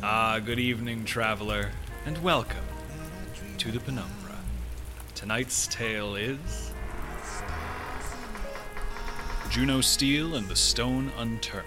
Ah, 0.00 0.38
good 0.38 0.60
evening, 0.60 1.04
traveler, 1.04 1.72
and 2.06 2.16
welcome 2.22 2.64
to 3.58 3.72
the 3.72 3.80
Penumbra. 3.80 4.38
Tonight's 5.16 5.66
tale 5.66 6.14
is 6.14 6.72
Juno 9.50 9.80
Steel 9.80 10.36
and 10.36 10.46
the 10.46 10.54
Stone 10.54 11.10
Unturned. 11.18 11.66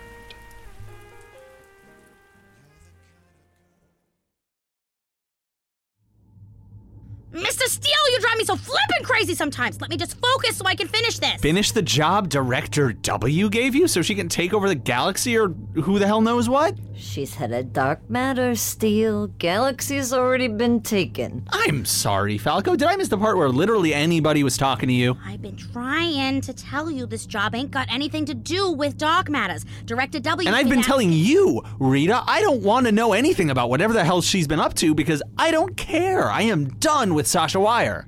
Mr. 7.34 7.64
Steel, 7.64 8.12
you 8.12 8.20
drive 8.22 8.38
me 8.38 8.46
so 8.46 8.56
flippin' 8.56 8.91
crazy 9.04 9.36
sometimes. 9.36 9.80
Let 9.82 9.90
me 9.90 9.98
just 9.98 10.20
focus 10.20 10.58
so 10.58 10.66
I 10.66 10.76
can 10.76 10.88
finish 10.88 11.20
this. 11.20 11.42
Finish 11.42 11.72
the 11.72 11.82
job 11.82 12.30
Director 12.30 12.94
W 12.94 13.50
gave 13.50 13.76
you 13.76 13.88
so 13.88 14.02
she 14.02 14.16
can 14.16 14.30
take 14.30 14.54
over 14.54 14.68
the 14.68 14.76
galaxy 14.76 15.38
or 15.38 15.50
who 15.50 16.00
the 16.00 16.08
hell 16.08 16.22
knows 16.22 16.50
what? 16.50 16.76
She's 16.96 17.34
headed 17.34 17.74
dark 17.74 18.08
matter, 18.10 18.54
Steel. 18.56 19.28
Galaxy's 19.28 20.14
already 20.14 20.48
been 20.48 20.82
taken. 20.82 21.48
I'm 21.50 21.84
sorry, 21.84 22.38
Falco. 22.38 22.76
Did 22.76 22.88
I 22.88 22.96
miss 22.96 23.08
the 23.08 23.18
part 23.18 23.38
where 23.38 23.50
literally 23.50 23.94
anybody 23.94 24.44
was 24.44 24.56
talking 24.56 24.88
to 24.88 24.94
you? 24.94 25.18
I've 25.26 25.42
been 25.42 25.58
trying 25.58 26.42
to 26.42 26.54
tell 26.54 26.92
you 26.92 27.08
this 27.08 27.26
job 27.26 27.56
ain't 27.56 27.72
got 27.72 27.92
anything 27.92 28.26
to 28.26 28.36
do 28.36 28.72
with 28.72 28.98
dark 28.98 29.30
matters. 29.30 29.66
Director 29.86 30.20
W. 30.20 30.48
And 30.48 30.56
I've 30.56 30.70
been 30.70 30.84
telling 30.84 31.12
you, 31.12 31.64
Rita, 31.80 32.24
I 32.28 32.42
don't 32.42 32.62
want 32.62 32.86
to 32.86 32.92
know 32.92 33.14
anything 33.14 33.50
about 33.50 33.70
whatever 33.70 33.94
the 33.94 34.04
hell 34.04 34.22
she's 34.22 34.48
been 34.48 34.60
up 34.60 34.76
to 34.76 34.94
because 34.94 35.24
I 35.38 35.50
don't 35.50 35.76
care. 35.76 36.30
I 36.30 36.44
am 36.44 36.66
done 36.76 37.16
with 37.16 37.26
Sasha 37.26 37.60
Wire. 37.60 38.08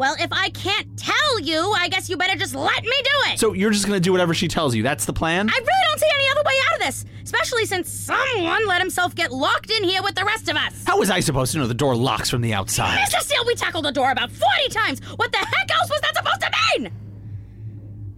Well, 0.00 0.16
if 0.18 0.32
I 0.32 0.48
can't 0.48 0.98
tell 0.98 1.40
you, 1.40 1.74
I 1.76 1.88
guess 1.90 2.08
you 2.08 2.16
better 2.16 2.34
just 2.34 2.54
let 2.54 2.82
me 2.82 2.90
do 2.90 3.32
it. 3.32 3.38
So 3.38 3.52
you're 3.52 3.70
just 3.70 3.84
gonna 3.84 4.00
do 4.00 4.12
whatever 4.12 4.32
she 4.32 4.48
tells 4.48 4.74
you. 4.74 4.82
That's 4.82 5.04
the 5.04 5.12
plan? 5.12 5.50
I 5.50 5.52
really 5.52 5.84
don't 5.88 6.00
see 6.00 6.06
any 6.14 6.24
other 6.30 6.42
way 6.42 6.54
out 6.66 6.80
of 6.80 6.86
this, 6.86 7.04
especially 7.22 7.66
since 7.66 7.90
someone 7.90 8.66
let 8.66 8.80
himself 8.80 9.14
get 9.14 9.30
locked 9.30 9.70
in 9.70 9.84
here 9.84 10.02
with 10.02 10.14
the 10.14 10.24
rest 10.24 10.48
of 10.48 10.56
us. 10.56 10.84
How 10.86 10.98
was 10.98 11.10
I 11.10 11.20
supposed 11.20 11.52
to 11.52 11.58
know 11.58 11.66
the 11.66 11.74
door 11.74 11.94
locks 11.94 12.30
from 12.30 12.40
the 12.40 12.54
outside? 12.54 12.98
Mr. 12.98 13.20
Steel, 13.20 13.44
we 13.46 13.54
tackled 13.54 13.84
the 13.84 13.92
door 13.92 14.10
about 14.10 14.30
40 14.30 14.68
times. 14.70 15.00
What 15.16 15.32
the 15.32 15.36
heck 15.36 15.70
else 15.70 15.90
was 15.90 16.00
that 16.00 16.16
supposed 16.16 16.40
to 16.40 16.80
mean? 16.80 16.92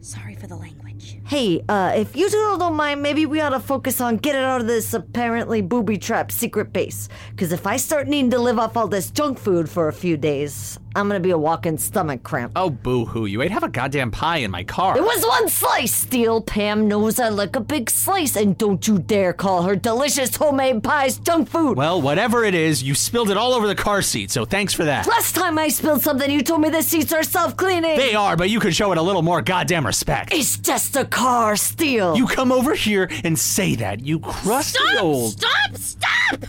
Sorry 0.02 0.36
for 0.36 0.46
the 0.46 0.54
language. 0.56 1.18
Hey, 1.26 1.64
uh, 1.68 1.94
if 1.96 2.14
you 2.14 2.30
two 2.30 2.56
don't 2.60 2.74
mind, 2.76 3.02
maybe 3.02 3.26
we 3.26 3.40
ought 3.40 3.50
to 3.50 3.60
focus 3.60 4.00
on 4.00 4.18
getting 4.18 4.42
out 4.42 4.60
of 4.60 4.68
this 4.68 4.94
apparently 4.94 5.62
booby 5.62 5.98
trapped 5.98 6.30
secret 6.30 6.72
base. 6.72 7.08
Because 7.30 7.50
if 7.50 7.66
I 7.66 7.76
start 7.76 8.06
needing 8.06 8.30
to 8.30 8.38
live 8.38 8.60
off 8.60 8.76
all 8.76 8.86
this 8.86 9.10
junk 9.10 9.36
food 9.36 9.68
for 9.68 9.88
a 9.88 9.92
few 9.92 10.16
days, 10.16 10.78
I'm 10.94 11.08
gonna 11.08 11.20
be 11.20 11.30
a 11.30 11.38
walking 11.38 11.78
stomach 11.78 12.22
cramp. 12.22 12.52
Oh, 12.56 12.68
boo 12.70 13.04
hoo. 13.04 13.26
You 13.26 13.42
ate 13.42 13.50
half 13.50 13.62
a 13.62 13.68
goddamn 13.68 14.10
pie 14.10 14.38
in 14.38 14.50
my 14.50 14.62
car. 14.64 14.96
It 14.96 15.02
was 15.02 15.24
one 15.24 15.48
slice, 15.48 15.92
Steel. 15.94 16.42
Pam 16.42 16.88
knows 16.88 17.18
I 17.18 17.28
like 17.30 17.56
a 17.56 17.60
big 17.60 17.88
slice, 17.88 18.36
and 18.36 18.56
don't 18.58 18.86
you 18.86 18.98
dare 18.98 19.32
call 19.32 19.62
her 19.62 19.74
delicious 19.76 20.36
homemade 20.36 20.82
pies 20.82 21.18
junk 21.18 21.48
food. 21.48 21.76
Well, 21.76 22.00
whatever 22.02 22.44
it 22.44 22.54
is, 22.54 22.82
you 22.82 22.94
spilled 22.94 23.30
it 23.30 23.36
all 23.36 23.54
over 23.54 23.66
the 23.66 23.74
car 23.74 24.02
seat, 24.02 24.30
so 24.30 24.44
thanks 24.44 24.74
for 24.74 24.84
that. 24.84 25.06
Last 25.06 25.34
time 25.34 25.58
I 25.58 25.68
spilled 25.68 26.02
something, 26.02 26.30
you 26.30 26.42
told 26.42 26.60
me 26.60 26.68
the 26.68 26.82
seats 26.82 27.12
are 27.12 27.22
self 27.22 27.56
cleaning. 27.56 27.96
They 27.96 28.14
are, 28.14 28.36
but 28.36 28.50
you 28.50 28.60
could 28.60 28.74
show 28.74 28.92
it 28.92 28.98
a 28.98 29.02
little 29.02 29.22
more 29.22 29.40
goddamn 29.42 29.86
respect. 29.86 30.32
It's 30.32 30.58
just 30.58 30.96
a 30.96 31.04
car, 31.04 31.56
Steel. 31.56 32.16
You 32.16 32.26
come 32.26 32.52
over 32.52 32.74
here 32.74 33.10
and 33.24 33.38
say 33.38 33.76
that, 33.76 34.00
you 34.00 34.18
crusty 34.20 34.78
Stop! 34.90 35.02
old. 35.02 35.32
Stop! 35.32 35.76
Stop! 35.76 36.44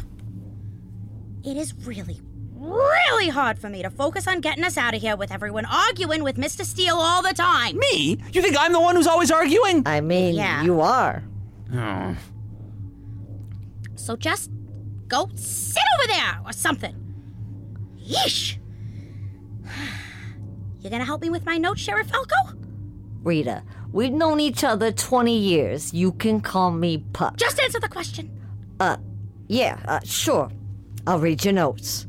It 1.46 1.58
is 1.58 1.74
really, 1.86 2.20
really 2.64 3.30
hard 3.30 3.60
for 3.60 3.70
me 3.70 3.82
to 3.84 3.90
focus 3.90 4.28
on 4.28 4.40
getting 4.42 4.64
us 4.64 4.78
out 4.78 4.94
of 4.96 5.02
here 5.02 5.16
with 5.16 5.32
everyone 5.32 5.66
arguing 5.66 6.24
with 6.24 6.38
Mr. 6.38 6.64
Steel 6.66 6.96
all 6.96 7.22
the 7.22 7.34
time. 7.34 7.78
Me? 7.78 8.18
You 8.32 8.42
think 8.42 8.56
I'm 8.58 8.72
the 8.74 8.80
one 8.80 8.96
who's 8.96 9.08
always 9.08 9.32
arguing? 9.32 9.84
I 9.86 10.02
mean, 10.02 10.36
Yeah. 10.36 10.64
you 10.64 10.82
are. 10.82 11.24
Oh. 11.74 12.16
So 13.96 14.16
just 14.16 14.50
go 15.08 15.30
sit 15.36 15.84
over 16.00 16.08
there 16.08 16.40
or 16.46 16.54
something. 16.54 16.96
Yeesh. 17.98 18.58
You 20.82 20.90
gonna 20.90 21.06
help 21.06 21.22
me 21.22 21.30
with 21.30 21.46
my 21.46 21.58
notes, 21.58 21.80
Sheriff 21.80 22.10
Falco? 22.10 22.36
Rita, 23.24 23.64
we've 23.94 24.12
known 24.12 24.42
each 24.42 24.66
other 24.66 24.92
20 24.92 25.38
years. 25.38 25.94
You 25.94 26.12
can 26.12 26.42
call 26.42 26.72
me 26.72 26.98
Puck. 27.14 27.38
Just 27.38 27.58
answer 27.62 27.80
the 27.80 27.88
question. 27.88 28.30
Uh, 28.82 28.98
yeah, 29.48 29.80
uh, 29.88 30.02
sure. 30.04 30.52
I'll 31.08 31.20
read 31.20 31.46
your 31.46 31.54
notes. 31.54 32.06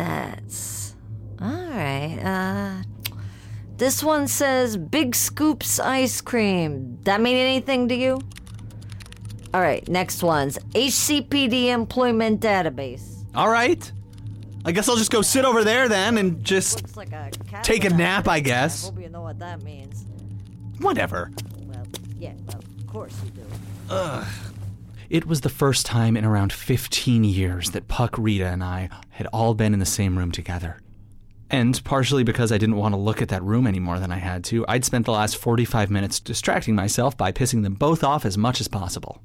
That's. 0.00 0.94
Alright, 1.42 2.24
uh. 2.24 2.82
This 3.76 4.02
one 4.02 4.28
says 4.28 4.78
Big 4.78 5.14
Scoops 5.14 5.78
Ice 5.78 6.22
Cream. 6.22 6.98
That 7.04 7.20
mean 7.20 7.36
anything 7.36 7.86
to 7.88 7.94
you? 7.94 8.18
Alright, 9.54 9.88
next 9.88 10.22
one's 10.22 10.56
HCPD 10.74 11.66
Employment 11.66 12.40
Database. 12.40 13.26
All 13.34 13.50
right. 13.50 13.92
I 14.64 14.72
guess 14.72 14.88
I'll 14.88 14.96
just 14.96 15.10
go 15.10 15.20
sit 15.20 15.44
over 15.44 15.64
there 15.64 15.86
then 15.88 16.16
and 16.16 16.42
just. 16.42 16.96
Like 16.96 17.12
a 17.12 17.30
Take 17.62 17.84
a 17.84 17.90
nap, 17.90 18.26
I 18.26 18.36
I 18.36 18.40
guess. 18.40 18.84
hope 18.84 18.98
you 19.00 19.10
know 19.10 19.20
what 19.20 19.38
that 19.40 19.62
means. 19.62 20.06
Whatever. 20.78 21.30
Well, 21.66 21.86
yeah, 22.18 22.32
well, 22.46 22.58
of 22.78 22.86
course 22.86 23.14
you 23.22 23.30
do. 23.32 23.42
It 25.10 25.26
was 25.26 25.40
the 25.40 25.48
first 25.48 25.86
time 25.86 26.16
in 26.16 26.24
around 26.24 26.52
15 26.52 27.24
years 27.24 27.72
that 27.72 27.88
Puck, 27.88 28.16
Rita, 28.16 28.46
and 28.46 28.62
I 28.62 28.88
had 29.08 29.26
all 29.32 29.54
been 29.54 29.74
in 29.74 29.80
the 29.80 29.84
same 29.84 30.16
room 30.16 30.30
together. 30.30 30.78
And 31.50 31.82
partially 31.82 32.22
because 32.22 32.52
I 32.52 32.58
didn't 32.58 32.76
want 32.76 32.94
to 32.94 33.00
look 33.00 33.20
at 33.20 33.28
that 33.30 33.42
room 33.42 33.66
any 33.66 33.80
more 33.80 33.98
than 33.98 34.12
I 34.12 34.18
had 34.18 34.44
to, 34.44 34.64
I'd 34.68 34.84
spent 34.84 35.06
the 35.06 35.12
last 35.12 35.36
45 35.36 35.90
minutes 35.90 36.20
distracting 36.20 36.76
myself 36.76 37.16
by 37.16 37.32
pissing 37.32 37.64
them 37.64 37.74
both 37.74 38.04
off 38.04 38.24
as 38.24 38.38
much 38.38 38.60
as 38.60 38.68
possible. 38.68 39.20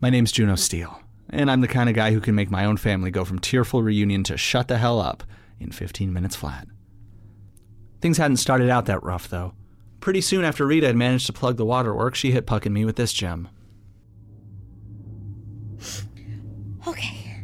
My 0.00 0.08
name's 0.08 0.32
Juno 0.32 0.54
Steel, 0.54 0.98
and 1.28 1.50
I'm 1.50 1.60
the 1.60 1.68
kind 1.68 1.90
of 1.90 1.94
guy 1.94 2.12
who 2.12 2.20
can 2.22 2.34
make 2.34 2.50
my 2.50 2.64
own 2.64 2.78
family 2.78 3.10
go 3.10 3.26
from 3.26 3.38
tearful 3.38 3.82
reunion 3.82 4.24
to 4.24 4.38
shut 4.38 4.68
the 4.68 4.78
hell 4.78 4.98
up 4.98 5.24
in 5.58 5.72
15 5.72 6.10
minutes 6.10 6.36
flat. 6.36 6.66
Things 8.00 8.16
hadn't 8.16 8.38
started 8.38 8.70
out 8.70 8.86
that 8.86 9.02
rough, 9.02 9.28
though. 9.28 9.52
Pretty 10.00 10.22
soon 10.22 10.42
after 10.42 10.66
Rita 10.66 10.86
had 10.86 10.96
managed 10.96 11.26
to 11.26 11.34
plug 11.34 11.58
the 11.58 11.66
waterworks, 11.66 12.18
she 12.18 12.30
hit 12.30 12.46
Puck 12.46 12.64
and 12.64 12.74
me 12.74 12.86
with 12.86 12.96
this 12.96 13.12
gem. 13.12 13.50
Okay. 16.86 17.36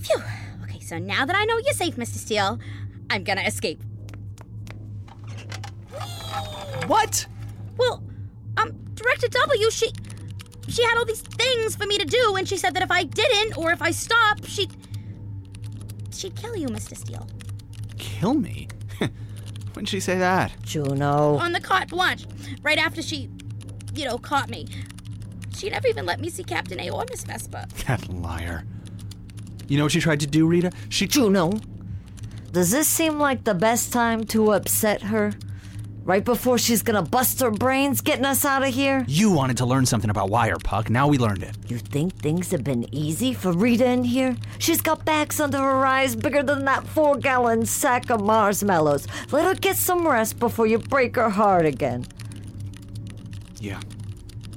Phew. 0.00 0.22
Okay, 0.64 0.80
so 0.80 0.98
now 0.98 1.24
that 1.26 1.36
I 1.36 1.44
know 1.44 1.58
you're 1.58 1.74
safe, 1.74 1.96
Mr. 1.96 2.16
Steel, 2.16 2.58
I'm 3.10 3.24
gonna 3.24 3.42
escape. 3.42 3.80
What? 6.86 7.26
Well, 7.76 8.02
um, 8.56 8.72
Director 8.94 9.28
W, 9.28 9.70
she 9.70 9.92
she 10.68 10.82
had 10.82 10.96
all 10.96 11.04
these 11.04 11.20
things 11.20 11.76
for 11.76 11.86
me 11.86 11.98
to 11.98 12.04
do, 12.04 12.36
and 12.36 12.48
she 12.48 12.56
said 12.56 12.74
that 12.74 12.82
if 12.82 12.90
I 12.90 13.04
didn't 13.04 13.56
or 13.56 13.72
if 13.72 13.82
I 13.82 13.90
stopped, 13.90 14.46
she'd 14.46 14.72
she'd 16.12 16.34
kill 16.36 16.56
you, 16.56 16.68
Mr. 16.68 16.96
Steel. 16.96 17.28
Kill 17.98 18.34
me? 18.34 18.68
When'd 19.74 19.88
she 19.88 20.00
say 20.00 20.18
that? 20.18 20.52
Juno. 20.62 21.36
On 21.36 21.52
the 21.52 21.60
carte 21.60 21.88
blanche, 21.88 22.26
right 22.62 22.78
after 22.78 23.02
she, 23.02 23.28
you 23.94 24.04
know, 24.04 24.18
caught 24.18 24.48
me. 24.48 24.68
She 25.56 25.70
never 25.70 25.88
even 25.88 26.04
let 26.06 26.20
me 26.20 26.30
see 26.30 26.44
Captain 26.44 26.80
A 26.80 26.90
or 26.90 27.04
Miss 27.10 27.24
Vespa. 27.24 27.66
That 27.86 28.08
liar. 28.08 28.64
You 29.68 29.78
know 29.78 29.84
what 29.84 29.92
she 29.92 30.00
tried 30.00 30.20
to 30.20 30.26
do, 30.26 30.46
Rita? 30.46 30.72
She. 30.88 31.06
Juno, 31.06 31.52
does 32.52 32.70
this 32.70 32.88
seem 32.88 33.18
like 33.18 33.44
the 33.44 33.54
best 33.54 33.92
time 33.92 34.24
to 34.24 34.52
upset 34.52 35.02
her? 35.02 35.32
Right 36.04 36.22
before 36.22 36.58
she's 36.58 36.82
gonna 36.82 37.00
bust 37.02 37.40
her 37.40 37.50
brains 37.50 38.02
getting 38.02 38.26
us 38.26 38.44
out 38.44 38.62
of 38.62 38.74
here? 38.74 39.06
You 39.08 39.30
wanted 39.30 39.56
to 39.56 39.64
learn 39.64 39.86
something 39.86 40.10
about 40.10 40.28
wire, 40.28 40.58
Puck. 40.62 40.90
Now 40.90 41.08
we 41.08 41.16
learned 41.16 41.42
it. 41.42 41.56
You 41.66 41.78
think 41.78 42.14
things 42.16 42.50
have 42.50 42.62
been 42.62 42.86
easy 42.94 43.32
for 43.32 43.52
Rita 43.52 43.86
in 43.86 44.04
here? 44.04 44.36
She's 44.58 44.82
got 44.82 45.06
bags 45.06 45.40
under 45.40 45.56
her 45.56 45.86
eyes 45.86 46.14
bigger 46.14 46.42
than 46.42 46.66
that 46.66 46.86
four 46.86 47.16
gallon 47.16 47.64
sack 47.64 48.10
of 48.10 48.20
marshmallows. 48.20 49.06
Let 49.32 49.46
her 49.46 49.54
get 49.54 49.76
some 49.76 50.06
rest 50.06 50.38
before 50.38 50.66
you 50.66 50.78
break 50.78 51.16
her 51.16 51.30
heart 51.30 51.64
again. 51.64 52.04
Yeah. 53.58 53.80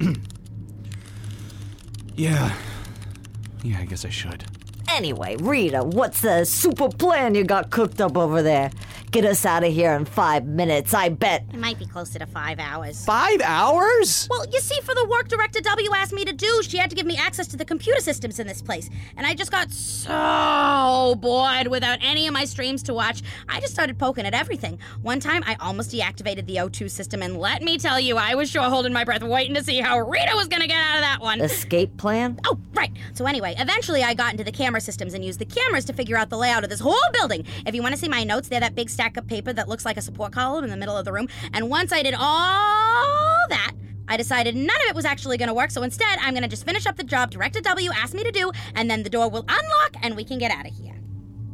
yeah. 2.18 2.54
Yeah, 3.64 3.80
I 3.80 3.86
guess 3.86 4.04
I 4.06 4.10
should. 4.10 4.44
Anyway, 4.90 5.36
Rita, 5.38 5.84
what's 5.84 6.22
the 6.22 6.46
super 6.46 6.90
plan 6.90 7.36
you 7.36 7.44
got 7.44 7.70
cooked 7.70 8.02
up 8.02 8.18
over 8.18 8.42
there? 8.42 8.72
Get 9.12 9.24
us 9.24 9.46
out 9.46 9.64
of 9.64 9.72
here 9.72 9.94
in 9.94 10.04
five 10.06 10.46
minutes, 10.46 10.94
I 10.94 11.10
bet. 11.10 11.46
It 11.54 11.60
might 11.60 11.80
be 11.80 11.86
closer 11.86 12.20
to 12.20 12.26
five 12.26 12.60
hours. 12.60 13.06
Five 13.06 13.40
hours? 13.42 14.28
Well, 14.30 14.46
you 14.52 14.60
see, 14.60 14.80
for 14.82 14.94
the 14.94 15.06
work 15.06 15.30
Director 15.30 15.62
W 15.62 15.92
asked 15.94 16.12
me 16.14 16.26
to 16.26 16.34
do, 16.34 16.62
she 16.64 16.78
had 16.78 16.90
to 16.90 16.96
give 16.96 17.06
me 17.06 17.16
access 17.16 17.48
to 17.48 17.58
the 17.58 17.64
computer 17.64 18.02
systems 18.02 18.40
in 18.40 18.48
this 18.48 18.62
place. 18.62 18.90
And 19.16 19.26
I 19.26 19.34
just 19.34 19.50
got 19.50 19.72
so 19.72 21.16
bored 21.20 21.68
without 21.68 22.00
any 22.02 22.28
of 22.28 22.34
my 22.34 22.44
streams 22.44 22.84
to 22.84 22.94
watch. 22.94 23.24
I 23.48 23.62
just 23.62 23.74
started 23.74 23.98
poking 23.98 24.26
at 24.26 24.34
everything. 24.34 24.78
One 25.02 25.20
time, 25.22 25.42
I 25.48 25.56
almost 25.62 25.92
deactivated 25.92 26.46
the 26.46 26.58
O2 26.58 26.90
system, 26.90 27.22
and 27.22 27.38
let 27.38 27.62
me 27.62 27.78
tell 27.78 28.00
you, 28.00 28.18
I 28.18 28.36
was 28.36 28.50
sure 28.50 28.64
holding 28.64 28.92
my 28.94 29.06
breath 29.06 29.24
waiting 29.24 29.56
to 29.56 29.64
see 29.64 29.80
how 29.80 30.00
Rita 30.00 30.34
was 30.36 30.48
gonna 30.48 30.68
get 30.68 30.80
out 30.80 30.96
of 30.96 31.02
that 31.02 31.22
one. 31.22 31.40
Escape 31.40 31.96
plan? 31.98 32.40
Oh, 32.46 32.60
right. 32.74 32.92
So 33.14 33.26
anyway, 33.26 33.56
eventually 33.58 34.04
I 34.04 34.14
got 34.14 34.32
into 34.32 34.44
the 34.44 34.52
camera 34.52 34.77
systems 34.80 35.14
and 35.14 35.24
used 35.24 35.40
the 35.40 35.46
cameras 35.46 35.86
to 35.86 35.94
figure 35.94 36.18
out 36.18 36.30
the 36.30 36.38
layout 36.38 36.64
of 36.64 36.70
this 36.70 36.80
whole 36.80 36.96
building. 37.14 37.46
If 37.66 37.76
you 37.76 37.82
want 37.82 37.94
to 37.96 38.00
see 38.00 38.10
my 38.10 38.24
notes, 38.24 38.50
they're 38.50 38.60
that 38.60 38.76
big 38.76 38.90
stack 38.90 39.18
of 39.18 39.28
paper 39.28 39.54
that 39.54 39.68
looks 39.68 39.86
like 39.86 39.98
a 39.98 40.02
support 40.02 40.32
column 40.32 40.64
in 40.64 40.70
the 40.70 40.78
middle 40.78 40.98
of 40.98 41.06
the 41.06 41.14
room. 41.14 41.28
And 41.54 41.70
once 41.70 41.92
I 41.92 42.04
did 42.04 42.16
all 42.18 43.48
that, 43.50 43.72
I 44.08 44.16
decided 44.18 44.56
none 44.56 44.68
of 44.68 44.90
it 44.90 44.96
was 44.96 45.06
actually 45.06 45.38
going 45.38 45.50
to 45.50 45.54
work, 45.54 45.70
so 45.72 45.84
instead, 45.84 46.18
I'm 46.22 46.34
going 46.34 46.44
to 46.44 46.50
just 46.50 46.66
finish 46.66 46.86
up 46.86 46.96
the 46.96 47.04
job 47.04 47.30
Director 47.30 47.60
W 47.62 47.92
asked 47.92 48.14
me 48.14 48.24
to 48.24 48.32
do, 48.32 48.52
and 48.76 48.90
then 48.90 49.04
the 49.04 49.10
door 49.10 49.30
will 49.30 49.46
unlock 49.48 49.96
and 50.02 50.16
we 50.16 50.24
can 50.24 50.38
get 50.38 50.50
out 50.52 50.66
of 50.66 50.74
here. 50.74 50.94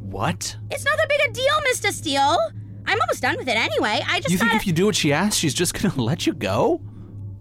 What? 0.01 0.55
It's 0.69 0.85
not 0.85 0.95
that 0.97 1.09
big 1.09 1.19
a 1.29 1.33
deal, 1.33 1.55
Mr. 1.71 1.91
Steel. 1.91 2.37
I'm 2.85 2.99
almost 3.01 3.21
done 3.21 3.37
with 3.37 3.47
it 3.47 3.57
anyway. 3.57 4.01
I 4.07 4.19
just 4.19 4.29
You 4.29 4.37
think 4.37 4.53
if 4.53 4.67
you 4.67 4.73
do 4.73 4.85
what 4.85 4.95
she 4.95 5.11
asks, 5.11 5.37
she's 5.37 5.53
just 5.53 5.73
gonna 5.73 5.95
let 6.01 6.27
you 6.27 6.33
go? 6.33 6.81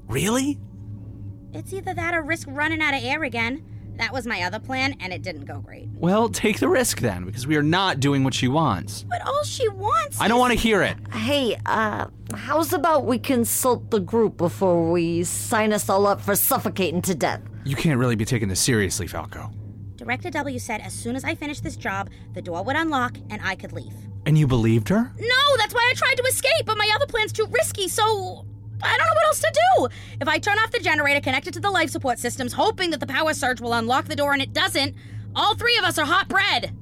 Really? 0.07 0.59
It's 1.53 1.73
either 1.73 1.93
that 1.93 2.15
or 2.15 2.23
risk 2.23 2.49
running 2.51 2.81
out 2.81 2.95
of 2.95 3.05
air 3.05 3.23
again. 3.25 3.63
That 4.03 4.13
was 4.13 4.27
my 4.27 4.43
other 4.43 4.59
plan, 4.59 4.97
and 4.99 5.13
it 5.13 5.23
didn't 5.23 5.45
go 5.45 5.61
great. 5.61 5.89
Well, 5.95 6.29
take 6.29 6.59
the 6.59 6.69
risk 6.69 6.99
then, 6.99 7.25
because 7.25 7.47
we 7.47 7.55
are 7.55 7.63
not 7.63 8.01
doing 8.01 8.25
what 8.25 8.35
she 8.35 8.49
wants. 8.49 9.05
But 9.09 9.25
all 9.25 9.45
she 9.45 9.69
wants 9.69 10.21
I 10.21 10.27
don't 10.27 10.41
want 10.41 10.53
to 10.53 10.59
hear 10.59 10.83
it. 10.83 10.97
Hey, 11.13 11.57
uh, 11.67 12.09
how's 12.35 12.73
about 12.73 13.07
we 13.07 13.21
consult 13.21 13.93
the 13.93 14.01
group 14.01 14.37
before 14.37 14.91
we 14.91 15.23
sign 15.23 15.73
us 15.73 15.89
all 15.89 16.09
up 16.09 16.21
for 16.21 16.35
suffocating 16.35 17.01
to 17.03 17.15
death? 17.15 17.43
You 17.63 17.77
can't 17.77 17.97
really 17.97 18.17
be 18.17 18.25
taking 18.25 18.49
this 18.49 18.59
seriously, 18.59 19.07
Falco. 19.07 19.53
Director 19.95 20.31
W 20.31 20.59
said 20.59 20.81
as 20.81 20.93
soon 20.93 21.15
as 21.15 21.23
I 21.23 21.37
finished 21.37 21.63
this 21.63 21.77
job, 21.77 22.11
the 22.35 22.43
door 22.43 22.65
would 22.65 22.75
unlock 22.75 23.17
and 23.31 23.41
I 23.45 23.55
could 23.55 23.73
leave. 23.73 23.95
And 24.27 24.37
you 24.37 24.49
believed 24.49 24.89
her? 24.89 25.13
No, 25.17 25.57
that's 25.59 25.75
why 25.75 25.87
I 25.89 25.95
tried 25.95 26.17
to 26.17 26.25
escape, 26.25 26.67
but 26.67 26.77
my 26.77 26.91
other 26.93 27.07
plan's 27.07 27.33
too 27.33 27.47
risky, 27.53 27.87
so 27.87 28.47
I 28.83 28.97
don't 28.97 29.07
know 29.07 29.15
what 29.15 29.27
else 29.27 29.41
to 29.41 29.61
do. 29.77 29.89
If 30.21 30.29
I 30.29 30.39
turn 30.39 30.59
off 30.59 30.71
the 30.71 30.81
generator 30.81 31.21
connected 31.21 31.55
to 31.55 31.61
the 31.61 31.71
life 31.71 31.91
support 31.91 32.19
systems, 32.19 32.53
hoping 32.53 32.91
that 32.91 33.01
the 33.01 33.07
power 33.07 33.35
surge 33.35 33.61
will 33.61 33.75
unlock 33.75 34.07
the 34.07 34.17
door 34.17 34.33
and 34.33 34.43
it 34.43 34.53
doesn't, 34.53 34.95
all 35.35 35.55
three 35.55 35.77
of 35.79 35.85
us 35.85 35.99
are 35.99 36.07
hot 36.07 36.29
bread. 36.29 36.77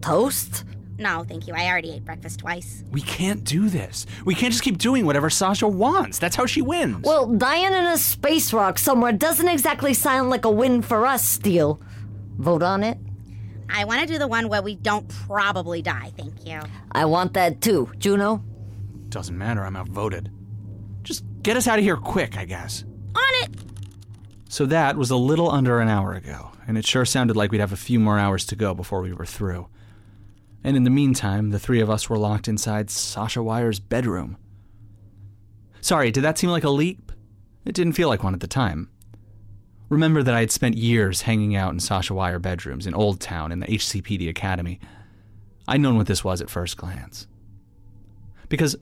Toast? 0.00 0.64
No, 0.98 1.24
thank 1.24 1.48
you. 1.48 1.54
I 1.54 1.66
already 1.66 1.92
ate 1.92 2.04
breakfast 2.04 2.40
twice. 2.40 2.84
We 2.90 3.00
can't 3.00 3.42
do 3.42 3.70
this. 3.70 4.04
We 4.26 4.34
can't 4.34 4.52
just 4.52 4.62
keep 4.62 4.76
doing 4.76 5.06
whatever 5.06 5.30
Sasha 5.30 5.66
wants. 5.66 6.18
That's 6.18 6.36
how 6.36 6.44
she 6.44 6.60
wins. 6.60 7.04
Well, 7.04 7.26
dying 7.26 7.72
in 7.72 7.84
a 7.86 7.96
space 7.96 8.52
rock 8.52 8.78
somewhere 8.78 9.12
doesn't 9.12 9.48
exactly 9.48 9.94
sound 9.94 10.28
like 10.28 10.44
a 10.44 10.50
win 10.50 10.82
for 10.82 11.06
us, 11.06 11.24
Steel. 11.24 11.80
Vote 12.36 12.62
on 12.62 12.84
it? 12.84 12.98
I 13.70 13.84
want 13.84 14.00
to 14.00 14.06
do 14.06 14.18
the 14.18 14.28
one 14.28 14.48
where 14.48 14.62
we 14.62 14.74
don't 14.74 15.08
probably 15.08 15.80
die, 15.80 16.12
thank 16.18 16.46
you. 16.46 16.60
I 16.92 17.06
want 17.06 17.32
that 17.34 17.60
too. 17.60 17.90
Juno? 17.98 18.44
Doesn't 19.08 19.36
matter, 19.38 19.64
I'm 19.64 19.76
outvoted. 19.76 20.30
Get 21.42 21.56
us 21.56 21.66
out 21.66 21.78
of 21.78 21.84
here 21.84 21.96
quick, 21.96 22.36
I 22.36 22.44
guess. 22.44 22.84
On 23.14 23.44
it! 23.44 23.50
So 24.48 24.66
that 24.66 24.96
was 24.96 25.10
a 25.10 25.16
little 25.16 25.50
under 25.50 25.80
an 25.80 25.88
hour 25.88 26.12
ago, 26.12 26.50
and 26.66 26.76
it 26.76 26.86
sure 26.86 27.04
sounded 27.04 27.36
like 27.36 27.50
we'd 27.50 27.60
have 27.60 27.72
a 27.72 27.76
few 27.76 27.98
more 27.98 28.18
hours 28.18 28.44
to 28.46 28.56
go 28.56 28.74
before 28.74 29.00
we 29.00 29.12
were 29.12 29.26
through. 29.26 29.68
And 30.62 30.76
in 30.76 30.84
the 30.84 30.90
meantime, 30.90 31.50
the 31.50 31.58
three 31.58 31.80
of 31.80 31.88
us 31.88 32.10
were 32.10 32.18
locked 32.18 32.48
inside 32.48 32.90
Sasha 32.90 33.42
Wire's 33.42 33.80
bedroom. 33.80 34.36
Sorry, 35.80 36.10
did 36.10 36.24
that 36.24 36.36
seem 36.36 36.50
like 36.50 36.64
a 36.64 36.70
leap? 36.70 37.12
It 37.64 37.74
didn't 37.74 37.94
feel 37.94 38.08
like 38.08 38.22
one 38.22 38.34
at 38.34 38.40
the 38.40 38.46
time. 38.46 38.90
Remember 39.88 40.22
that 40.22 40.34
I 40.34 40.40
had 40.40 40.52
spent 40.52 40.76
years 40.76 41.22
hanging 41.22 41.56
out 41.56 41.72
in 41.72 41.80
Sasha 41.80 42.14
Wire 42.14 42.38
bedrooms 42.38 42.86
in 42.86 42.94
Old 42.94 43.20
Town 43.20 43.50
in 43.50 43.60
the 43.60 43.66
HCPD 43.66 44.28
Academy. 44.28 44.78
I'd 45.66 45.80
known 45.80 45.96
what 45.96 46.06
this 46.06 46.22
was 46.22 46.40
at 46.40 46.50
first 46.50 46.76
glance. 46.76 47.26
Because 48.48 48.76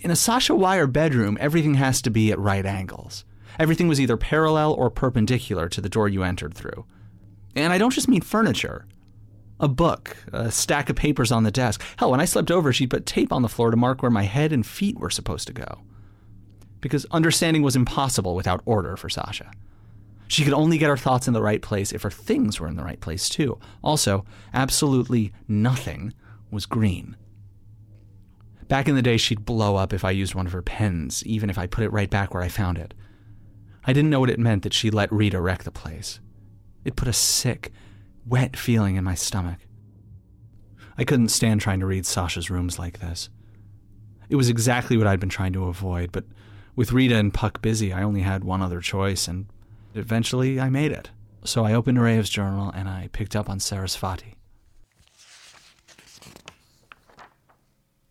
in 0.00 0.10
a 0.10 0.16
Sasha 0.16 0.54
Wire 0.54 0.86
bedroom, 0.86 1.36
everything 1.40 1.74
has 1.74 2.00
to 2.02 2.10
be 2.10 2.30
at 2.30 2.38
right 2.38 2.64
angles. 2.64 3.24
Everything 3.58 3.88
was 3.88 4.00
either 4.00 4.16
parallel 4.16 4.72
or 4.74 4.90
perpendicular 4.90 5.68
to 5.68 5.80
the 5.80 5.88
door 5.88 6.08
you 6.08 6.22
entered 6.22 6.54
through. 6.54 6.84
And 7.56 7.72
I 7.72 7.78
don't 7.78 7.92
just 7.92 8.08
mean 8.08 8.20
furniture. 8.20 8.86
A 9.58 9.66
book, 9.66 10.16
a 10.32 10.52
stack 10.52 10.88
of 10.88 10.94
papers 10.94 11.32
on 11.32 11.42
the 11.42 11.50
desk. 11.50 11.82
Hell, 11.96 12.12
when 12.12 12.20
I 12.20 12.26
slept 12.26 12.50
over, 12.50 12.72
she'd 12.72 12.90
put 12.90 13.06
tape 13.06 13.32
on 13.32 13.42
the 13.42 13.48
floor 13.48 13.72
to 13.72 13.76
mark 13.76 14.02
where 14.02 14.10
my 14.10 14.22
head 14.22 14.52
and 14.52 14.64
feet 14.64 14.98
were 14.98 15.10
supposed 15.10 15.48
to 15.48 15.52
go. 15.52 15.80
Because 16.80 17.06
understanding 17.10 17.62
was 17.62 17.74
impossible 17.74 18.36
without 18.36 18.62
order 18.64 18.96
for 18.96 19.08
Sasha. 19.08 19.50
She 20.28 20.44
could 20.44 20.52
only 20.52 20.78
get 20.78 20.90
her 20.90 20.96
thoughts 20.96 21.26
in 21.26 21.34
the 21.34 21.42
right 21.42 21.62
place 21.62 21.90
if 21.90 22.02
her 22.02 22.10
things 22.10 22.60
were 22.60 22.68
in 22.68 22.76
the 22.76 22.84
right 22.84 23.00
place, 23.00 23.28
too. 23.28 23.58
Also, 23.82 24.24
absolutely 24.54 25.32
nothing 25.48 26.12
was 26.52 26.66
green. 26.66 27.16
Back 28.68 28.86
in 28.86 28.94
the 28.94 29.02
day, 29.02 29.16
she'd 29.16 29.46
blow 29.46 29.76
up 29.76 29.92
if 29.92 30.04
I 30.04 30.10
used 30.10 30.34
one 30.34 30.46
of 30.46 30.52
her 30.52 30.62
pens, 30.62 31.24
even 31.24 31.48
if 31.48 31.58
I 31.58 31.66
put 31.66 31.84
it 31.84 31.92
right 31.92 32.10
back 32.10 32.34
where 32.34 32.42
I 32.42 32.48
found 32.48 32.78
it. 32.78 32.94
I 33.84 33.94
didn't 33.94 34.10
know 34.10 34.20
what 34.20 34.30
it 34.30 34.38
meant 34.38 34.62
that 34.62 34.74
she 34.74 34.90
let 34.90 35.10
Rita 35.10 35.40
wreck 35.40 35.64
the 35.64 35.70
place. 35.70 36.20
It 36.84 36.94
put 36.94 37.08
a 37.08 37.12
sick, 37.14 37.72
wet 38.26 38.56
feeling 38.56 38.96
in 38.96 39.04
my 39.04 39.14
stomach. 39.14 39.60
I 40.98 41.04
couldn't 41.04 41.28
stand 41.28 41.60
trying 41.60 41.80
to 41.80 41.86
read 41.86 42.04
Sasha's 42.04 42.50
rooms 42.50 42.78
like 42.78 43.00
this. 43.00 43.30
It 44.28 44.36
was 44.36 44.50
exactly 44.50 44.98
what 44.98 45.06
I'd 45.06 45.20
been 45.20 45.28
trying 45.30 45.54
to 45.54 45.64
avoid, 45.64 46.12
but 46.12 46.24
with 46.76 46.92
Rita 46.92 47.16
and 47.16 47.32
Puck 47.32 47.62
busy, 47.62 47.92
I 47.92 48.02
only 48.02 48.20
had 48.20 48.44
one 48.44 48.60
other 48.60 48.80
choice, 48.80 49.26
and 49.26 49.46
eventually 49.94 50.60
I 50.60 50.68
made 50.68 50.92
it. 50.92 51.10
So 51.44 51.64
I 51.64 51.72
opened 51.72 51.96
Nureyev's 51.96 52.28
journal 52.28 52.70
and 52.74 52.88
I 52.88 53.08
picked 53.12 53.34
up 53.34 53.48
on 53.48 53.60
Saraswati. 53.60 54.37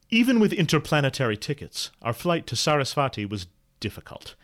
Even 0.10 0.40
with 0.40 0.54
interplanetary 0.54 1.36
tickets, 1.36 1.92
our 2.02 2.14
flight 2.14 2.48
to 2.48 2.56
Saraswati 2.56 3.26
was 3.26 3.48
difficult. 3.82 4.36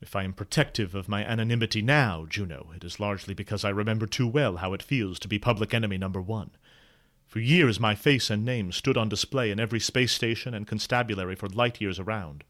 If 0.00 0.16
I 0.16 0.22
am 0.22 0.32
protective 0.32 0.94
of 0.94 1.08
my 1.08 1.22
anonymity 1.22 1.82
now, 1.82 2.24
Juno, 2.26 2.70
it 2.74 2.82
is 2.82 2.98
largely 2.98 3.34
because 3.34 3.62
I 3.62 3.68
remember 3.68 4.06
too 4.06 4.26
well 4.26 4.56
how 4.56 4.72
it 4.72 4.82
feels 4.82 5.18
to 5.18 5.28
be 5.28 5.38
public 5.38 5.74
enemy 5.74 5.98
number 5.98 6.22
one. 6.22 6.52
For 7.26 7.40
years, 7.40 7.78
my 7.78 7.94
face 7.94 8.30
and 8.30 8.42
name 8.42 8.72
stood 8.72 8.96
on 8.96 9.10
display 9.10 9.50
in 9.50 9.60
every 9.60 9.80
space 9.80 10.12
station 10.12 10.54
and 10.54 10.66
constabulary 10.66 11.36
for 11.36 11.48
light 11.48 11.80
years 11.80 11.98
around. 11.98 12.42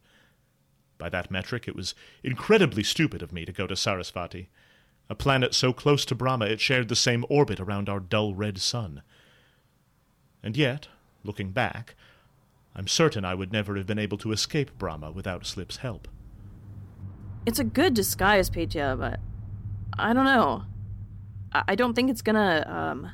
By 0.97 1.09
that 1.09 1.31
metric, 1.31 1.67
it 1.67 1.75
was 1.75 1.93
incredibly 2.23 2.83
stupid 2.83 3.21
of 3.21 3.33
me 3.33 3.43
to 3.43 3.51
go 3.51 3.67
to 3.67 3.75
Saraswati, 3.75 4.49
a 5.09 5.15
planet 5.15 5.53
so 5.53 5.73
close 5.73 6.05
to 6.05 6.15
Brahma 6.15 6.45
it 6.45 6.61
shared 6.61 6.87
the 6.87 6.95
same 6.95 7.25
orbit 7.27 7.59
around 7.59 7.89
our 7.89 7.99
dull 7.99 8.33
red 8.33 8.59
sun. 8.59 9.01
And 10.41 10.55
yet, 10.55 10.87
looking 11.25 11.51
back, 11.51 11.95
I'm 12.75 12.87
certain 12.87 13.25
I 13.25 13.35
would 13.35 13.51
never 13.51 13.75
have 13.75 13.85
been 13.85 13.99
able 13.99 14.17
to 14.19 14.31
escape 14.31 14.77
Brahma 14.77 15.11
without 15.11 15.45
Slip's 15.45 15.77
help. 15.77 16.07
It's 17.45 17.59
a 17.59 17.63
good 17.63 17.93
disguise, 17.93 18.49
Petya, 18.49 18.95
but 18.97 19.19
I 19.97 20.13
don't 20.13 20.25
know. 20.25 20.63
I, 21.51 21.63
I 21.69 21.75
don't 21.75 21.93
think 21.93 22.09
it's 22.09 22.21
gonna, 22.21 22.65
um, 22.67 23.11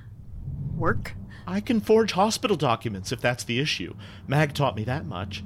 work. 0.78 1.14
I 1.48 1.60
can 1.62 1.80
forge 1.80 2.12
hospital 2.12 2.58
documents 2.58 3.12
if 3.12 3.22
that's 3.22 3.44
the 3.44 3.60
issue. 3.60 3.96
Mag 4.28 4.54
taught 4.54 4.76
me 4.76 4.84
that 4.84 5.06
much. 5.06 5.44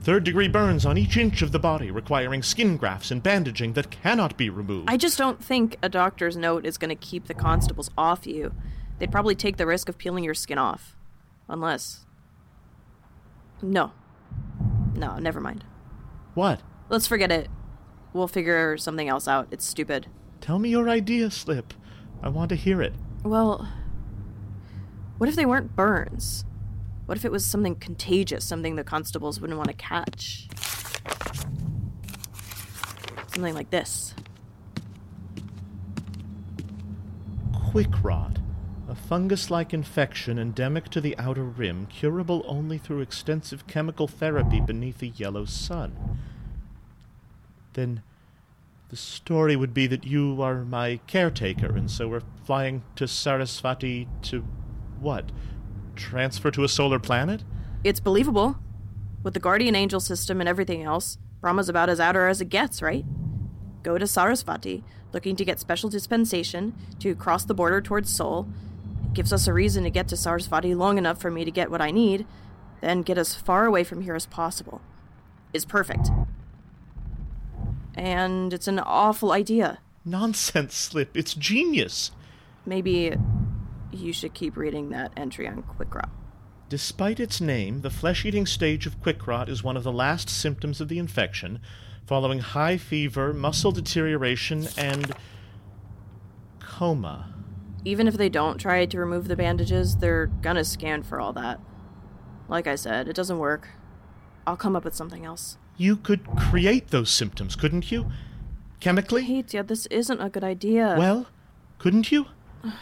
Third 0.00 0.24
degree 0.24 0.48
burns 0.48 0.86
on 0.86 0.98
each 0.98 1.16
inch 1.16 1.42
of 1.42 1.52
the 1.52 1.58
body, 1.58 1.90
requiring 1.90 2.42
skin 2.42 2.76
grafts 2.76 3.10
and 3.10 3.22
bandaging 3.22 3.72
that 3.74 3.90
cannot 3.90 4.36
be 4.36 4.50
removed. 4.50 4.88
I 4.90 4.96
just 4.96 5.18
don't 5.18 5.42
think 5.42 5.76
a 5.82 5.88
doctor's 5.88 6.36
note 6.36 6.66
is 6.66 6.78
gonna 6.78 6.96
keep 6.96 7.26
the 7.26 7.34
constables 7.34 7.90
off 7.96 8.26
you. 8.26 8.52
They'd 8.98 9.12
probably 9.12 9.34
take 9.34 9.56
the 9.56 9.66
risk 9.66 9.88
of 9.88 9.96
peeling 9.96 10.24
your 10.24 10.34
skin 10.34 10.58
off. 10.58 10.96
Unless. 11.48 12.04
No. 13.62 13.92
No, 14.94 15.18
never 15.18 15.40
mind. 15.40 15.64
What? 16.34 16.62
Let's 16.88 17.06
forget 17.06 17.30
it. 17.32 17.48
We'll 18.12 18.28
figure 18.28 18.76
something 18.76 19.08
else 19.08 19.28
out. 19.28 19.48
It's 19.50 19.64
stupid. 19.64 20.06
Tell 20.40 20.58
me 20.58 20.70
your 20.70 20.88
idea, 20.88 21.30
Slip. 21.30 21.74
I 22.22 22.28
want 22.28 22.48
to 22.50 22.56
hear 22.56 22.80
it. 22.82 22.94
Well, 23.24 23.68
what 25.18 25.28
if 25.28 25.36
they 25.36 25.46
weren't 25.46 25.76
burns? 25.76 26.44
What 27.06 27.18
if 27.18 27.24
it 27.24 27.32
was 27.32 27.44
something 27.44 27.74
contagious, 27.74 28.44
something 28.44 28.76
the 28.76 28.84
constables 28.84 29.40
wouldn't 29.40 29.56
want 29.56 29.68
to 29.70 29.74
catch? 29.74 30.48
Something 33.32 33.54
like 33.54 33.70
this. 33.70 34.14
Quick 37.70 38.02
rot. 38.02 38.37
Fungus 39.06 39.50
like 39.50 39.72
infection 39.72 40.38
endemic 40.38 40.88
to 40.90 41.00
the 41.00 41.16
outer 41.18 41.44
rim, 41.44 41.86
curable 41.86 42.44
only 42.46 42.76
through 42.76 43.00
extensive 43.00 43.66
chemical 43.66 44.06
therapy 44.06 44.60
beneath 44.60 45.00
a 45.02 45.06
yellow 45.06 45.44
sun. 45.44 46.18
Then 47.72 48.02
the 48.90 48.96
story 48.96 49.56
would 49.56 49.72
be 49.72 49.86
that 49.86 50.04
you 50.04 50.42
are 50.42 50.64
my 50.64 51.00
caretaker, 51.06 51.74
and 51.74 51.90
so 51.90 52.08
we're 52.08 52.22
flying 52.44 52.82
to 52.96 53.06
Saraswati 53.06 54.08
to 54.22 54.44
what? 55.00 55.30
Transfer 55.96 56.50
to 56.50 56.64
a 56.64 56.68
solar 56.68 56.98
planet? 56.98 57.44
It's 57.84 58.00
believable. 58.00 58.58
With 59.22 59.34
the 59.34 59.40
Guardian 59.40 59.74
Angel 59.74 60.00
system 60.00 60.40
and 60.40 60.48
everything 60.48 60.82
else, 60.82 61.18
Brahma's 61.40 61.68
about 61.68 61.88
as 61.88 62.00
outer 62.00 62.28
as 62.28 62.40
it 62.40 62.48
gets, 62.48 62.82
right? 62.82 63.04
Go 63.82 63.98
to 63.98 64.06
Saraswati, 64.06 64.84
looking 65.12 65.36
to 65.36 65.44
get 65.44 65.60
special 65.60 65.88
dispensation 65.88 66.74
to 66.98 67.14
cross 67.14 67.44
the 67.44 67.54
border 67.54 67.80
towards 67.80 68.14
Sol. 68.14 68.48
Gives 69.12 69.32
us 69.32 69.46
a 69.46 69.52
reason 69.52 69.84
to 69.84 69.90
get 69.90 70.08
to 70.08 70.16
Saraswati 70.16 70.74
long 70.74 70.98
enough 70.98 71.20
for 71.20 71.30
me 71.30 71.44
to 71.44 71.50
get 71.50 71.70
what 71.70 71.80
I 71.80 71.90
need, 71.90 72.26
then 72.80 73.02
get 73.02 73.18
as 73.18 73.34
far 73.34 73.66
away 73.66 73.84
from 73.84 74.02
here 74.02 74.14
as 74.14 74.26
possible. 74.26 74.80
Is 75.52 75.64
perfect. 75.64 76.08
And 77.94 78.52
it's 78.52 78.68
an 78.68 78.78
awful 78.78 79.32
idea. 79.32 79.78
Nonsense, 80.04 80.74
Slip. 80.74 81.16
It's 81.16 81.34
genius. 81.34 82.12
Maybe 82.64 83.16
you 83.90 84.12
should 84.12 84.34
keep 84.34 84.56
reading 84.56 84.90
that 84.90 85.12
entry 85.16 85.48
on 85.48 85.62
quick 85.62 85.94
rot. 85.94 86.10
Despite 86.68 87.18
its 87.18 87.40
name, 87.40 87.80
the 87.80 87.90
flesh 87.90 88.24
eating 88.24 88.44
stage 88.44 88.86
of 88.86 89.00
quick 89.00 89.26
rot 89.26 89.48
is 89.48 89.64
one 89.64 89.76
of 89.76 89.84
the 89.84 89.92
last 89.92 90.28
symptoms 90.28 90.80
of 90.80 90.88
the 90.88 90.98
infection, 90.98 91.60
following 92.06 92.40
high 92.40 92.76
fever, 92.76 93.32
muscle 93.32 93.72
deterioration, 93.72 94.68
and 94.76 95.12
coma. 96.60 97.34
Even 97.88 98.06
if 98.06 98.18
they 98.18 98.28
don't 98.28 98.58
try 98.58 98.84
to 98.84 98.98
remove 98.98 99.28
the 99.28 99.36
bandages, 99.36 99.96
they're 99.96 100.26
gonna 100.26 100.62
scan 100.62 101.02
for 101.02 101.18
all 101.18 101.32
that. 101.32 101.58
Like 102.46 102.66
I 102.66 102.74
said, 102.74 103.08
it 103.08 103.16
doesn't 103.16 103.38
work. 103.38 103.68
I'll 104.46 104.58
come 104.58 104.76
up 104.76 104.84
with 104.84 104.94
something 104.94 105.24
else. 105.24 105.56
You 105.78 105.96
could 105.96 106.26
create 106.36 106.88
those 106.88 107.08
symptoms, 107.08 107.56
couldn't 107.56 107.90
you? 107.90 108.10
Chemically? 108.78 109.24
Petya, 109.24 109.62
this 109.62 109.86
isn't 109.86 110.20
a 110.20 110.28
good 110.28 110.44
idea. 110.44 110.96
Well, 110.98 111.28
couldn't 111.78 112.12
you? 112.12 112.26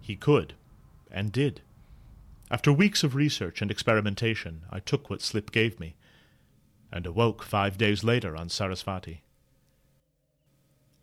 he 0.00 0.16
could, 0.16 0.54
and 1.10 1.30
did. 1.30 1.60
After 2.50 2.72
weeks 2.72 3.04
of 3.04 3.14
research 3.14 3.60
and 3.60 3.70
experimentation, 3.70 4.62
I 4.70 4.80
took 4.80 5.10
what 5.10 5.20
Slip 5.20 5.52
gave 5.52 5.78
me, 5.78 5.96
and 6.90 7.04
awoke 7.04 7.42
five 7.42 7.76
days 7.76 8.02
later 8.02 8.38
on 8.38 8.48
Saraswati. 8.48 9.20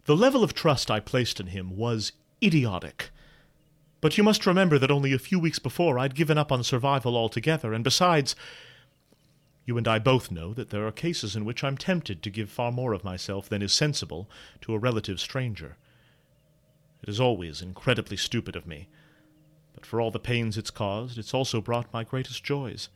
The 0.06 0.16
level 0.16 0.44
of 0.44 0.56
trust 0.56 0.90
I 0.90 1.00
placed 1.00 1.40
in 1.40 1.48
him 1.48 1.78
was 1.78 2.14
idiotic. 2.44 3.10
But 4.02 4.18
you 4.18 4.24
must 4.24 4.46
remember 4.46 4.78
that 4.78 4.92
only 4.92 5.14
a 5.14 5.20
few 5.20 5.40
weeks 5.40 5.60
before 5.60 5.98
I'd 5.98 6.16
given 6.16 6.38
up 6.38 6.52
on 6.52 6.64
survival 6.64 7.16
altogether, 7.16 7.74
and 7.74 7.84
besides, 7.84 8.36
you 9.66 9.78
and 9.78 9.88
I 9.88 9.98
both 10.00 10.30
know 10.30 10.54
that 10.54 10.72
there 10.72 10.86
are 10.86 10.92
cases 10.92 11.36
in 11.36 11.46
which 11.46 11.64
I'm 11.64 11.78
tempted 11.78 12.22
to 12.22 12.30
give 12.30 12.50
far 12.50 12.72
more 12.72 12.92
of 12.94 13.06
myself 13.06 13.48
than 13.48 13.62
is 13.62 13.72
sensible 13.72 14.30
to 14.62 14.74
a 14.74 14.80
relative 14.80 15.22
stranger. 15.22 15.78
It 17.02 17.10
is 17.10 17.20
always 17.20 17.62
incredibly 17.62 18.18
stupid 18.18 18.56
of 18.56 18.68
me, 18.68 18.90
but 19.74 19.86
for 19.86 20.02
all 20.02 20.12
the 20.12 20.20
pains 20.20 20.58
it's 20.58 20.72
caused, 20.72 21.18
it's 21.18 21.34
also 21.34 21.62
brought 21.62 21.94
my 21.94 22.04
greatest 22.04 22.44
joys. 22.44 22.90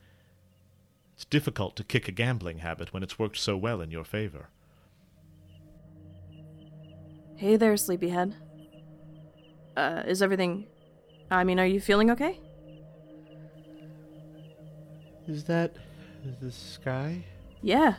It's 1.15 1.25
difficult 1.25 1.75
to 1.77 1.83
kick 1.83 2.07
a 2.07 2.11
gambling 2.11 2.59
habit 2.59 2.93
when 2.93 3.01
it's 3.01 3.17
worked 3.17 3.37
so 3.37 3.55
well 3.55 3.81
in 3.81 3.91
your 3.91 4.03
favor. 4.03 4.49
Hey 7.37 7.55
there, 7.55 7.77
sleepyhead. 7.77 8.35
Uh, 9.77 10.01
is 10.07 10.23
everything. 10.23 10.65
I 11.29 11.43
mean, 11.43 11.59
are 11.59 11.65
you 11.65 11.79
feeling 11.79 12.09
okay? 12.09 12.39
Is 15.27 15.43
that 15.43 15.75
the 16.41 16.51
sky? 16.51 17.23
Yeah. 17.61 17.97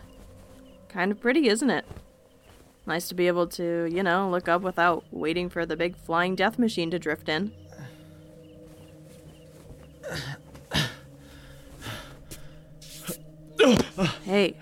Kind 0.88 1.12
of 1.12 1.20
pretty, 1.20 1.46
isn't 1.46 1.70
it? 1.70 1.86
Nice 2.84 3.06
to 3.08 3.14
be 3.14 3.28
able 3.28 3.46
to, 3.48 3.86
you 3.88 4.02
know, 4.02 4.28
look 4.28 4.48
up 4.48 4.62
without 4.62 5.04
waiting 5.12 5.48
for 5.48 5.64
the 5.64 5.76
big 5.76 5.96
flying 5.96 6.34
death 6.34 6.58
machine 6.58 6.90
to 6.90 6.98
drift 6.98 7.28
in. 7.28 7.52
hey, 14.24 14.56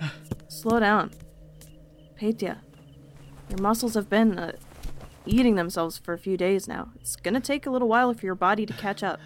slow 0.49 0.81
down. 0.81 1.13
Petya, 2.17 2.61
your 3.49 3.61
muscles 3.63 3.95
have 3.95 4.11
been 4.11 4.39
uh, 4.39 4.53
eating 5.27 5.57
themselves 5.57 5.99
for 5.99 6.13
a 6.13 6.19
few 6.19 6.37
days 6.37 6.67
now. 6.67 6.93
It's 7.01 7.17
gonna 7.17 7.41
take 7.41 7.67
a 7.67 7.71
little 7.71 7.89
while 7.89 8.13
for 8.15 8.25
your 8.25 8.35
body 8.35 8.65
to 8.67 8.73
catch 8.73 9.03
up. 9.03 9.21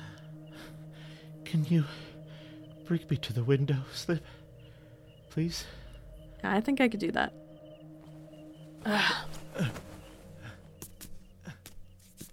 Can 1.45 1.65
you 1.67 1.85
bring 2.87 3.05
me 3.09 3.17
to 3.19 3.33
the 3.33 3.45
window, 3.45 3.79
Slip? 3.93 4.25
Please? 5.31 5.65
I 6.43 6.61
think 6.61 6.81
I 6.81 6.89
could 6.89 7.01
do 7.01 7.13
that. 7.13 7.33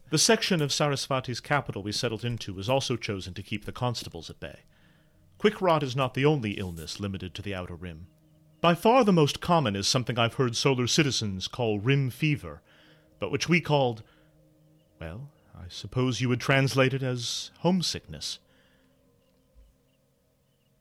The 0.10 0.18
section 0.18 0.62
of 0.62 0.72
Saraswati's 0.72 1.42
capital 1.42 1.84
we 1.84 1.92
settled 1.92 2.24
into 2.24 2.54
was 2.54 2.70
also 2.70 2.96
chosen 2.96 3.34
to 3.34 3.44
keep 3.44 3.66
the 3.66 3.74
constables 3.74 4.30
at 4.30 4.40
bay. 4.40 4.60
Quick 5.38 5.62
rot 5.62 5.84
is 5.84 5.98
not 5.98 6.14
the 6.14 6.24
only 6.24 6.52
illness 6.52 7.02
limited 7.02 7.34
to 7.34 7.42
the 7.42 7.54
outer 7.54 7.76
rim. 7.76 8.08
By 8.62 8.74
far 8.74 9.04
the 9.04 9.12
most 9.12 9.42
common 9.42 9.76
is 9.76 9.86
something 9.86 10.18
I've 10.18 10.36
heard 10.36 10.56
solar 10.56 10.88
citizens 10.88 11.50
call 11.50 11.80
rim 11.80 12.10
fever, 12.10 12.62
but 13.20 13.32
which 13.32 13.50
we 13.50 13.62
called, 13.62 14.04
well, 15.00 15.30
I 15.56 15.66
suppose 15.70 16.22
you 16.22 16.30
would 16.30 16.40
translate 16.40 16.94
it 16.94 17.04
as 17.04 17.52
homesickness. 17.60 18.40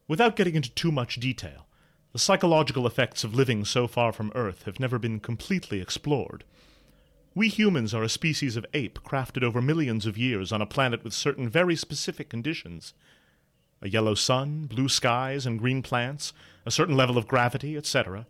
Without 0.08 0.36
getting 0.36 0.54
into 0.54 0.70
too 0.70 0.92
much 0.92 1.16
detail, 1.16 1.66
the 2.12 2.18
psychological 2.18 2.86
effects 2.86 3.24
of 3.24 3.34
living 3.34 3.64
so 3.64 3.86
far 3.86 4.12
from 4.12 4.32
Earth 4.34 4.62
have 4.62 4.80
never 4.80 4.98
been 4.98 5.20
completely 5.20 5.80
explored. 5.80 6.44
We 7.34 7.48
humans 7.48 7.92
are 7.92 8.02
a 8.02 8.08
species 8.08 8.56
of 8.56 8.64
ape 8.72 9.00
crafted 9.04 9.42
over 9.42 9.60
millions 9.60 10.06
of 10.06 10.16
years 10.16 10.52
on 10.52 10.62
a 10.62 10.66
planet 10.66 11.04
with 11.04 11.12
certain 11.12 11.48
very 11.48 11.76
specific 11.76 12.28
conditions 12.28 12.94
a 13.82 13.90
yellow 13.90 14.14
sun, 14.14 14.64
blue 14.64 14.88
skies, 14.88 15.44
and 15.44 15.58
green 15.58 15.82
plants, 15.82 16.32
a 16.64 16.70
certain 16.70 16.96
level 16.96 17.18
of 17.18 17.28
gravity, 17.28 17.76
etc. 17.76 18.26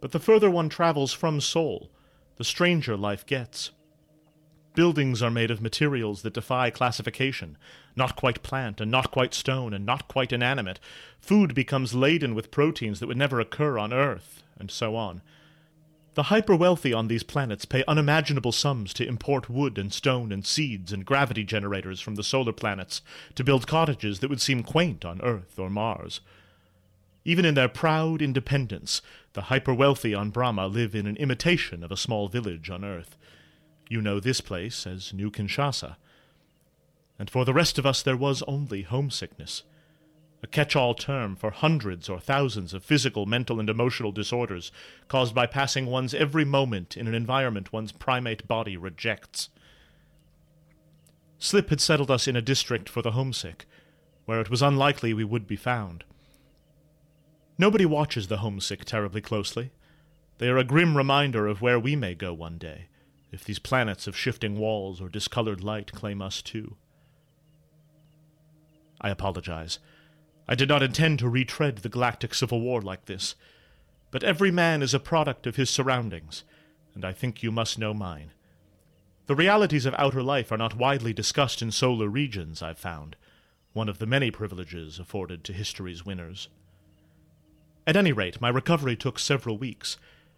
But 0.00 0.12
the 0.12 0.20
further 0.20 0.50
one 0.50 0.68
travels 0.68 1.14
from 1.14 1.40
Sol, 1.40 1.90
the 2.36 2.44
stranger 2.44 2.96
life 2.96 3.24
gets. 3.26 3.70
Buildings 4.74 5.22
are 5.22 5.30
made 5.30 5.50
of 5.50 5.62
materials 5.62 6.22
that 6.22 6.34
defy 6.34 6.68
classification, 6.68 7.56
not 7.96 8.14
quite 8.14 8.42
plant, 8.42 8.80
and 8.80 8.90
not 8.90 9.10
quite 9.10 9.32
stone, 9.32 9.72
and 9.72 9.86
not 9.86 10.06
quite 10.06 10.32
inanimate. 10.32 10.78
Food 11.18 11.54
becomes 11.54 11.94
laden 11.94 12.34
with 12.34 12.50
proteins 12.50 13.00
that 13.00 13.06
would 13.06 13.16
never 13.16 13.40
occur 13.40 13.78
on 13.78 13.92
Earth, 13.92 14.42
and 14.58 14.70
so 14.70 14.94
on. 14.94 15.22
The 16.16 16.24
hyper 16.24 16.56
wealthy 16.56 16.94
on 16.94 17.08
these 17.08 17.22
planets 17.22 17.66
pay 17.66 17.84
unimaginable 17.86 18.52
sums 18.52 18.94
to 18.94 19.06
import 19.06 19.50
wood 19.50 19.76
and 19.76 19.92
stone 19.92 20.32
and 20.32 20.46
seeds 20.46 20.90
and 20.90 21.04
gravity 21.04 21.44
generators 21.44 22.00
from 22.00 22.14
the 22.14 22.24
solar 22.24 22.52
planets 22.52 23.02
to 23.34 23.44
build 23.44 23.66
cottages 23.66 24.20
that 24.20 24.30
would 24.30 24.40
seem 24.40 24.62
quaint 24.62 25.04
on 25.04 25.20
Earth 25.20 25.58
or 25.58 25.68
Mars. 25.68 26.20
Even 27.26 27.44
in 27.44 27.54
their 27.54 27.68
proud 27.68 28.22
independence, 28.22 29.02
the 29.32 29.42
hyper 29.42 29.74
wealthy 29.74 30.14
on 30.14 30.30
Brahma 30.30 30.68
live 30.68 30.94
in 30.94 31.08
an 31.08 31.16
imitation 31.16 31.82
of 31.82 31.90
a 31.90 31.96
small 31.96 32.28
village 32.28 32.70
on 32.70 32.84
Earth. 32.84 33.16
You 33.90 34.00
know 34.00 34.20
this 34.20 34.40
place 34.40 34.86
as 34.86 35.12
New 35.12 35.32
Kinshasa. 35.32 35.96
And 37.18 37.28
for 37.28 37.44
the 37.44 37.52
rest 37.52 37.80
of 37.80 37.86
us, 37.86 38.00
there 38.00 38.16
was 38.16 38.44
only 38.46 38.82
homesickness 38.82 39.64
a 40.40 40.46
catch 40.46 40.76
all 40.76 40.94
term 40.94 41.34
for 41.34 41.50
hundreds 41.50 42.08
or 42.08 42.20
thousands 42.20 42.72
of 42.72 42.84
physical, 42.84 43.26
mental, 43.26 43.58
and 43.58 43.68
emotional 43.68 44.12
disorders 44.12 44.70
caused 45.08 45.34
by 45.34 45.46
passing 45.46 45.86
one's 45.86 46.14
every 46.14 46.44
moment 46.44 46.96
in 46.96 47.08
an 47.08 47.14
environment 47.14 47.72
one's 47.72 47.90
primate 47.90 48.46
body 48.46 48.76
rejects. 48.76 49.48
Slip 51.38 51.70
had 51.70 51.80
settled 51.80 52.12
us 52.12 52.28
in 52.28 52.36
a 52.36 52.42
district 52.42 52.88
for 52.88 53.02
the 53.02 53.12
homesick, 53.12 53.66
where 54.26 54.40
it 54.40 54.50
was 54.50 54.62
unlikely 54.62 55.12
we 55.12 55.24
would 55.24 55.48
be 55.48 55.56
found. 55.56 56.04
Nobody 57.58 57.86
watches 57.86 58.28
the 58.28 58.38
homesick 58.38 58.84
terribly 58.84 59.20
closely. 59.20 59.70
They 60.38 60.48
are 60.48 60.58
a 60.58 60.64
grim 60.64 60.96
reminder 60.96 61.46
of 61.46 61.62
where 61.62 61.80
we 61.80 61.96
may 61.96 62.14
go 62.14 62.34
one 62.34 62.58
day, 62.58 62.88
if 63.32 63.44
these 63.44 63.58
planets 63.58 64.06
of 64.06 64.16
shifting 64.16 64.58
walls 64.58 65.00
or 65.00 65.08
discolored 65.08 65.64
light 65.64 65.92
claim 65.92 66.20
us 66.20 66.42
too. 66.42 66.76
I 69.00 69.08
apologize. 69.08 69.78
I 70.46 70.54
did 70.54 70.68
not 70.68 70.82
intend 70.82 71.18
to 71.20 71.28
retread 71.28 71.78
the 71.78 71.88
galactic 71.88 72.34
civil 72.34 72.60
war 72.60 72.82
like 72.82 73.06
this, 73.06 73.34
but 74.10 74.22
every 74.22 74.50
man 74.50 74.82
is 74.82 74.92
a 74.92 75.00
product 75.00 75.46
of 75.46 75.56
his 75.56 75.70
surroundings, 75.70 76.44
and 76.94 77.04
I 77.04 77.12
think 77.12 77.42
you 77.42 77.50
must 77.50 77.78
know 77.78 77.94
mine. 77.94 78.32
The 79.26 79.34
realities 79.34 79.86
of 79.86 79.94
outer 79.98 80.22
life 80.22 80.52
are 80.52 80.58
not 80.58 80.76
widely 80.76 81.12
discussed 81.12 81.62
in 81.62 81.72
solar 81.72 82.08
regions, 82.08 82.62
I've 82.62 82.78
found, 82.78 83.16
one 83.72 83.88
of 83.88 83.98
the 83.98 84.06
many 84.06 84.30
privileges 84.30 84.98
afforded 84.98 85.42
to 85.44 85.52
history's 85.52 86.04
winners. 86.04 86.48
At 87.86 87.96
any 87.96 88.12
rate, 88.12 88.40
my 88.40 88.48
recovery 88.48 88.96
took 88.96 89.18
several 89.18 89.58
weeks, 89.58 89.96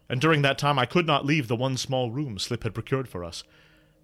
and 0.09 0.21
during 0.21 0.43
that 0.43 0.59
time 0.59 0.79
I 0.79 0.85
could 0.85 1.07
not 1.07 1.25
leave 1.25 1.49
the 1.49 1.57
one 1.57 1.79
small 1.79 2.11
room 2.11 2.39
Slip 2.39 2.63
had 2.63 2.75
procured 2.75 3.09
for 3.09 3.25
us. 3.25 3.43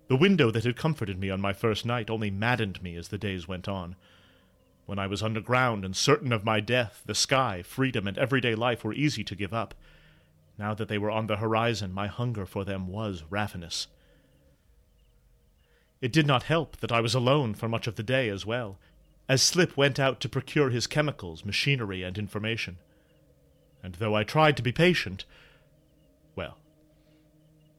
The 0.09 0.17
window 0.17 0.51
that 0.51 0.65
had 0.65 0.77
comforted 0.77 1.19
me 1.19 1.29
on 1.29 1.41
my 1.41 1.53
first 1.53 1.85
night 1.85 2.09
only 2.09 2.31
maddened 2.31 2.83
me 2.83 2.97
as 2.97 3.09
the 3.09 3.19
days 3.19 3.47
went 3.47 3.69
on. 3.69 3.97
When 4.87 4.99
I 4.99 5.07
was 5.07 5.23
underground 5.23 5.85
and 5.85 5.95
certain 5.95 6.33
of 6.33 6.45
my 6.45 6.61
death, 6.61 7.03
the 7.05 7.15
sky, 7.15 7.63
freedom, 7.63 8.07
and 8.07 8.17
everyday 8.17 8.55
life 8.55 8.83
were 8.83 8.95
easy 8.95 9.25
to 9.25 9.37
give 9.37 9.53
up. 9.53 9.75
Now 10.59 10.73
that 10.75 10.89
they 10.89 10.99
were 10.99 11.11
on 11.11 11.27
the 11.27 11.37
horizon, 11.37 11.93
my 11.93 12.07
hunger 12.07 12.47
for 12.47 12.65
them 12.65 12.87
was 12.87 13.25
ravenous. 13.29 13.89
It 16.01 16.13
did 16.13 16.27
not 16.27 16.45
help 16.45 16.79
that 16.79 16.93
I 16.93 17.01
was 17.01 17.15
alone 17.15 17.55
for 17.55 17.69
much 17.69 17.87
of 17.87 17.97
the 17.97 18.03
day 18.03 18.29
as 18.29 18.45
well, 18.45 18.79
as 19.29 19.43
Slip 19.43 19.77
went 19.77 19.99
out 19.99 20.21
to 20.21 20.29
procure 20.29 20.71
his 20.71 20.87
chemicals, 20.87 21.45
machinery, 21.45 22.03
and 22.03 22.19
information. 22.19 22.77
And 23.85 23.97
though 23.97 24.15
I 24.15 24.25
tried 24.25 24.57
to 24.57 24.63
be 24.63 24.73
patient, 24.73 25.27
well, 26.35 26.57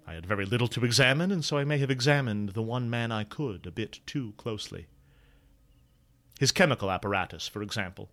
I 0.06 0.14
had 0.14 0.28
very 0.28 0.46
little 0.46 0.68
to 0.68 0.86
examine, 0.86 1.32
and 1.32 1.44
so 1.44 1.58
I 1.58 1.64
may 1.64 1.80
have 1.80 1.90
examined 1.90 2.50
the 2.50 2.62
one 2.62 2.92
man 2.92 3.12
I 3.12 3.24
could 3.24 3.66
a 3.66 3.72
bit 3.72 4.02
too 4.06 4.36
closely. 4.38 4.86
His 6.40 6.52
chemical 6.52 6.92
apparatus, 6.92 7.48
for 7.48 7.64
example. 7.64 8.12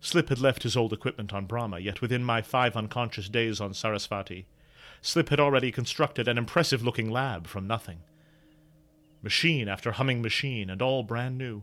Slip 0.00 0.30
had 0.30 0.40
left 0.40 0.64
his 0.64 0.76
old 0.76 0.92
equipment 0.92 1.32
on 1.32 1.46
Brahma, 1.46 1.78
yet 1.78 2.00
within 2.00 2.24
my 2.24 2.42
five 2.42 2.76
unconscious 2.76 3.28
days 3.28 3.60
on 3.60 3.72
Saraswati, 3.72 4.46
Slip 5.00 5.28
had 5.28 5.38
already 5.38 5.70
constructed 5.70 6.26
an 6.26 6.38
impressive 6.38 6.82
looking 6.82 7.08
lab 7.08 7.46
from 7.46 7.68
nothing. 7.68 8.00
Machine 9.22 9.68
after 9.68 9.92
humming 9.92 10.22
machine, 10.22 10.68
and 10.68 10.82
all 10.82 11.04
brand 11.04 11.38
new. 11.38 11.62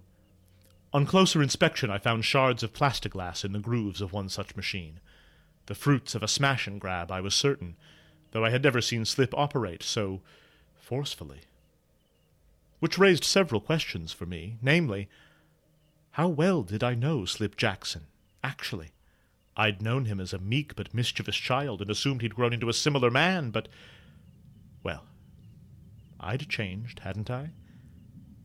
On 0.94 1.06
closer 1.06 1.44
inspection, 1.44 1.90
I 1.90 1.98
found 1.98 2.24
shards 2.24 2.64
of 2.64 2.72
plastiglass 2.72 3.44
in 3.44 3.52
the 3.52 3.60
grooves 3.60 4.00
of 4.00 4.14
one 4.14 4.30
such 4.30 4.56
machine. 4.56 5.02
The 5.70 5.76
fruits 5.76 6.16
of 6.16 6.24
a 6.24 6.28
smash 6.28 6.66
and 6.66 6.82
grab, 6.82 7.12
I 7.12 7.22
was 7.22 7.36
certain, 7.36 7.76
though 8.32 8.44
I 8.44 8.50
had 8.50 8.64
never 8.64 8.82
seen 8.82 9.06
Slip 9.06 9.36
operate 9.38 9.84
so 9.84 10.22
forcefully. 10.76 11.42
Which 12.80 12.98
raised 12.98 13.24
several 13.24 13.62
questions 13.62 14.12
for 14.12 14.26
me, 14.26 14.58
namely, 14.64 15.10
how 16.14 16.28
well 16.28 16.64
did 16.64 16.84
I 16.84 16.96
know 16.96 17.24
Slip 17.24 17.56
Jackson, 17.56 18.08
actually? 18.44 18.94
I'd 19.56 19.80
known 19.80 20.06
him 20.06 20.20
as 20.20 20.34
a 20.34 20.40
meek 20.40 20.76
but 20.76 20.92
mischievous 20.92 21.36
child 21.36 21.82
and 21.84 21.92
assumed 21.92 22.24
he'd 22.24 22.34
grown 22.34 22.52
into 22.52 22.70
a 22.70 22.74
similar 22.74 23.12
man, 23.12 23.52
but. 23.52 23.68
Well, 24.82 25.04
I'd 26.20 26.50
changed, 26.50 27.02
hadn't 27.02 27.30
I? 27.30 27.52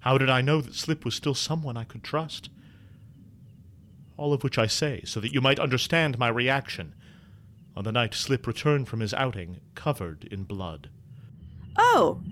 How 0.00 0.18
did 0.18 0.28
I 0.28 0.42
know 0.42 0.60
that 0.60 0.74
Slip 0.74 1.06
was 1.06 1.14
still 1.14 1.34
someone 1.34 1.78
I 1.78 1.84
could 1.84 2.04
trust? 2.04 2.50
All 4.18 4.34
of 4.34 4.44
which 4.44 4.58
I 4.58 4.66
say 4.66 5.00
so 5.06 5.20
that 5.20 5.32
you 5.32 5.40
might 5.40 5.58
understand 5.58 6.18
my 6.18 6.28
reaction 6.28 6.94
on 7.76 7.84
the 7.84 7.92
night 7.92 8.14
Slip 8.14 8.46
returned 8.46 8.88
from 8.88 9.00
his 9.00 9.14
outing 9.14 9.60
covered 9.74 10.24
in 10.30 10.44
blood. 10.44 10.90
Oh, 11.76 12.22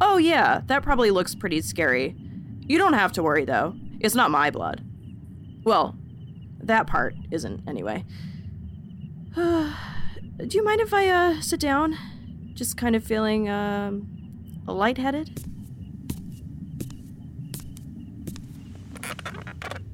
oh 0.00 0.16
yeah, 0.16 0.62
that 0.66 0.82
probably 0.82 1.10
looks 1.10 1.34
pretty 1.34 1.60
scary. 1.60 2.16
You 2.60 2.78
don't 2.78 2.94
have 2.94 3.12
to 3.12 3.22
worry 3.22 3.44
though. 3.44 3.74
It's 4.00 4.14
not 4.14 4.30
my 4.30 4.50
blood. 4.50 4.84
Well, 5.64 5.96
that 6.60 6.86
part 6.86 7.14
isn't 7.30 7.68
anyway. 7.68 8.04
Do 9.34 9.72
you 10.50 10.64
mind 10.64 10.80
if 10.80 10.92
I 10.92 11.08
uh 11.08 11.40
sit 11.40 11.60
down? 11.60 11.96
Just 12.54 12.76
kind 12.76 12.96
of 12.96 13.04
feeling 13.04 13.48
um 13.48 14.08
lightheaded. 14.66 15.44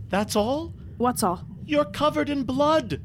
That's 0.09 0.37
all? 0.37 0.73
What's 0.97 1.23
all? 1.23 1.45
You're 1.67 1.87
covered 1.87 2.29
in 2.29 2.45
blood! 2.45 3.03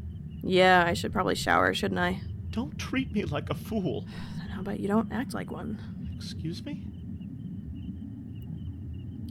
Yeah, 0.50 0.84
I 0.86 0.94
should 0.94 1.14
probably 1.14 1.36
shower, 1.36 1.74
shouldn't 1.74 2.00
I? 2.00 2.22
Don't 2.50 2.78
treat 2.80 3.12
me 3.12 3.24
like 3.26 3.50
a 3.50 3.54
fool. 3.54 4.06
Then 4.38 4.48
how 4.50 4.62
about 4.62 4.80
you 4.80 4.88
don't 4.88 5.12
act 5.12 5.34
like 5.34 5.52
one? 5.52 5.80
Excuse 6.16 6.64
me? 6.66 6.86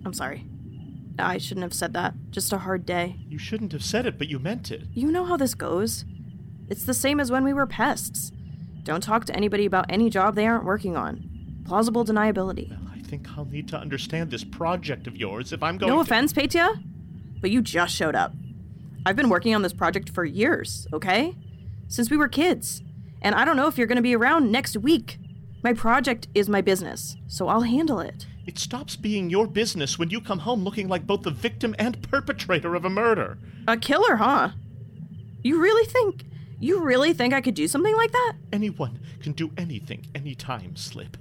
I'm 0.04 0.12
sorry. 0.12 0.46
I 1.18 1.38
shouldn't 1.38 1.64
have 1.64 1.74
said 1.74 1.92
that. 1.94 2.14
Just 2.30 2.52
a 2.52 2.58
hard 2.58 2.86
day. 2.86 3.16
You 3.28 3.38
shouldn't 3.38 3.72
have 3.72 3.82
said 3.82 4.06
it, 4.06 4.16
but 4.18 4.28
you 4.28 4.38
meant 4.38 4.70
it. 4.70 4.82
You 4.92 5.10
know 5.10 5.24
how 5.24 5.36
this 5.36 5.54
goes. 5.54 6.04
It's 6.68 6.84
the 6.84 6.94
same 6.94 7.18
as 7.18 7.32
when 7.32 7.42
we 7.44 7.52
were 7.52 7.66
pests. 7.66 8.30
Don't 8.84 9.02
talk 9.02 9.24
to 9.26 9.34
anybody 9.36 9.66
about 9.66 9.86
any 9.88 10.08
job 10.10 10.34
they 10.36 10.46
aren't 10.46 10.64
working 10.64 10.96
on. 10.96 11.28
Plausible 11.66 12.04
deniability. 12.04 12.70
Well, 12.70 12.92
I 12.94 13.00
think 13.02 13.26
I'll 13.36 13.44
need 13.44 13.68
to 13.68 13.76
understand 13.78 14.30
this 14.30 14.44
project 14.44 15.06
of 15.08 15.16
yours 15.16 15.52
if 15.52 15.62
I'm 15.62 15.76
going 15.76 15.90
No 15.90 15.96
to. 15.96 16.02
offense, 16.02 16.32
Petya, 16.32 16.70
but 17.40 17.50
you 17.50 17.60
just 17.60 17.94
showed 17.94 18.14
up. 18.14 18.32
I've 19.08 19.16
been 19.16 19.30
working 19.30 19.54
on 19.54 19.62
this 19.62 19.72
project 19.72 20.10
for 20.10 20.22
years, 20.22 20.86
okay? 20.92 21.34
Since 21.86 22.10
we 22.10 22.18
were 22.18 22.28
kids. 22.28 22.82
And 23.22 23.34
I 23.34 23.46
don't 23.46 23.56
know 23.56 23.66
if 23.66 23.78
you're 23.78 23.86
going 23.86 23.96
to 23.96 24.02
be 24.02 24.14
around 24.14 24.52
next 24.52 24.76
week. 24.76 25.16
My 25.64 25.72
project 25.72 26.28
is 26.34 26.46
my 26.46 26.60
business, 26.60 27.16
so 27.26 27.48
I'll 27.48 27.62
handle 27.62 28.00
it. 28.00 28.26
It 28.46 28.58
stops 28.58 28.96
being 28.96 29.30
your 29.30 29.46
business 29.46 29.98
when 29.98 30.10
you 30.10 30.20
come 30.20 30.40
home 30.40 30.62
looking 30.62 30.88
like 30.88 31.06
both 31.06 31.22
the 31.22 31.30
victim 31.30 31.74
and 31.78 32.02
perpetrator 32.02 32.74
of 32.74 32.84
a 32.84 32.90
murder. 32.90 33.38
A 33.66 33.78
killer, 33.78 34.16
huh? 34.16 34.50
You 35.42 35.58
really 35.58 35.86
think 35.86 36.24
you 36.60 36.82
really 36.82 37.14
think 37.14 37.32
I 37.32 37.40
could 37.40 37.54
do 37.54 37.66
something 37.66 37.96
like 37.96 38.12
that? 38.12 38.34
Anyone 38.52 39.00
can 39.22 39.32
do 39.32 39.52
anything, 39.56 40.04
anytime, 40.14 40.76
Slip. 40.76 41.16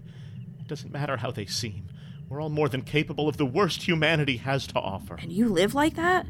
It 0.59 0.67
doesn't 0.67 0.91
matter 0.91 1.15
how 1.15 1.31
they 1.31 1.45
seem. 1.45 1.87
We're 2.27 2.41
all 2.41 2.49
more 2.49 2.67
than 2.67 2.81
capable 2.81 3.29
of 3.29 3.37
the 3.37 3.45
worst 3.45 3.87
humanity 3.87 4.35
has 4.37 4.67
to 4.67 4.79
offer. 4.79 5.15
And 5.15 5.31
you 5.31 5.47
live 5.47 5.73
like 5.73 5.95
that? 5.95 6.25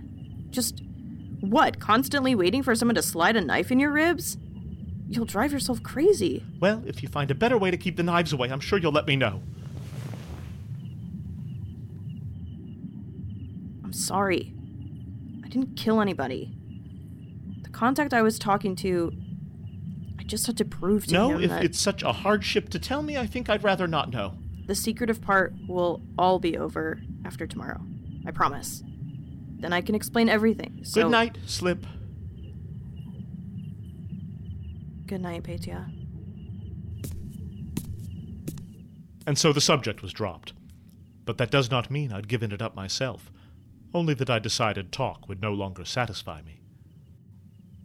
Just 0.51 0.83
what? 1.41 1.79
Constantly 1.79 2.35
waiting 2.35 2.63
for 2.63 2.75
someone 2.75 2.95
to 2.95 3.01
slide 3.03 3.35
a 3.35 3.41
knife 3.41 3.71
in 3.71 3.79
your 3.79 3.91
ribs? 3.91 4.37
You'll 5.09 5.25
drive 5.25 5.53
yourself 5.53 5.81
crazy. 5.83 6.43
Well, 6.59 6.83
if 6.85 7.01
you 7.01 7.07
find 7.09 7.31
a 7.31 7.35
better 7.35 7.57
way 7.57 7.71
to 7.71 7.77
keep 7.77 7.95
the 7.95 8.03
knives 8.03 8.33
away, 8.33 8.49
I'm 8.49 8.59
sure 8.59 8.77
you'll 8.77 8.91
let 8.91 9.07
me 9.07 9.15
know. 9.15 9.41
I'm 13.83 13.93
sorry. 13.93 14.53
I 15.45 15.47
didn't 15.47 15.75
kill 15.77 16.01
anybody. 16.01 16.53
The 17.63 17.69
contact 17.69 18.13
I 18.13 18.21
was 18.21 18.37
talking 18.37 18.75
to, 18.77 19.13
I 20.19 20.23
just 20.23 20.45
had 20.47 20.57
to 20.57 20.65
prove 20.65 21.05
to 21.07 21.13
No, 21.13 21.29
him 21.29 21.37
No, 21.37 21.43
if 21.43 21.49
that 21.51 21.63
it's 21.63 21.79
such 21.79 22.03
a 22.03 22.11
hardship 22.11 22.69
to 22.69 22.79
tell 22.79 23.01
me, 23.01 23.17
I 23.17 23.25
think 23.27 23.49
I'd 23.49 23.63
rather 23.63 23.87
not 23.87 24.11
know. 24.11 24.33
the 24.65 24.75
secretive 24.75 25.21
part 25.21 25.53
will 25.67 26.01
all 26.17 26.39
be 26.39 26.57
over 26.57 26.99
after 27.23 27.47
tomorrow. 27.47 27.79
I 28.25 28.31
promise. 28.31 28.83
Then 29.59 29.73
I 29.73 29.81
can 29.81 29.95
explain 29.95 30.29
everything. 30.29 30.81
So, 30.83 31.03
Good 31.03 31.11
night, 31.11 31.37
Slip. 31.45 31.85
Good 35.07 35.21
night, 35.21 35.43
Petya. 35.43 35.89
And 39.25 39.37
so 39.37 39.51
the 39.51 39.61
subject 39.61 40.01
was 40.01 40.13
dropped. 40.13 40.53
But 41.25 41.37
that 41.37 41.51
does 41.51 41.69
not 41.69 41.91
mean 41.91 42.13
I'd 42.13 42.29
given 42.29 42.51
it 42.51 42.61
up 42.61 42.75
myself, 42.75 43.31
only 43.93 44.13
that 44.13 44.29
I 44.29 44.39
decided 44.39 44.91
talk 44.91 45.27
would 45.27 45.41
no 45.41 45.53
longer 45.53 45.83
satisfy 45.83 46.41
me. 46.41 46.61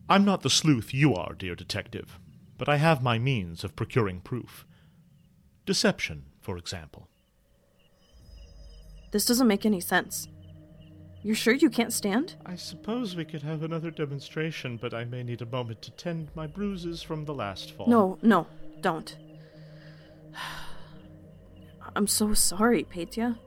I'm 0.09 0.25
not 0.25 0.43
the 0.43 0.51
sleuth 0.51 0.93
you 0.93 1.15
are, 1.15 1.35
dear 1.35 1.55
detective, 1.55 2.19
but 2.59 2.69
I 2.69 2.77
have 2.77 3.03
my 3.03 3.19
means 3.19 3.65
of 3.65 3.75
procuring 3.75 4.21
proof. 4.21 4.67
Deception, 5.65 6.25
for 6.41 6.59
example. 6.59 7.09
This 9.13 9.27
doesn't 9.27 9.49
make 9.49 9.67
any 9.67 9.81
sense. 9.81 10.29
You're 11.25 11.37
sure 11.37 11.55
you 11.55 11.71
can't 11.71 11.93
stand? 11.93 12.35
I 12.45 12.57
suppose 12.57 13.15
we 13.15 13.25
could 13.25 13.43
have 13.43 13.63
another 13.63 13.93
demonstration, 13.93 14.77
but 14.77 14.93
I 14.93 15.05
may 15.05 15.23
need 15.23 15.41
a 15.41 15.47
moment 15.47 15.81
to 15.83 15.93
tend 15.93 16.29
my 16.35 16.49
bruises 16.49 17.01
from 17.01 17.25
the 17.25 17.35
last 17.35 17.73
fall. 17.73 17.87
No, 17.87 18.19
no, 18.23 18.49
don't. 18.81 19.17
I'm 21.97 22.09
so 22.09 22.35
sorry, 22.35 22.83
Petya. 22.85 23.39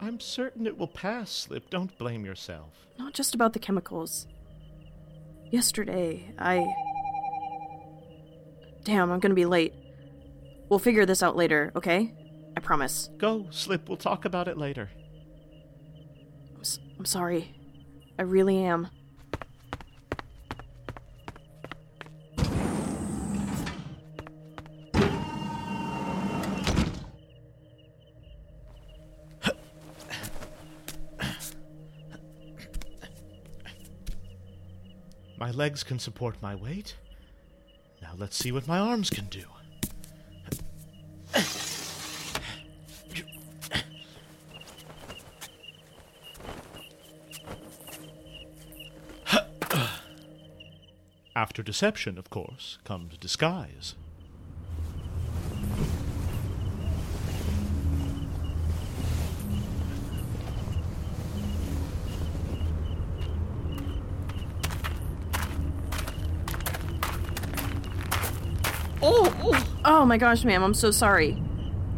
I'm 0.00 0.18
certain 0.18 0.66
it 0.66 0.78
will 0.78 0.88
pass, 0.88 1.30
Slip. 1.30 1.68
Don't 1.68 1.96
blame 1.98 2.24
yourself. 2.24 2.86
Not 2.98 3.12
just 3.12 3.34
about 3.34 3.52
the 3.52 3.58
chemicals. 3.58 4.26
Yesterday, 5.50 6.32
I. 6.38 6.64
Damn, 8.84 9.10
I'm 9.10 9.20
gonna 9.20 9.34
be 9.34 9.44
late. 9.44 9.74
We'll 10.70 10.78
figure 10.78 11.04
this 11.04 11.22
out 11.22 11.36
later, 11.36 11.70
okay? 11.76 12.14
I 12.56 12.60
promise. 12.60 13.10
Go, 13.18 13.46
Slip. 13.50 13.88
We'll 13.88 13.98
talk 13.98 14.24
about 14.24 14.48
it 14.48 14.56
later. 14.56 14.88
I'm, 17.00 17.06
sorry. 17.06 17.54
I 18.18 18.24
really 18.24 18.58
am. 18.58 18.88
My 35.38 35.50
legs 35.52 35.82
can 35.82 35.98
support 35.98 36.36
my 36.42 36.54
weight. 36.54 36.96
Now 38.02 38.10
let's 38.18 38.36
see 38.36 38.52
what 38.52 38.68
my 38.68 38.78
arms 38.78 39.08
can 39.08 39.24
do. 39.24 39.44
After 51.40 51.62
deception, 51.62 52.18
of 52.18 52.28
course, 52.28 52.76
comes 52.84 53.16
disguise. 53.16 53.94
Oh, 69.00 69.34
oh 69.40 69.66
Oh 69.86 70.04
my 70.04 70.18
gosh, 70.18 70.44
ma'am, 70.44 70.62
I'm 70.62 70.74
so 70.74 70.90
sorry. 70.90 71.42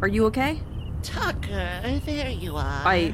Are 0.01 0.07
you 0.07 0.25
okay? 0.27 0.61
Tucker, 1.01 1.99
there 2.05 2.29
you 2.29 2.55
are. 2.55 2.87
I. 2.87 3.13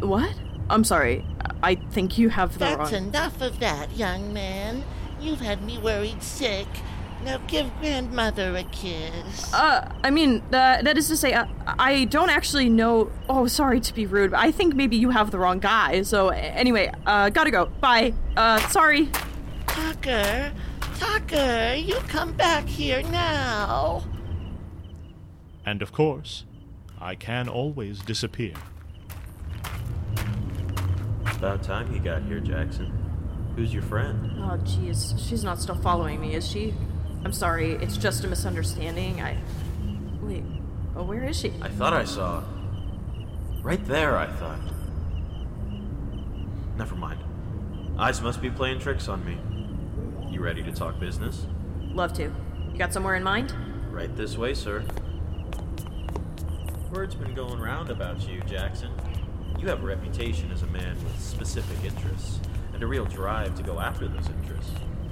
What? 0.00 0.34
I'm 0.70 0.84
sorry. 0.84 1.26
I 1.62 1.74
think 1.74 2.16
you 2.16 2.30
have 2.30 2.54
the 2.54 2.60
That's 2.60 2.92
wrong. 2.92 3.08
enough 3.08 3.42
of 3.42 3.60
that, 3.60 3.94
young 3.94 4.32
man. 4.32 4.82
You've 5.20 5.40
had 5.40 5.62
me 5.62 5.78
worried 5.78 6.22
sick. 6.22 6.66
Now 7.24 7.38
give 7.48 7.76
grandmother 7.80 8.54
a 8.56 8.62
kiss. 8.64 9.52
Uh, 9.52 9.92
I 10.04 10.10
mean, 10.10 10.40
uh, 10.52 10.82
that 10.82 10.96
is 10.96 11.08
to 11.08 11.16
say, 11.16 11.32
uh, 11.32 11.46
I 11.66 12.04
don't 12.04 12.30
actually 12.30 12.68
know. 12.68 13.10
Oh, 13.28 13.48
sorry 13.48 13.80
to 13.80 13.94
be 13.94 14.06
rude, 14.06 14.30
but 14.30 14.40
I 14.40 14.52
think 14.52 14.76
maybe 14.76 14.96
you 14.96 15.10
have 15.10 15.32
the 15.32 15.38
wrong 15.38 15.58
guy. 15.58 16.02
So, 16.02 16.28
anyway, 16.28 16.92
uh, 17.06 17.30
gotta 17.30 17.50
go. 17.50 17.66
Bye. 17.80 18.14
Uh, 18.36 18.60
sorry. 18.68 19.10
Tucker, 19.66 20.52
Tucker, 20.96 21.74
you 21.74 21.96
come 22.06 22.32
back 22.32 22.66
here 22.66 23.02
now. 23.02 24.04
And 25.66 25.82
of 25.82 25.92
course, 25.92 26.44
I 27.00 27.14
can 27.14 27.48
always 27.48 27.98
disappear. 28.00 28.54
About 31.36 31.62
time 31.62 31.92
you 31.92 32.00
got 32.00 32.22
here, 32.22 32.40
Jackson. 32.40 32.92
Who's 33.58 33.74
your 33.74 33.82
friend? 33.82 34.30
Oh, 34.38 34.56
jeez. 34.58 35.18
She's 35.18 35.42
not 35.42 35.60
still 35.60 35.74
following 35.74 36.20
me, 36.20 36.36
is 36.36 36.46
she? 36.46 36.72
I'm 37.24 37.32
sorry, 37.32 37.72
it's 37.72 37.96
just 37.96 38.22
a 38.22 38.28
misunderstanding. 38.28 39.20
I. 39.20 39.36
Wait. 40.22 40.44
Oh, 40.94 41.02
where 41.02 41.24
is 41.24 41.36
she? 41.36 41.52
I 41.60 41.68
thought 41.68 41.92
I 41.92 42.04
saw. 42.04 42.44
Right 43.60 43.84
there, 43.86 44.16
I 44.16 44.28
thought. 44.28 44.60
Never 46.76 46.94
mind. 46.94 47.18
Eyes 47.98 48.22
must 48.22 48.40
be 48.40 48.48
playing 48.48 48.78
tricks 48.78 49.08
on 49.08 49.24
me. 49.24 49.36
You 50.32 50.40
ready 50.40 50.62
to 50.62 50.70
talk 50.70 51.00
business? 51.00 51.44
Love 51.80 52.12
to. 52.12 52.32
You 52.70 52.78
got 52.78 52.92
somewhere 52.92 53.16
in 53.16 53.24
mind? 53.24 53.52
Right 53.90 54.14
this 54.16 54.38
way, 54.38 54.54
sir. 54.54 54.84
Word's 56.92 57.16
been 57.16 57.34
going 57.34 57.58
round 57.58 57.90
about 57.90 58.24
you, 58.28 58.40
Jackson. 58.42 58.92
You 59.58 59.66
have 59.66 59.82
a 59.82 59.86
reputation 59.86 60.52
as 60.52 60.62
a 60.62 60.68
man 60.68 60.94
with 61.02 61.20
specific 61.20 61.84
interests, 61.84 62.38
and 62.78 62.84
a 62.84 62.86
real 62.86 63.04
drive 63.06 63.56
to 63.56 63.62
go 63.64 63.80
after 63.80 64.06
those 64.06 64.28
interests. 64.28 64.70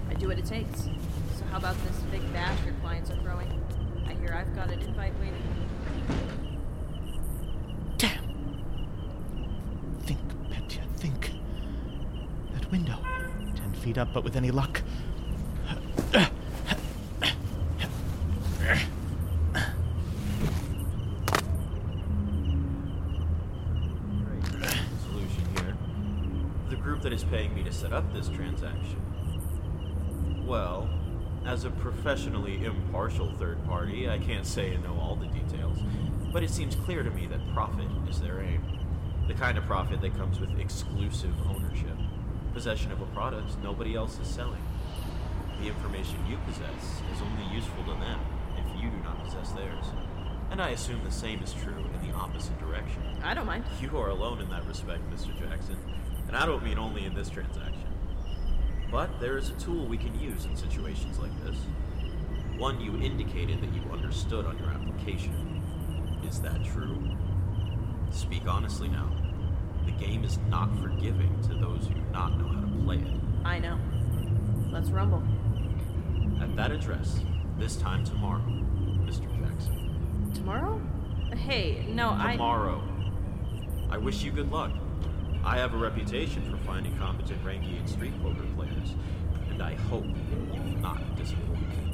I 0.09 0.15
do 0.15 0.29
what 0.29 0.39
it 0.39 0.45
takes. 0.45 0.83
So 0.83 1.45
how 1.51 1.59
about 1.59 1.75
this 1.83 1.97
big 2.13 2.23
bash 2.33 2.65
your 2.65 2.75
clients 2.75 3.11
are 3.11 3.17
throwing? 3.17 3.61
I 4.07 4.15
hear 4.15 4.33
I've 4.33 4.55
got 4.55 4.71
an 4.71 4.79
invite 4.79 5.13
waiting. 5.19 5.43
Damn! 7.99 8.23
Think, 10.03 10.21
Petya, 10.49 10.83
think. 10.99 11.33
That 12.55 12.71
window. 12.71 12.99
Ten 13.57 13.73
feet 13.73 13.99
up, 13.99 14.13
but 14.15 14.23
with 14.23 14.37
any 14.37 14.53
luck. 14.53 14.81
Solution 25.03 25.45
here. 25.57 25.77
The 26.71 26.77
group 26.77 27.03
that 27.03 27.13
is 27.13 27.25
paying 27.25 27.55
me 27.55 27.63
to 27.65 27.73
set 27.73 27.93
up 27.93 28.13
this 28.13 28.29
transaction. 28.29 29.01
Well, 30.47 30.89
as 31.45 31.65
a 31.65 31.71
professionally 32.07 32.65
impartial 32.65 33.33
third 33.33 33.59
party, 33.65 34.09
I 34.09 34.17
can't 34.19 34.47
say 34.47 34.73
I 34.73 34.77
know 34.77 34.97
all 35.01 35.17
the 35.17 35.27
details, 35.27 35.77
but 36.33 36.45
it 36.45 36.51
seems 36.51 36.77
clear 36.77 37.03
to 37.03 37.11
me 37.11 37.27
that 37.27 37.41
profit 37.53 37.89
is 38.09 38.21
their 38.21 38.41
aim. 38.43 38.63
The 39.27 39.35
kind 39.35 39.59
of 39.59 39.65
profit 39.65 40.01
that 40.03 40.17
comes 40.17 40.39
with 40.39 40.57
exclusive 40.57 41.35
ownership, 41.49 41.97
possession 42.55 42.93
of 42.93 43.01
a 43.01 43.07
product 43.07 43.61
nobody 43.61 43.97
else 43.97 44.21
is 44.21 44.29
selling. 44.29 44.63
The 45.61 45.67
information 45.67 46.25
you 46.29 46.39
possess 46.47 47.03
is 47.13 47.21
only 47.23 47.53
useful 47.53 47.83
to 47.83 47.99
them 47.99 48.21
if 48.57 48.81
you 48.81 48.89
do 48.89 48.99
not 49.03 49.25
possess 49.25 49.51
theirs. 49.51 49.87
And 50.53 50.63
I 50.63 50.69
assume 50.69 51.03
the 51.03 51.11
same 51.11 51.43
is 51.43 51.55
true 51.55 51.75
in 51.93 52.09
the 52.09 52.15
opposite 52.15 52.57
direction. 52.61 53.03
I 53.25 53.35
don't 53.35 53.47
mind. 53.47 53.65
You 53.83 53.99
are 53.99 54.11
alone 54.11 54.41
in 54.41 54.49
that 54.51 54.65
respect, 54.67 55.03
Mr. 55.11 55.37
Jackson, 55.37 55.77
and 56.29 56.37
I 56.37 56.47
don't 56.47 56.63
mean 56.63 56.79
only 56.79 57.05
in 57.05 57.15
this 57.15 57.29
transaction. 57.29 57.83
But 58.93 59.19
there 59.19 59.37
is 59.37 59.51
a 59.51 59.55
tool 59.55 59.87
we 59.87 59.99
can 59.99 60.17
use 60.21 60.45
in 60.45 60.57
situations 60.57 61.19
like 61.19 61.33
this. 61.45 61.57
One 62.59 62.81
you 62.81 62.97
indicated 63.03 63.61
that 63.61 63.73
you 63.75 63.83
understood 63.93 64.47
on 64.47 64.59
your 64.59 64.69
application. 64.69 65.63
Is 66.27 66.41
that 66.41 66.65
true? 66.65 66.97
Speak 68.11 68.47
honestly 68.49 68.89
now. 68.89 69.11
The 69.85 69.93
game 69.93 70.25
is 70.25 70.39
not 70.49 70.75
forgiving 70.81 71.39
to 71.43 71.55
those 71.55 71.87
who 71.87 71.95
do 71.95 72.01
not 72.13 72.39
know 72.39 72.49
how 72.49 72.61
to 72.63 72.85
play 72.85 72.97
it. 72.97 73.21
I 73.45 73.59
know. 73.59 73.79
Let's 74.73 74.89
rumble. 74.89 75.23
At 76.41 76.57
that 76.57 76.73
address, 76.73 77.21
this 77.59 77.77
time 77.77 78.05
tomorrow, 78.05 78.43
Mr. 79.05 79.29
Jackson. 79.39 80.31
Tomorrow? 80.35 80.81
Hey, 81.37 81.87
no, 81.91 82.17
I. 82.19 82.33
Tomorrow. 82.33 82.83
I 83.91 83.99
wish 83.99 84.23
you 84.23 84.33
good 84.33 84.51
luck. 84.51 84.73
I 85.45 85.59
have 85.59 85.75
a 85.75 85.77
reputation 85.77 86.43
for 86.51 86.57
finding 86.65 86.97
competent 86.97 87.45
Rangian 87.45 87.87
street 87.89 88.21
poker 88.23 88.47
players, 88.57 88.95
and 89.51 89.63
I 89.63 89.75
hope 89.75 90.05
you 90.05 90.49
will 90.51 90.81
not 90.81 91.17
disappoint. 91.17 91.86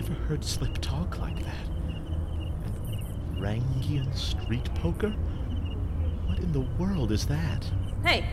I've 0.00 0.08
never 0.08 0.22
heard 0.22 0.42
Slip 0.42 0.78
talk 0.78 1.18
like 1.18 1.44
that. 1.44 1.68
And 1.68 3.36
Rangian 3.36 4.16
street 4.16 4.74
poker? 4.76 5.10
What 5.10 6.38
in 6.38 6.52
the 6.52 6.66
world 6.78 7.12
is 7.12 7.26
that? 7.26 7.70
Hey! 8.02 8.24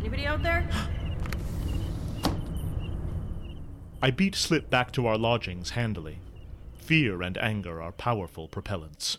Anybody 0.00 0.26
out 0.26 0.42
there? 0.42 0.68
I 4.02 4.10
beat 4.10 4.34
Slip 4.34 4.68
back 4.68 4.90
to 4.92 5.06
our 5.06 5.16
lodgings 5.16 5.70
handily. 5.70 6.18
Fear 6.74 7.22
and 7.22 7.38
anger 7.38 7.80
are 7.80 7.92
powerful 7.92 8.48
propellants. 8.48 9.18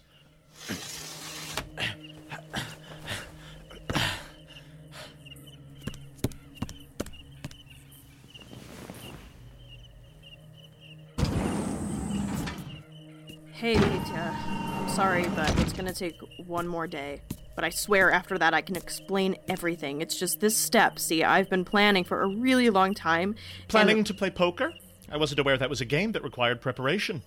Hey. 13.68 13.76
I'm 13.76 14.88
sorry, 14.88 15.28
but 15.36 15.60
it's 15.60 15.74
gonna 15.74 15.92
take 15.92 16.16
one 16.46 16.66
more 16.70 16.88
day. 16.88 17.22
But 17.54 17.66
I 17.66 17.70
swear 17.70 18.10
after 18.10 18.38
that 18.38 18.54
I 18.54 18.62
can 18.62 18.78
explain 18.78 19.36
everything. 19.50 20.00
It's 20.00 20.18
just 20.18 20.40
this 20.40 20.56
step. 20.56 20.98
See, 21.00 21.22
I've 21.22 21.50
been 21.50 21.66
planning 21.66 22.06
for 22.06 22.22
a 22.22 22.30
really 22.30 22.70
long 22.70 22.94
time. 22.94 23.32
and- 23.32 23.68
Planning 23.68 24.06
to 24.06 24.14
play 24.14 24.30
poker? 24.30 24.74
I 25.12 25.18
wasn't 25.18 25.42
aware 25.42 25.58
that 25.58 25.70
was 25.70 25.82
a 25.82 25.86
game 25.86 26.14
that 26.14 26.24
required 26.24 26.62
preparation. 26.62 27.24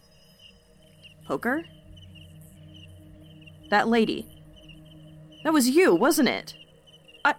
Poker? 1.26 1.62
That 3.68 3.88
lady. 3.88 4.26
That 5.44 5.52
was 5.52 5.68
you, 5.68 5.94
wasn't 5.94 6.30
it? 6.30 6.54
I. 7.22 7.34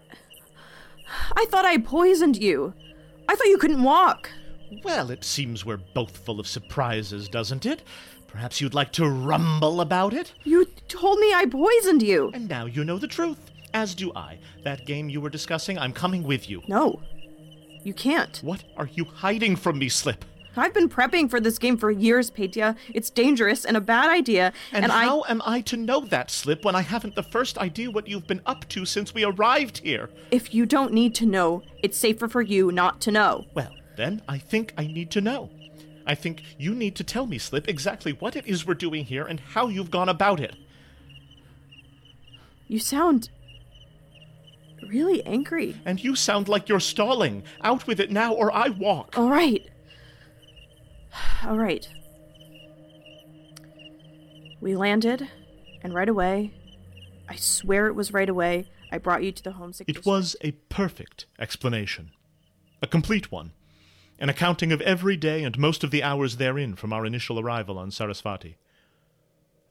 I 1.36 1.46
thought 1.50 1.66
I 1.66 1.80
poisoned 1.80 2.38
you. 2.38 2.76
I 3.28 3.34
thought 3.34 3.48
you 3.48 3.58
couldn't 3.58 3.82
walk. 3.82 4.30
Well, 4.84 5.10
it 5.12 5.24
seems 5.24 5.66
we're 5.66 5.82
both 5.96 6.18
full 6.18 6.40
of 6.40 6.48
surprises, 6.48 7.28
doesn't 7.28 7.66
it? 7.66 7.84
Perhaps 8.32 8.62
you'd 8.62 8.74
like 8.74 8.91
to 8.94 9.08
rumble 9.10 9.82
about 9.82 10.13
it? 10.13 10.34
You 10.44 10.65
told 10.88 11.20
me 11.20 11.34
I 11.34 11.46
poisoned 11.46 12.02
you. 12.02 12.32
And 12.34 12.48
now 12.48 12.65
you 12.65 12.84
know 12.84 12.98
the 12.98 13.08
truth. 13.08 13.38
As 13.74 13.94
do 13.94 14.12
I. 14.15 14.39
That 14.63 14.86
game 14.86 15.10
you 15.10 15.22
were 15.22 15.30
discussing, 15.30 15.78
I'm 15.78 15.94
coming 15.94 16.24
with 16.24 16.50
you. 16.50 16.62
No. 16.67 17.02
You 17.84 17.94
can't. 17.94 18.38
What 18.44 18.63
are 18.78 18.89
you 18.94 19.06
hiding 19.06 19.56
from 19.56 19.80
me, 19.80 19.89
Slip? 19.89 20.24
I've 20.56 20.74
been 20.74 20.89
prepping 20.89 21.30
for 21.30 21.39
this 21.39 21.58
game 21.58 21.78
for 21.78 21.89
years, 21.91 22.30
Petya. 22.30 22.76
It's 22.94 23.10
dangerous 23.10 23.63
and 23.63 23.78
a 23.78 23.82
bad 23.82 24.10
idea, 24.10 24.52
And, 24.74 24.84
and, 24.84 24.91
how 24.91 25.22
I. 25.22 25.32
am 25.32 25.41
I 25.46 25.62
to 25.62 25.78
know 25.78 26.02
that, 26.02 26.30
Slip, 26.30 26.65
when 26.65 26.76
I 26.76 26.82
haven't 26.82 27.15
the 27.15 27.24
first 27.24 27.58
idea 27.58 27.89
what 27.89 28.08
you've 28.08 28.28
been 28.28 28.41
up 28.46 28.67
to 28.70 28.86
since 28.86 29.13
we 29.13 29.24
arrived 29.24 29.78
here? 29.78 30.10
If 30.30 30.54
you 30.54 30.65
don't 30.65 30.91
need 30.94 31.15
to 31.15 31.26
know, 31.26 31.63
it's 31.82 31.98
safer 31.98 32.28
for 32.28 32.41
you 32.41 32.70
not 32.72 33.00
to 33.02 33.12
know. 33.12 33.46
Well, 33.54 33.72
then, 33.96 34.22
I 34.28 34.38
think 34.39 34.74
I 34.78 34.88
need 34.88 35.10
to 35.12 35.22
know. 35.22 35.50
I 36.06 36.16
think 36.16 36.44
you 36.58 36.74
need 36.74 36.96
to 36.98 37.04
tell 37.04 37.26
me, 37.28 37.38
Slip, 37.38 37.68
exactly 37.68 38.12
what 38.14 38.36
it 38.36 38.46
is 38.48 38.66
we're 38.66 38.74
doing 38.74 39.06
here 39.06 39.26
and 39.26 39.40
how 39.40 39.68
you've 39.68 39.92
gone 39.92 40.10
about 40.10 40.40
it. 40.40 40.56
You 42.68 42.80
sound. 42.80 43.30
really 44.88 45.24
angry. 45.26 45.76
And 45.86 46.04
you 46.04 46.16
sound 46.16 46.48
like 46.48 46.70
you're 46.70 46.80
stalling. 46.80 47.44
Out 47.64 47.86
with 47.88 48.00
it 48.00 48.12
now, 48.12 48.34
or 48.34 48.52
I 48.54 48.70
walk. 48.70 49.18
All 49.18 49.30
right. 49.30 49.70
All 51.46 51.58
right. 51.58 51.88
We 54.60 54.76
landed, 54.76 55.28
and 55.82 55.94
right 55.94 56.08
away, 56.08 56.54
I 57.28 57.36
swear 57.36 57.88
it 57.88 57.96
was 57.96 58.14
right 58.14 58.30
away, 58.30 58.70
I 58.92 58.98
brought 58.98 59.24
you 59.24 59.32
to 59.32 59.44
the 59.44 59.54
homesick. 59.54 59.90
It 59.90 60.06
was 60.06 60.36
a 60.42 60.52
perfect 60.70 61.26
explanation. 61.40 62.12
A 62.82 62.88
complete 62.88 63.32
one. 63.32 63.54
An 64.22 64.30
accounting 64.30 64.72
of 64.72 64.82
every 64.82 65.18
day 65.18 65.44
and 65.44 65.58
most 65.58 65.84
of 65.84 65.90
the 65.90 66.04
hours 66.04 66.38
therein 66.38 66.76
from 66.76 66.94
our 66.94 67.08
initial 67.08 67.40
arrival 67.40 67.80
on 67.80 67.90
Saraswati. 67.90 68.56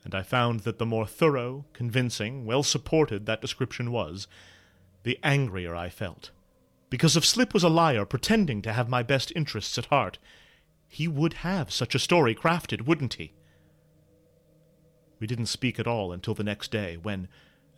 And 0.04 0.12
I 0.12 0.24
found 0.24 0.60
that 0.60 0.78
the 0.78 0.84
more 0.84 1.06
thorough, 1.06 1.66
convincing, 1.72 2.44
well 2.44 2.64
supported 2.64 3.26
that 3.26 3.40
description 3.40 3.92
was, 3.92 4.26
the 5.04 5.20
angrier 5.22 5.76
I 5.76 5.88
felt. 5.88 6.32
Because 6.88 7.16
if 7.16 7.24
Slip 7.24 7.54
was 7.54 7.62
a 7.62 7.68
liar 7.68 8.04
pretending 8.04 8.60
to 8.62 8.72
have 8.72 8.88
my 8.88 9.04
best 9.04 9.32
interests 9.36 9.78
at 9.78 9.86
heart, 9.86 10.18
he 10.88 11.06
would 11.06 11.34
have 11.34 11.70
such 11.70 11.94
a 11.94 12.00
story 12.00 12.34
crafted, 12.34 12.86
wouldn't 12.88 13.14
he? 13.14 13.34
We 15.20 15.28
didn't 15.28 15.46
speak 15.46 15.78
at 15.78 15.86
all 15.86 16.10
until 16.10 16.34
the 16.34 16.42
next 16.42 16.72
day, 16.72 16.96
when, 16.96 17.28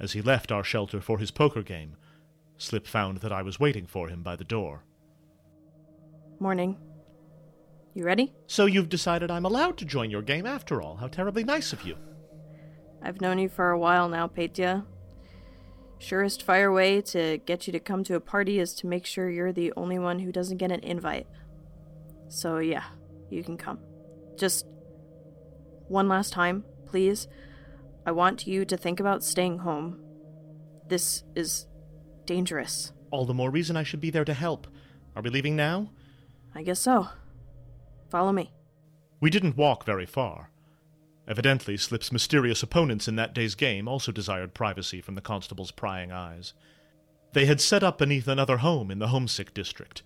as 0.00 0.12
he 0.12 0.22
left 0.22 0.50
our 0.50 0.64
shelter 0.64 1.02
for 1.02 1.18
his 1.18 1.30
poker 1.30 1.62
game, 1.62 1.98
Slip 2.56 2.86
found 2.86 3.18
that 3.18 3.32
I 3.32 3.42
was 3.42 3.60
waiting 3.60 3.84
for 3.84 4.08
him 4.08 4.22
by 4.22 4.36
the 4.36 4.42
door. 4.42 4.84
Morning. 6.42 6.76
You 7.94 8.04
ready? 8.04 8.32
So 8.48 8.66
you've 8.66 8.88
decided 8.88 9.30
I'm 9.30 9.44
allowed 9.44 9.78
to 9.78 9.84
join 9.84 10.10
your 10.10 10.22
game 10.22 10.44
after 10.44 10.82
all. 10.82 10.96
How 10.96 11.06
terribly 11.06 11.44
nice 11.44 11.72
of 11.72 11.84
you. 11.84 11.94
I've 13.00 13.20
known 13.20 13.38
you 13.38 13.48
for 13.48 13.70
a 13.70 13.78
while 13.78 14.08
now, 14.08 14.26
Petya. 14.26 14.84
Surest 16.00 16.42
fire 16.42 16.72
way 16.72 17.00
to 17.00 17.38
get 17.46 17.68
you 17.68 17.72
to 17.72 17.78
come 17.78 18.02
to 18.02 18.16
a 18.16 18.20
party 18.20 18.58
is 18.58 18.74
to 18.74 18.88
make 18.88 19.06
sure 19.06 19.30
you're 19.30 19.52
the 19.52 19.72
only 19.76 20.00
one 20.00 20.18
who 20.18 20.32
doesn't 20.32 20.56
get 20.56 20.72
an 20.72 20.80
invite. 20.80 21.28
So, 22.26 22.58
yeah, 22.58 22.86
you 23.30 23.44
can 23.44 23.56
come. 23.56 23.78
Just 24.36 24.66
one 25.86 26.08
last 26.08 26.32
time, 26.32 26.64
please. 26.86 27.28
I 28.04 28.10
want 28.10 28.48
you 28.48 28.64
to 28.64 28.76
think 28.76 28.98
about 28.98 29.22
staying 29.22 29.58
home. 29.58 30.00
This 30.88 31.22
is 31.36 31.68
dangerous. 32.26 32.92
All 33.12 33.26
the 33.26 33.32
more 33.32 33.52
reason 33.52 33.76
I 33.76 33.84
should 33.84 34.00
be 34.00 34.10
there 34.10 34.24
to 34.24 34.34
help. 34.34 34.66
Are 35.14 35.22
we 35.22 35.30
leaving 35.30 35.54
now? 35.54 35.90
I 36.54 36.62
guess 36.62 36.80
so. 36.80 37.08
Follow 38.10 38.32
me. 38.32 38.52
We 39.20 39.30
didn't 39.30 39.56
walk 39.56 39.84
very 39.84 40.06
far. 40.06 40.50
Evidently, 41.26 41.76
Slip's 41.76 42.12
mysterious 42.12 42.62
opponents 42.62 43.06
in 43.06 43.16
that 43.16 43.34
day's 43.34 43.54
game 43.54 43.86
also 43.86 44.12
desired 44.12 44.54
privacy 44.54 45.00
from 45.00 45.14
the 45.14 45.20
constable's 45.20 45.70
prying 45.70 46.10
eyes. 46.10 46.52
They 47.32 47.46
had 47.46 47.60
set 47.60 47.82
up 47.82 47.98
beneath 47.98 48.28
another 48.28 48.58
home 48.58 48.90
in 48.90 48.98
the 48.98 49.08
homesick 49.08 49.54
district, 49.54 50.02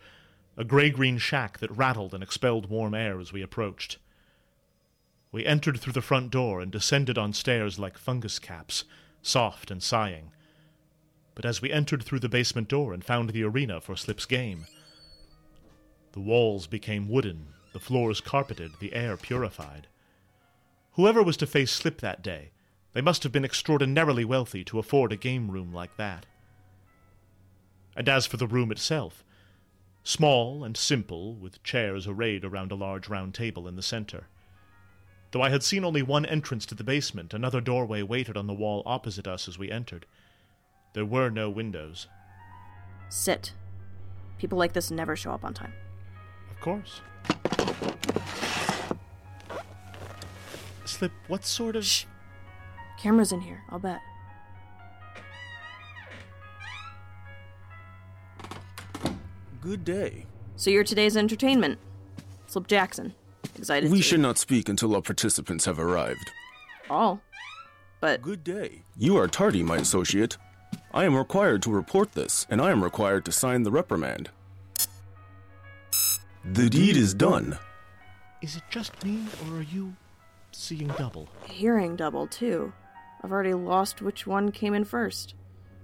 a 0.56 0.64
gray 0.64 0.90
green 0.90 1.18
shack 1.18 1.58
that 1.58 1.76
rattled 1.76 2.14
and 2.14 2.22
expelled 2.22 2.70
warm 2.70 2.94
air 2.94 3.18
as 3.18 3.32
we 3.32 3.42
approached. 3.42 3.98
We 5.32 5.44
entered 5.44 5.80
through 5.80 5.94
the 5.94 6.02
front 6.02 6.30
door 6.30 6.60
and 6.60 6.70
descended 6.70 7.18
on 7.18 7.32
stairs 7.32 7.78
like 7.78 7.98
fungus 7.98 8.38
caps, 8.38 8.84
soft 9.22 9.70
and 9.70 9.82
sighing. 9.82 10.30
But 11.34 11.44
as 11.44 11.60
we 11.60 11.72
entered 11.72 12.02
through 12.02 12.20
the 12.20 12.28
basement 12.28 12.68
door 12.68 12.94
and 12.94 13.04
found 13.04 13.30
the 13.30 13.42
arena 13.42 13.80
for 13.80 13.96
Slip's 13.96 14.24
game, 14.24 14.66
the 16.16 16.20
walls 16.22 16.66
became 16.66 17.10
wooden, 17.10 17.48
the 17.74 17.78
floors 17.78 18.22
carpeted, 18.22 18.72
the 18.80 18.94
air 18.94 19.18
purified. 19.18 19.86
Whoever 20.92 21.22
was 21.22 21.36
to 21.36 21.46
face 21.46 21.70
Slip 21.70 22.00
that 22.00 22.22
day, 22.22 22.52
they 22.94 23.02
must 23.02 23.22
have 23.22 23.32
been 23.32 23.44
extraordinarily 23.44 24.24
wealthy 24.24 24.64
to 24.64 24.78
afford 24.78 25.12
a 25.12 25.16
game 25.16 25.50
room 25.50 25.74
like 25.74 25.94
that. 25.98 26.24
And 27.94 28.08
as 28.08 28.24
for 28.24 28.38
the 28.38 28.46
room 28.46 28.72
itself, 28.72 29.22
small 30.04 30.64
and 30.64 30.74
simple, 30.74 31.34
with 31.34 31.62
chairs 31.62 32.06
arrayed 32.06 32.46
around 32.46 32.72
a 32.72 32.76
large 32.76 33.10
round 33.10 33.34
table 33.34 33.68
in 33.68 33.76
the 33.76 33.82
center. 33.82 34.26
Though 35.32 35.42
I 35.42 35.50
had 35.50 35.62
seen 35.62 35.84
only 35.84 36.00
one 36.00 36.24
entrance 36.24 36.64
to 36.66 36.74
the 36.74 36.82
basement, 36.82 37.34
another 37.34 37.60
doorway 37.60 38.00
waited 38.00 38.38
on 38.38 38.46
the 38.46 38.54
wall 38.54 38.82
opposite 38.86 39.26
us 39.26 39.48
as 39.48 39.58
we 39.58 39.70
entered. 39.70 40.06
There 40.94 41.04
were 41.04 41.28
no 41.28 41.50
windows. 41.50 42.06
Sit. 43.10 43.52
People 44.38 44.56
like 44.56 44.72
this 44.72 44.90
never 44.90 45.14
show 45.14 45.32
up 45.32 45.44
on 45.44 45.52
time. 45.52 45.74
Of 46.56 46.60
course. 46.60 47.00
Slip, 50.84 51.12
what 51.28 51.44
sort 51.44 51.76
of. 51.76 51.84
Shh. 51.84 52.04
Cameras 52.98 53.30
in 53.32 53.40
here, 53.42 53.62
I'll 53.68 53.78
bet. 53.78 54.00
Good 59.60 59.84
day. 59.84 60.26
So 60.56 60.70
you're 60.70 60.84
today's 60.84 61.16
entertainment. 61.16 61.78
Slip 62.46 62.66
Jackson. 62.66 63.14
Excited 63.58 63.90
We 63.90 63.98
to- 63.98 64.02
should 64.02 64.20
not 64.20 64.38
speak 64.38 64.68
until 64.68 64.94
our 64.94 65.02
participants 65.02 65.64
have 65.64 65.78
arrived. 65.78 66.30
All. 66.88 67.20
But 68.00 68.22
Good 68.22 68.44
day. 68.44 68.82
You 68.96 69.16
are 69.16 69.26
tardy, 69.26 69.62
my 69.62 69.76
associate. 69.76 70.36
I 70.92 71.04
am 71.04 71.16
required 71.16 71.62
to 71.62 71.70
report 71.70 72.12
this, 72.12 72.46
and 72.48 72.60
I 72.60 72.70
am 72.70 72.84
required 72.84 73.24
to 73.24 73.32
sign 73.32 73.62
the 73.64 73.70
reprimand. 73.70 74.30
The 76.52 76.70
deed 76.70 76.96
is 76.96 77.12
done. 77.12 77.58
Is 78.40 78.54
it 78.54 78.62
just 78.70 79.04
me, 79.04 79.24
or 79.48 79.58
are 79.58 79.62
you 79.62 79.94
seeing 80.52 80.88
double? 80.88 81.28
hearing 81.44 81.96
double, 81.96 82.28
too. 82.28 82.72
I've 83.22 83.32
already 83.32 83.54
lost 83.54 84.00
which 84.00 84.28
one 84.28 84.52
came 84.52 84.72
in 84.72 84.84
first. 84.84 85.34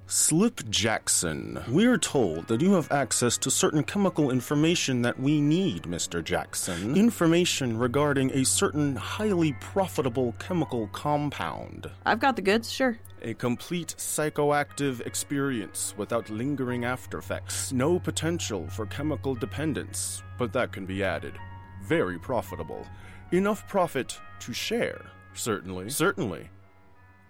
Slip 0.06 0.68
Jackson. 0.70 1.60
We're 1.68 1.98
told 1.98 2.46
that 2.46 2.60
you 2.60 2.74
have 2.74 2.92
access 2.92 3.36
to 3.38 3.50
certain 3.50 3.82
chemical 3.82 4.30
information 4.30 5.02
that 5.02 5.18
we 5.18 5.40
need, 5.40 5.84
Mr. 5.84 6.22
Jackson. 6.22 6.96
Information 6.96 7.76
regarding 7.76 8.30
a 8.32 8.44
certain 8.44 8.94
highly 8.94 9.54
profitable 9.54 10.32
chemical 10.38 10.88
compound. 10.92 11.90
I've 12.06 12.20
got 12.20 12.36
the 12.36 12.42
goods, 12.42 12.70
sure. 12.70 12.98
A 13.24 13.34
complete 13.34 13.94
psychoactive 13.98 15.06
experience 15.06 15.94
without 15.96 16.28
lingering 16.28 16.84
after 16.84 17.18
effects. 17.18 17.72
No 17.72 18.00
potential 18.00 18.66
for 18.68 18.84
chemical 18.86 19.36
dependence, 19.36 20.24
but 20.38 20.52
that 20.54 20.72
can 20.72 20.86
be 20.86 21.04
added. 21.04 21.38
Very 21.84 22.18
profitable. 22.18 22.84
Enough 23.30 23.68
profit 23.68 24.18
to 24.40 24.52
share, 24.52 25.06
certainly. 25.34 25.88
Certainly. 25.88 26.50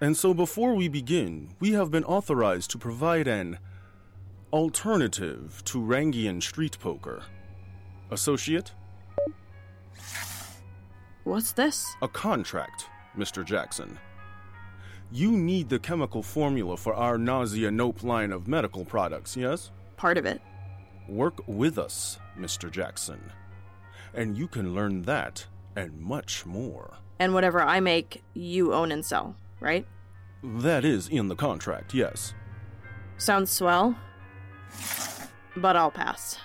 And 0.01 0.17
so 0.17 0.33
before 0.33 0.75
we 0.75 0.89
begin, 0.89 1.51
we 1.61 1.73
have 1.73 1.91
been 1.91 2.05
authorized 2.05 2.71
to 2.71 2.79
provide 2.79 3.29
an 3.29 3.59
alternative 4.51 5.63
to 5.67 5.79
Rangian 5.79 6.43
street 6.43 6.79
poker. 6.81 7.23
Associate? 8.11 8.73
What's 11.25 11.53
this? 11.53 11.95
A 12.01 12.09
contract, 12.09 12.87
Mr. 13.15 13.45
Jackson. 13.45 13.99
You 15.15 15.31
need 15.31 15.69
the 15.69 15.79
chemical 15.79 16.23
formula 16.23 16.75
for 16.79 16.95
our 16.95 17.19
nausea 17.19 17.71
nope 17.71 18.03
line 18.03 18.33
of 18.33 18.49
medical 18.49 18.83
products, 18.83 19.37
yes? 19.37 19.71
Part 19.99 20.17
of 20.17 20.25
it. 20.25 20.41
Work 21.07 21.47
with 21.47 21.77
us, 21.79 22.19
Mr. 22.39 22.71
Jackson. 22.71 23.21
And 24.15 24.39
you 24.39 24.49
can 24.49 24.75
learn 24.75 25.03
that 25.03 25.45
and 25.77 26.01
much 26.01 26.47
more. 26.47 26.95
And 27.19 27.35
whatever 27.35 27.61
I 27.61 27.81
make, 27.81 28.23
you 28.33 28.73
own 28.73 28.91
and 28.91 29.05
sell, 29.05 29.37
right? 29.61 29.87
That 30.43 30.83
is 30.83 31.09
in 31.09 31.29
the 31.29 31.37
contract, 31.37 31.93
yes. 31.93 32.33
Sounds 33.19 33.51
swell. 33.51 33.95
But 35.55 35.77
I'll 35.77 35.91
pass. 35.91 36.39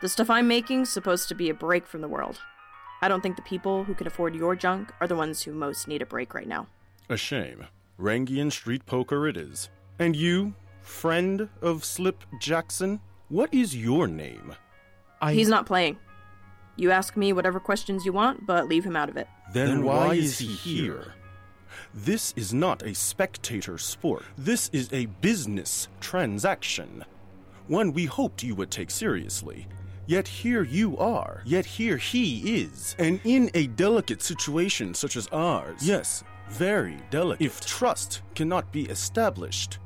The 0.00 0.08
stuff 0.08 0.30
I'm 0.30 0.46
making's 0.46 0.92
supposed 0.92 1.28
to 1.30 1.34
be 1.34 1.50
a 1.50 1.54
break 1.54 1.88
from 1.88 2.02
the 2.02 2.08
world. 2.08 2.38
I 3.02 3.08
don't 3.08 3.20
think 3.20 3.34
the 3.34 3.42
people 3.42 3.82
who 3.82 3.94
can 3.94 4.06
afford 4.06 4.36
your 4.36 4.54
junk 4.54 4.92
are 5.00 5.08
the 5.08 5.16
ones 5.16 5.42
who 5.42 5.52
most 5.52 5.88
need 5.88 6.02
a 6.02 6.06
break 6.06 6.34
right 6.34 6.46
now. 6.46 6.68
A 7.08 7.16
shame. 7.16 7.66
Rangian 7.98 8.52
street 8.52 8.84
poker 8.86 9.26
it 9.26 9.36
is. 9.36 9.70
And 9.98 10.14
you, 10.14 10.54
friend 10.82 11.48
of 11.62 11.84
Slip 11.84 12.22
Jackson, 12.40 13.00
what 13.28 13.52
is 13.54 13.74
your 13.76 14.06
name? 14.06 14.54
I. 15.20 15.32
He's 15.32 15.48
not 15.48 15.66
playing. 15.66 15.98
You 16.76 16.90
ask 16.90 17.16
me 17.16 17.32
whatever 17.32 17.58
questions 17.58 18.04
you 18.04 18.12
want, 18.12 18.46
but 18.46 18.68
leave 18.68 18.84
him 18.84 18.96
out 18.96 19.08
of 19.08 19.16
it. 19.16 19.26
Then, 19.54 19.68
Then 19.68 19.84
why, 19.84 20.08
why 20.08 20.14
is 20.14 20.24
is 20.32 20.38
he 20.40 20.46
he 20.48 20.54
here? 20.80 20.92
here? 20.92 21.12
This 21.94 22.34
is 22.36 22.52
not 22.52 22.82
a 22.82 22.94
spectator 22.94 23.78
sport. 23.78 24.22
This 24.36 24.68
is 24.74 24.92
a 24.92 25.06
business 25.06 25.88
transaction. 26.00 27.04
One 27.68 27.92
we 27.92 28.04
hoped 28.04 28.42
you 28.42 28.54
would 28.56 28.70
take 28.70 28.90
seriously. 28.90 29.66
Yet 30.06 30.28
here 30.28 30.62
you 30.62 30.96
are. 30.98 31.42
Yet 31.46 31.64
here 31.64 31.96
he 31.96 32.60
is. 32.60 32.94
And 32.98 33.18
in 33.24 33.50
a 33.54 33.66
delicate 33.68 34.22
situation 34.22 34.94
such 34.94 35.16
as 35.16 35.26
ours. 35.28 35.80
Yes, 35.82 36.22
very 36.48 36.98
delicate. 37.10 37.44
If 37.44 37.64
trust 37.64 38.22
cannot 38.34 38.72
be 38.72 38.84
established, 38.86 39.78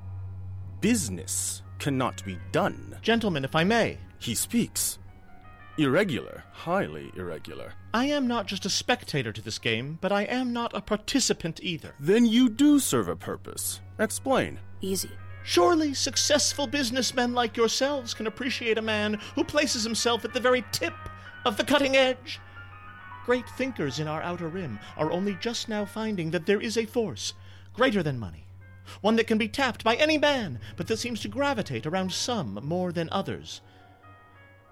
business 0.81 1.63
cannot 1.79 2.25
be 2.25 2.39
done. 2.53 2.99
Gentlemen, 3.03 3.45
if 3.45 3.57
I 3.57 3.65
may, 3.65 3.99
He 4.19 4.35
speaks. 4.35 4.99
Irregular, 5.79 6.45
highly 6.53 7.11
irregular. 7.17 7.73
I 7.95 8.05
am 8.07 8.27
not 8.27 8.47
just 8.47 8.67
a 8.67 8.71
spectator 8.71 9.33
to 9.33 9.41
this 9.41 9.59
game, 9.59 9.99
but 10.01 10.13
I 10.13 10.23
am 10.25 10.53
not 10.53 10.77
a 10.77 10.81
participant 10.81 11.61
either. 11.63 11.95
Then 11.99 12.27
you 12.27 12.51
do 12.51 12.79
serve 12.79 13.09
a 13.09 13.17
purpose. 13.17 13.81
Explain. 13.99 14.61
Easy. 14.83 15.11
Surely 15.43 15.95
successful 15.95 16.67
businessmen 16.67 17.33
like 17.33 17.57
yourselves 17.57 18.13
can 18.13 18.27
appreciate 18.27 18.77
a 18.77 18.83
man 18.83 19.19
who 19.35 19.43
places 19.43 19.83
himself 19.83 20.25
at 20.25 20.35
the 20.35 20.41
very 20.41 20.65
tip 20.71 20.93
of 21.47 21.57
the 21.57 21.65
cutting 21.65 21.97
edge. 21.97 22.41
Great 23.31 23.49
thinkers 23.51 24.01
in 24.01 24.09
our 24.09 24.21
outer 24.23 24.49
rim 24.49 24.81
are 24.97 25.13
only 25.13 25.35
just 25.35 25.69
now 25.69 25.85
finding 25.85 26.33
that 26.33 26.47
there 26.47 26.61
is 26.61 26.77
a 26.77 26.85
force 26.85 27.33
greater 27.73 28.03
than 28.03 28.19
money, 28.19 28.45
one 29.03 29.15
that 29.15 29.29
can 29.29 29.39
be 29.39 29.47
tapped 29.47 29.85
by 29.85 29.95
any 29.95 30.19
man, 30.19 30.59
but 30.77 30.89
that 30.89 30.97
seems 30.97 31.21
to 31.21 31.29
gravitate 31.29 31.87
around 31.87 32.11
some 32.11 32.59
more 32.65 32.91
than 32.91 33.09
others. 33.13 33.61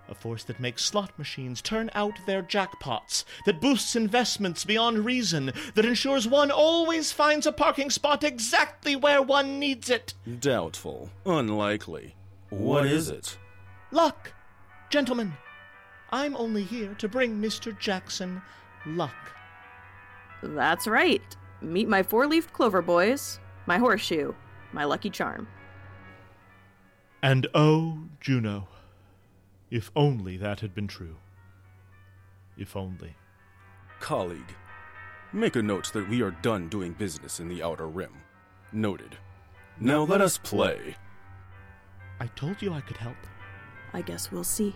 A 0.08 0.14
force 0.16 0.42
that 0.42 0.58
makes 0.58 0.84
slot 0.84 1.16
machines 1.16 1.62
turn 1.62 1.88
out 1.94 2.18
their 2.26 2.42
jackpots, 2.42 3.22
that 3.46 3.60
boosts 3.60 3.94
investments 3.94 4.64
beyond 4.64 5.04
reason, 5.04 5.52
that 5.76 5.84
ensures 5.84 6.26
one 6.26 6.50
always 6.50 7.12
finds 7.12 7.46
a 7.46 7.52
parking 7.52 7.90
spot 7.90 8.24
exactly 8.24 8.96
where 8.96 9.22
one 9.22 9.60
needs 9.60 9.88
it. 9.88 10.14
Doubtful. 10.40 11.10
Unlikely. 11.24 12.16
What 12.50 12.86
is 12.86 13.08
it? 13.08 13.38
Luck! 13.92 14.32
Gentlemen, 14.90 15.34
I'm 16.10 16.36
only 16.36 16.64
here 16.64 16.94
to 16.94 17.08
bring 17.08 17.40
Mr. 17.40 17.78
Jackson 17.78 18.40
luck. 18.86 19.14
That's 20.42 20.86
right. 20.86 21.22
Meet 21.60 21.88
my 21.88 22.02
four 22.02 22.26
leafed 22.26 22.52
clover 22.52 22.82
boys, 22.82 23.40
my 23.66 23.78
horseshoe, 23.78 24.32
my 24.72 24.84
lucky 24.84 25.10
charm. 25.10 25.48
And 27.22 27.46
oh, 27.54 27.98
Juno, 28.20 28.68
if 29.70 29.90
only 29.96 30.36
that 30.36 30.60
had 30.60 30.74
been 30.74 30.86
true. 30.86 31.16
If 32.56 32.76
only. 32.76 33.16
Colleague, 34.00 34.54
make 35.32 35.56
a 35.56 35.62
note 35.62 35.92
that 35.92 36.08
we 36.08 36.22
are 36.22 36.30
done 36.30 36.68
doing 36.68 36.92
business 36.92 37.40
in 37.40 37.48
the 37.48 37.62
Outer 37.62 37.88
Rim. 37.88 38.14
Noted. 38.72 39.16
Now 39.80 40.02
let 40.02 40.20
us 40.20 40.38
play. 40.38 40.96
I 42.20 42.26
told 42.28 42.62
you 42.62 42.72
I 42.72 42.80
could 42.80 42.96
help. 42.96 43.16
I 43.92 44.02
guess 44.02 44.30
we'll 44.30 44.44
see. 44.44 44.74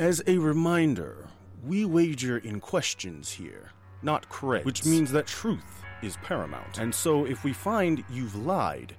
As 0.00 0.22
a 0.26 0.38
reminder, 0.38 1.28
we 1.62 1.84
wager 1.84 2.38
in 2.38 2.58
questions 2.58 3.32
here, 3.32 3.68
not 4.00 4.30
creds. 4.30 4.64
Which 4.64 4.86
means 4.86 5.12
that 5.12 5.26
truth 5.26 5.82
is 6.00 6.16
paramount. 6.22 6.78
And 6.78 6.94
so 6.94 7.26
if 7.26 7.44
we 7.44 7.52
find 7.52 8.02
you've 8.08 8.34
lied, 8.34 8.96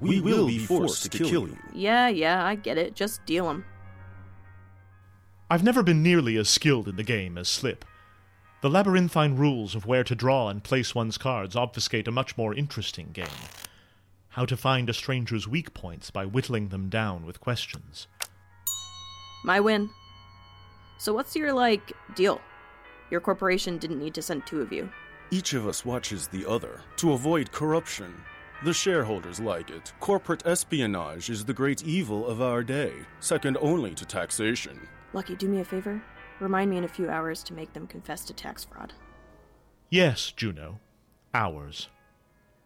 we, 0.00 0.20
will, 0.20 0.46
be 0.46 0.58
forced, 0.58 1.10
to 1.10 1.18
kill, 1.18 1.48
you. 1.48 1.56
Yeah, 1.72 2.08
yeah, 2.08 2.44
I 2.44 2.54
get 2.54 2.76
it. 2.76 2.94
Just 2.94 3.24
deal 3.24 3.48
'em. 3.48 3.64
I've 5.50 5.64
never 5.64 5.82
been 5.82 6.02
nearly 6.02 6.36
as 6.36 6.50
skilled 6.50 6.86
in 6.86 6.96
the 6.96 7.02
game 7.02 7.38
as 7.38 7.48
Slip. 7.48 7.82
The 8.60 8.68
labyrinthine 8.68 9.36
rules 9.36 9.74
of 9.74 9.86
where 9.86 10.04
to 10.04 10.14
draw 10.14 10.50
and 10.50 10.62
place 10.62 10.94
one's 10.94 11.16
cards 11.16 11.56
obfuscate 11.56 12.08
a 12.08 12.12
much 12.12 12.36
more 12.36 12.52
interesting 12.54 13.08
game. 13.12 13.48
How 14.28 14.44
to 14.44 14.56
find 14.58 14.90
a 14.90 14.92
stranger's 14.92 15.48
weak 15.48 15.72
points 15.72 16.10
by 16.10 16.26
whittling 16.26 16.68
them 16.68 16.90
down 16.90 17.24
with 17.24 17.40
questions. 17.40 18.06
My 19.44 19.60
win. 19.60 19.90
So 20.96 21.12
what's 21.12 21.36
your, 21.36 21.52
like, 21.52 21.92
deal? 22.16 22.40
Your 23.10 23.20
corporation 23.20 23.76
didn't 23.76 23.98
need 23.98 24.14
to 24.14 24.22
send 24.22 24.46
two 24.46 24.62
of 24.62 24.72
you. 24.72 24.88
Each 25.30 25.52
of 25.52 25.66
us 25.66 25.84
watches 25.84 26.26
the 26.26 26.48
other 26.48 26.80
to 26.96 27.12
avoid 27.12 27.52
corruption. 27.52 28.14
The 28.64 28.72
shareholders 28.72 29.40
like 29.40 29.68
it. 29.68 29.92
Corporate 30.00 30.46
espionage 30.46 31.28
is 31.28 31.44
the 31.44 31.52
great 31.52 31.84
evil 31.84 32.26
of 32.26 32.40
our 32.40 32.62
day, 32.62 32.92
second 33.20 33.58
only 33.60 33.94
to 33.94 34.06
taxation. 34.06 34.80
Lucky, 35.12 35.36
do 35.36 35.46
me 35.46 35.60
a 35.60 35.64
favor. 35.64 36.02
Remind 36.40 36.70
me 36.70 36.78
in 36.78 36.84
a 36.84 36.88
few 36.88 37.10
hours 37.10 37.42
to 37.44 37.52
make 37.52 37.74
them 37.74 37.86
confess 37.86 38.24
to 38.24 38.32
tax 38.32 38.64
fraud. 38.64 38.94
Yes, 39.90 40.32
Juno. 40.32 40.80
Ours. 41.34 41.88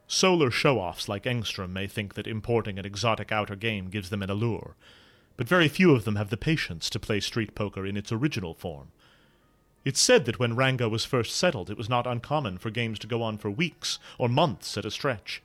Solar 0.07 0.51
show 0.51 0.79
offs 0.79 1.09
like 1.09 1.25
Engstrom 1.25 1.71
may 1.71 1.88
think 1.88 2.14
that 2.14 2.29
importing 2.29 2.79
an 2.79 2.87
exotic 2.87 3.33
outer 3.33 3.57
game 3.57 3.88
gives 3.91 4.11
them 4.11 4.23
an 4.23 4.31
allure, 4.31 4.77
but 5.38 5.48
very 5.48 5.68
few 5.68 5.94
of 5.94 6.05
them 6.05 6.16
have 6.16 6.31
the 6.31 6.37
patience 6.37 6.90
to 6.90 6.98
play 6.98 7.20
street 7.20 7.55
poker 7.55 7.87
in 7.87 7.96
its 7.96 8.11
original 8.11 8.53
form. 8.53 8.88
It's 9.85 10.01
said 10.01 10.24
that 10.24 10.40
when 10.40 10.57
Ranga 10.57 10.88
was 10.88 11.05
first 11.05 11.35
settled, 11.35 11.70
it 11.70 11.79
was 11.79 11.88
not 11.88 12.09
uncommon 12.09 12.59
for 12.59 12.70
games 12.70 12.98
to 12.98 13.07
go 13.07 13.22
on 13.22 13.38
for 13.38 13.48
weeks 13.48 14.01
or 14.18 14.29
months 14.29 14.77
at 14.77 14.85
a 14.85 14.90
stretch. 14.90 15.40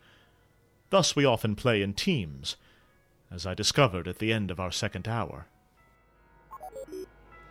Thus 0.89 1.15
we 1.15 1.23
often 1.23 1.55
play 1.55 1.83
in 1.83 1.93
teams, 1.93 2.57
as 3.31 3.45
I 3.45 3.53
discovered 3.53 4.07
at 4.07 4.17
the 4.17 4.33
end 4.33 4.49
of 4.49 4.59
our 4.59 4.71
second 4.71 5.07
hour. 5.07 5.45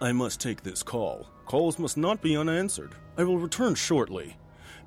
I 0.01 0.11
must 0.11 0.41
take 0.41 0.65
this 0.65 0.83
call. 0.83 1.29
Calls 1.47 1.79
must 1.79 1.97
not 1.97 2.21
be 2.21 2.37
unanswered. 2.37 2.97
I 3.17 3.23
will 3.23 3.39
return 3.39 3.77
shortly. 3.77 4.37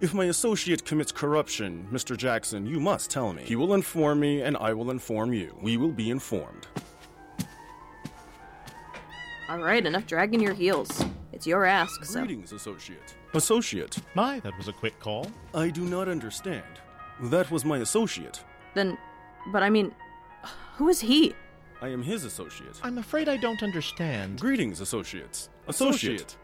If 0.02 0.14
my 0.14 0.26
associate 0.26 0.84
commits 0.84 1.14
corruption, 1.14 1.88
Mr. 1.90 2.18
Jackson, 2.18 2.66
you 2.66 2.82
must 2.82 3.10
tell 3.10 3.32
me. 3.32 3.44
He 3.44 3.56
will 3.56 3.74
inform 3.74 4.20
me, 4.20 4.42
and 4.42 4.58
I 4.58 4.74
will 4.74 4.92
inform 4.92 5.32
you. 5.32 5.56
We 5.62 5.78
will 5.78 5.94
be 5.94 6.10
informed. 6.10 6.68
Alright, 9.50 9.86
enough 9.86 10.08
dragging 10.08 10.42
your 10.42 10.54
heels. 10.54 11.06
It's 11.32 11.46
your 11.46 11.66
ask, 11.66 12.04
so. 12.04 12.20
Greetings, 12.20 12.52
associate. 12.52 13.16
Associate, 13.34 13.98
My, 14.16 14.40
that 14.40 14.58
was 14.58 14.68
a 14.68 14.74
quick 14.74 15.00
call. 15.00 15.30
I 15.54 15.70
do 15.70 15.82
not 15.82 16.08
understand. 16.08 16.64
That 17.22 17.52
was 17.52 17.64
my 17.66 17.80
associate. 17.80 18.44
Then. 18.74 18.98
But 19.52 19.62
I 19.62 19.70
mean. 19.70 19.94
Who 20.78 20.90
is 20.90 21.02
he? 21.02 21.34
I 21.82 21.90
am 21.90 22.04
his 22.04 22.24
associate. 22.26 22.80
I'm 22.84 22.98
afraid 22.98 23.30
I 23.30 23.38
don't 23.38 23.62
understand. 23.62 24.40
Greetings, 24.40 24.82
associates. 24.82 25.50
Associate. 25.68 26.16
Associate. 26.16 26.38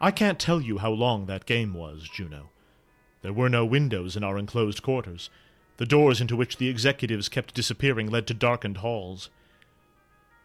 I 0.00 0.10
can't 0.10 0.38
tell 0.38 0.60
you 0.60 0.78
how 0.78 0.90
long 0.90 1.26
that 1.26 1.46
game 1.46 1.74
was, 1.74 2.08
Juno. 2.08 2.50
There 3.22 3.32
were 3.32 3.48
no 3.48 3.64
windows 3.64 4.16
in 4.16 4.24
our 4.24 4.38
enclosed 4.38 4.82
quarters. 4.82 5.30
The 5.76 5.86
doors 5.86 6.20
into 6.20 6.36
which 6.36 6.56
the 6.56 6.68
executives 6.68 7.28
kept 7.28 7.54
disappearing 7.54 8.10
led 8.10 8.26
to 8.28 8.34
darkened 8.34 8.78
halls. 8.78 9.30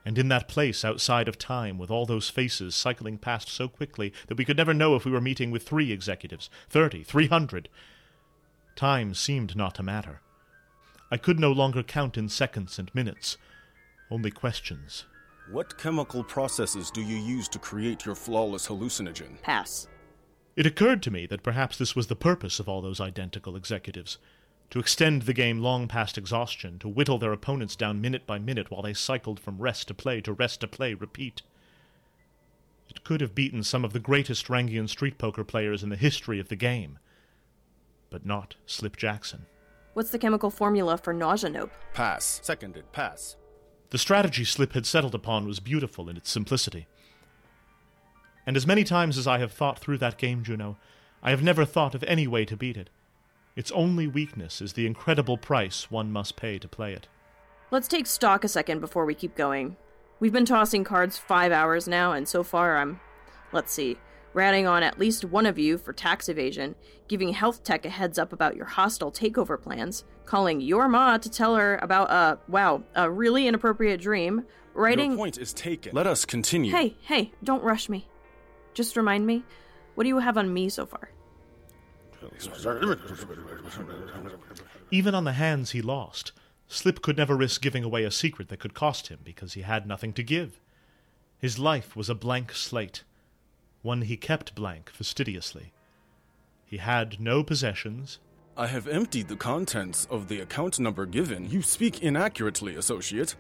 And 0.06 0.20
in 0.20 0.28
that 0.28 0.48
place 0.48 0.86
outside 0.86 1.28
of 1.28 1.40
time, 1.40 1.80
with 1.80 1.90
all 1.90 2.06
those 2.06 2.30
faces 2.30 2.76
cycling 2.76 3.18
past 3.18 3.50
so 3.50 3.68
quickly 3.68 4.14
that 4.28 4.38
we 4.38 4.46
could 4.46 4.56
never 4.56 4.74
know 4.74 4.96
if 4.96 5.04
we 5.04 5.12
were 5.12 5.20
meeting 5.20 5.50
with 5.50 5.64
three 5.64 5.92
executives, 5.92 6.50
thirty, 6.70 7.04
three 7.04 7.28
hundred, 7.28 7.70
time 8.76 9.16
seemed 9.16 9.56
not 9.56 9.74
to 9.76 9.84
matter. 9.84 10.22
I 11.10 11.18
could 11.18 11.40
no 11.40 11.52
longer 11.52 11.82
count 11.82 12.18
in 12.18 12.30
seconds 12.30 12.78
and 12.78 12.94
minutes, 12.94 13.38
only 14.12 14.30
questions. 14.30 15.06
What 15.52 15.78
chemical 15.78 16.24
processes 16.24 16.92
do 16.92 17.02
you 17.02 17.18
use 17.18 17.48
to 17.50 17.60
create 17.60 18.06
your 18.06 18.16
flawless 18.16 18.68
hallucinogen? 18.68 19.42
Pass. 19.42 19.88
It 20.56 20.66
occurred 20.66 21.04
to 21.04 21.12
me 21.12 21.26
that 21.28 21.44
perhaps 21.44 21.78
this 21.78 21.96
was 21.96 22.08
the 22.08 22.16
purpose 22.16 22.60
of 22.60 22.70
all 22.70 22.82
those 22.82 23.02
identical 23.02 23.56
executives 23.56 24.18
to 24.70 24.80
extend 24.80 25.24
the 25.24 25.34
game 25.34 25.60
long 25.60 25.88
past 25.88 26.18
exhaustion, 26.18 26.80
to 26.80 26.88
whittle 26.88 27.18
their 27.18 27.34
opponents 27.34 27.76
down 27.76 28.02
minute 28.02 28.26
by 28.26 28.40
minute 28.40 28.72
while 28.72 28.82
they 28.82 28.94
cycled 28.94 29.40
from 29.40 29.58
rest 29.58 29.88
to 29.88 29.94
play 29.94 30.22
to 30.22 30.34
rest 30.34 30.62
to 30.62 30.68
play, 30.68 30.94
repeat. 30.94 31.42
It 32.90 33.04
could 33.04 33.22
have 33.22 33.36
beaten 33.36 33.64
some 33.64 33.86
of 33.86 33.94
the 33.94 34.00
greatest 34.00 34.48
Rangian 34.48 34.90
street 34.90 35.18
poker 35.18 35.44
players 35.44 35.84
in 35.84 35.90
the 35.90 35.96
history 35.96 36.40
of 36.40 36.50
the 36.50 36.56
game, 36.56 37.00
but 38.10 38.26
not 38.26 38.56
Slip 38.66 38.96
Jackson. 38.98 39.46
What's 39.94 40.12
the 40.12 40.20
chemical 40.20 40.50
formula 40.50 40.98
for 40.98 41.14
nausea 41.14 41.50
nope? 41.50 41.72
Pass. 41.94 42.42
Seconded. 42.44 42.92
Pass. 42.92 43.38
The 43.92 43.98
strategy 43.98 44.44
Slip 44.44 44.74
had 44.74 44.86
settled 44.86 45.16
upon 45.16 45.48
was 45.48 45.60
beautiful 45.60 46.10
in 46.10 46.18
its 46.18 46.30
simplicity. 46.30 46.88
And 48.46 48.58
as 48.58 48.68
many 48.68 48.84
times 48.84 49.18
as 49.18 49.26
I 49.26 49.40
have 49.40 49.52
thought 49.52 49.80
through 49.80 49.98
that 50.00 50.18
game, 50.18 50.44
Juno, 50.44 50.78
I 51.24 51.30
have 51.32 51.42
never 51.42 51.66
thought 51.66 51.96
of 51.96 52.04
any 52.04 52.28
way 52.28 52.46
to 52.46 52.58
beat 52.58 52.78
it. 52.78 52.90
Its 53.56 53.72
only 53.72 54.06
weakness 54.06 54.62
is 54.62 54.74
the 54.74 54.86
incredible 54.86 55.38
price 55.38 55.90
one 55.90 56.12
must 56.12 56.36
pay 56.36 56.60
to 56.60 56.68
play 56.68 56.92
it. 56.92 57.08
Let's 57.72 57.88
take 57.88 58.06
stock 58.06 58.44
a 58.44 58.50
second 58.50 58.82
before 58.82 59.06
we 59.06 59.16
keep 59.16 59.36
going. 59.36 59.78
We've 60.20 60.34
been 60.34 60.46
tossing 60.46 60.84
cards 60.84 61.18
five 61.18 61.54
hours 61.54 61.88
now, 61.88 62.12
and 62.12 62.28
so 62.28 62.44
far 62.44 62.78
I'm. 62.78 63.00
Let's 63.54 63.72
see. 63.72 63.98
Ratting 64.34 64.68
on 64.68 64.84
at 64.84 65.00
least 65.00 65.24
one 65.24 65.46
of 65.46 65.58
you 65.58 65.78
for 65.78 65.94
tax 65.94 66.28
evasion, 66.28 66.76
giving 67.08 67.32
Health 67.32 67.64
Tech 67.64 67.86
a 67.86 67.90
heads 67.90 68.20
up 68.20 68.34
about 68.34 68.58
your 68.58 68.66
hostile 68.66 69.12
takeover 69.12 69.62
plans, 69.62 70.04
calling 70.26 70.60
your 70.60 70.90
ma 70.90 71.18
to 71.18 71.30
tell 71.30 71.56
her 71.56 71.80
about 71.82 72.12
a, 72.12 72.38
wow, 72.50 72.84
a 72.94 73.10
really 73.10 73.48
inappropriate 73.48 74.02
dream, 74.02 74.44
writing. 74.74 75.12
Your 75.12 75.18
point 75.18 75.38
is 75.38 75.54
taken. 75.54 75.96
Let 75.96 76.08
us 76.08 76.26
continue. 76.26 76.74
Hey, 76.74 76.98
hey, 77.04 77.32
don't 77.42 77.64
rush 77.64 77.88
me. 77.88 78.10
Just 78.74 78.98
remind 78.98 79.26
me, 79.26 79.46
what 79.94 80.04
do 80.04 80.10
you 80.10 80.20
have 80.20 80.38
on 80.38 80.54
me 80.54 80.68
so 80.68 80.86
far? 80.86 81.10
Even 84.92 85.16
on 85.16 85.24
the 85.24 85.34
hands 85.34 85.72
he 85.72 85.82
lost, 85.82 86.32
Slip 86.68 87.02
could 87.02 87.18
never 87.18 87.36
risk 87.36 87.62
giving 87.62 87.84
away 87.84 88.04
a 88.04 88.12
secret 88.12 88.50
that 88.50 88.60
could 88.60 88.74
cost 88.74 89.08
him 89.08 89.20
because 89.24 89.54
he 89.54 89.62
had 89.62 89.88
nothing 89.88 90.14
to 90.14 90.24
give. 90.24 90.60
His 91.38 91.60
life 91.60 91.96
was 91.96 92.10
a 92.10 92.16
blank 92.16 92.54
slate, 92.54 93.04
one 93.82 94.04
he 94.04 94.18
kept 94.18 94.56
blank 94.56 94.90
fastidiously. 94.90 95.74
He 96.66 96.78
had 96.78 97.20
no 97.20 97.44
possessions, 97.44 98.20
I 98.58 98.68
have 98.68 98.88
emptied 98.88 99.28
the 99.28 99.36
contents 99.36 100.08
of 100.10 100.30
the 100.30 100.40
account 100.40 100.80
number 100.80 101.06
given. 101.06 101.50
You 101.50 101.62
speak 101.62 102.02
inaccurately, 102.02 102.76
associate. 102.76 103.36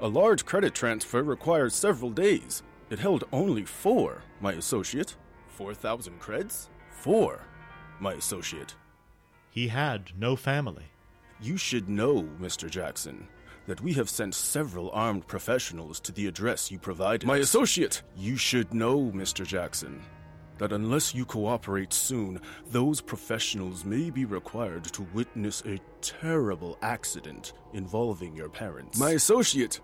A 0.00 0.08
large 0.08 0.44
credit 0.44 0.74
transfer 0.74 1.22
requires 1.22 1.72
several 1.72 2.10
days. 2.10 2.64
It 2.90 2.98
held 2.98 3.22
only 3.32 3.64
four, 3.64 4.22
my 4.40 4.54
associate. 4.54 5.14
Four 5.46 5.72
thousand 5.72 6.20
creds? 6.20 6.66
Four, 6.90 7.42
my 8.00 8.12
associate. 8.14 8.74
he 9.50 9.68
had 9.68 10.10
no 10.18 10.36
family. 10.36 10.84
You 11.40 11.56
should 11.56 11.88
know, 11.88 12.22
Mr. 12.40 12.68
Jackson, 12.70 13.28
that 13.66 13.80
we 13.80 13.92
have 13.94 14.08
sent 14.08 14.34
several 14.34 14.90
armed 14.92 15.26
professionals 15.26 16.00
to 16.00 16.12
the 16.12 16.26
address 16.26 16.70
you 16.70 16.78
provided. 16.78 17.26
My 17.26 17.38
associate! 17.38 18.02
You 18.16 18.36
should 18.36 18.72
know, 18.72 19.10
Mr. 19.14 19.46
Jackson, 19.46 20.02
that 20.58 20.72
unless 20.72 21.14
you 21.14 21.24
cooperate 21.24 21.92
soon, 21.92 22.40
those 22.70 23.00
professionals 23.00 23.84
may 23.84 24.10
be 24.10 24.24
required 24.24 24.84
to 24.84 25.02
witness 25.14 25.62
a 25.66 25.78
terrible 26.00 26.78
accident 26.80 27.52
involving 27.74 28.34
your 28.36 28.48
parents. 28.48 28.98
My 28.98 29.10
associate! 29.12 29.80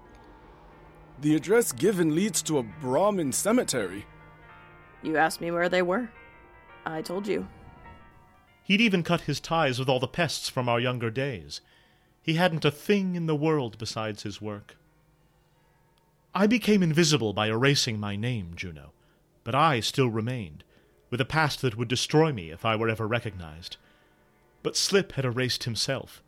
The 1.21 1.35
address 1.37 1.73
given 1.73 2.15
leads 2.15 2.43
to 2.45 2.59
a 2.59 2.63
Brahmin 2.63 3.33
cemetery. 3.33 4.07
You 5.03 5.17
asked 5.17 5.41
me 5.41 5.51
where 5.51 5.69
they 5.69 5.83
were. 5.83 6.09
I 6.87 7.03
told 7.03 7.27
you. 7.27 7.47
He'd 8.65 8.81
even 8.81 9.03
cut 9.03 9.23
his 9.23 9.41
ties 9.41 9.79
with 9.79 9.89
all 9.89 10.01
the 10.01 10.07
pests 10.07 10.49
from 10.49 10.69
our 10.69 10.79
younger 10.79 11.11
days. 11.11 11.61
He 12.23 12.35
hadn't 12.35 12.65
a 12.65 12.71
thing 12.71 13.17
in 13.17 13.27
the 13.27 13.35
world 13.35 13.77
besides 13.79 14.23
his 14.23 14.41
work. 14.41 14.77
I 16.35 16.47
became 16.47 16.83
invisible 16.83 17.33
by 17.33 17.49
erasing 17.49 18.01
my 18.01 18.17
name, 18.17 18.53
Juno, 18.55 18.93
but 19.45 19.55
I 19.55 19.81
still 19.81 20.09
remained, 20.09 20.65
with 21.11 21.21
a 21.21 21.27
past 21.27 21.61
that 21.61 21.77
would 21.77 21.89
destroy 21.89 22.33
me 22.33 22.51
if 22.51 22.65
I 22.65 22.77
were 22.77 22.89
ever 22.89 23.07
recognized. 23.07 23.77
But 24.63 24.77
Slip 24.77 25.13
had 25.13 25.25
erased 25.25 25.65
himself, 25.65 26.23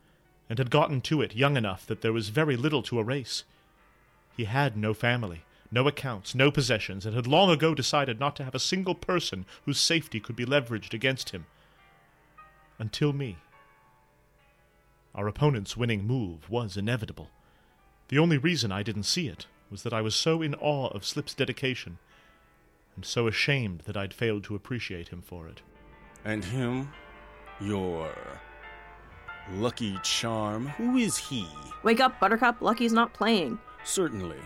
and 0.49 0.59
had 0.59 0.69
gotten 0.69 1.01
to 1.01 1.21
it 1.21 1.35
young 1.35 1.57
enough 1.57 1.87
that 1.87 2.01
there 2.01 2.13
was 2.13 2.29
very 2.29 2.55
little 2.55 2.83
to 2.83 2.99
erase. 2.99 3.45
He 4.37 4.43
had 4.43 4.77
no 4.77 4.93
family, 4.93 5.43
no 5.71 5.87
accounts, 5.87 6.35
no 6.35 6.51
possessions, 6.51 7.05
and 7.05 7.15
had 7.15 7.25
long 7.25 7.49
ago 7.49 7.73
decided 7.73 8.19
not 8.19 8.35
to 8.35 8.43
have 8.43 8.53
a 8.53 8.59
single 8.59 8.93
person 8.93 9.45
whose 9.63 9.79
safety 9.79 10.19
could 10.19 10.35
be 10.35 10.45
leveraged 10.45 10.93
against 10.93 11.31
him. 11.31 11.45
Until 12.79 13.13
me. 13.13 13.37
Our 15.13 15.27
opponent's 15.27 15.77
winning 15.77 16.05
move 16.05 16.49
was 16.49 16.75
inevitable. 16.75 17.29
The 18.09 18.19
only 18.19 18.37
reason 18.37 18.71
I 18.71 18.83
didn't 18.83 19.03
see 19.03 19.27
it 19.27 19.47
was 19.71 19.83
that 19.83 19.93
I 19.93 20.01
was 20.01 20.13
so 20.13 20.41
in 20.41 20.53
awe 20.55 20.87
of 20.87 21.05
Slip's 21.05 21.33
dedication, 21.33 21.97
and 22.95 23.05
so 23.05 23.27
ashamed 23.27 23.81
that 23.81 23.97
I'd 23.97 24.13
failed 24.13 24.43
to 24.45 24.55
appreciate 24.55 25.07
him 25.09 25.21
for 25.21 25.47
it. 25.47 25.61
And 26.23 26.43
him? 26.43 26.89
Your. 27.61 28.13
lucky 29.53 29.97
charm? 30.03 30.67
Who 30.69 30.97
is 30.97 31.17
he? 31.17 31.47
Wake 31.83 31.99
up, 31.99 32.19
Buttercup. 32.19 32.61
Lucky's 32.61 32.93
not 32.93 33.13
playing. 33.13 33.59
Certainly. 33.83 34.39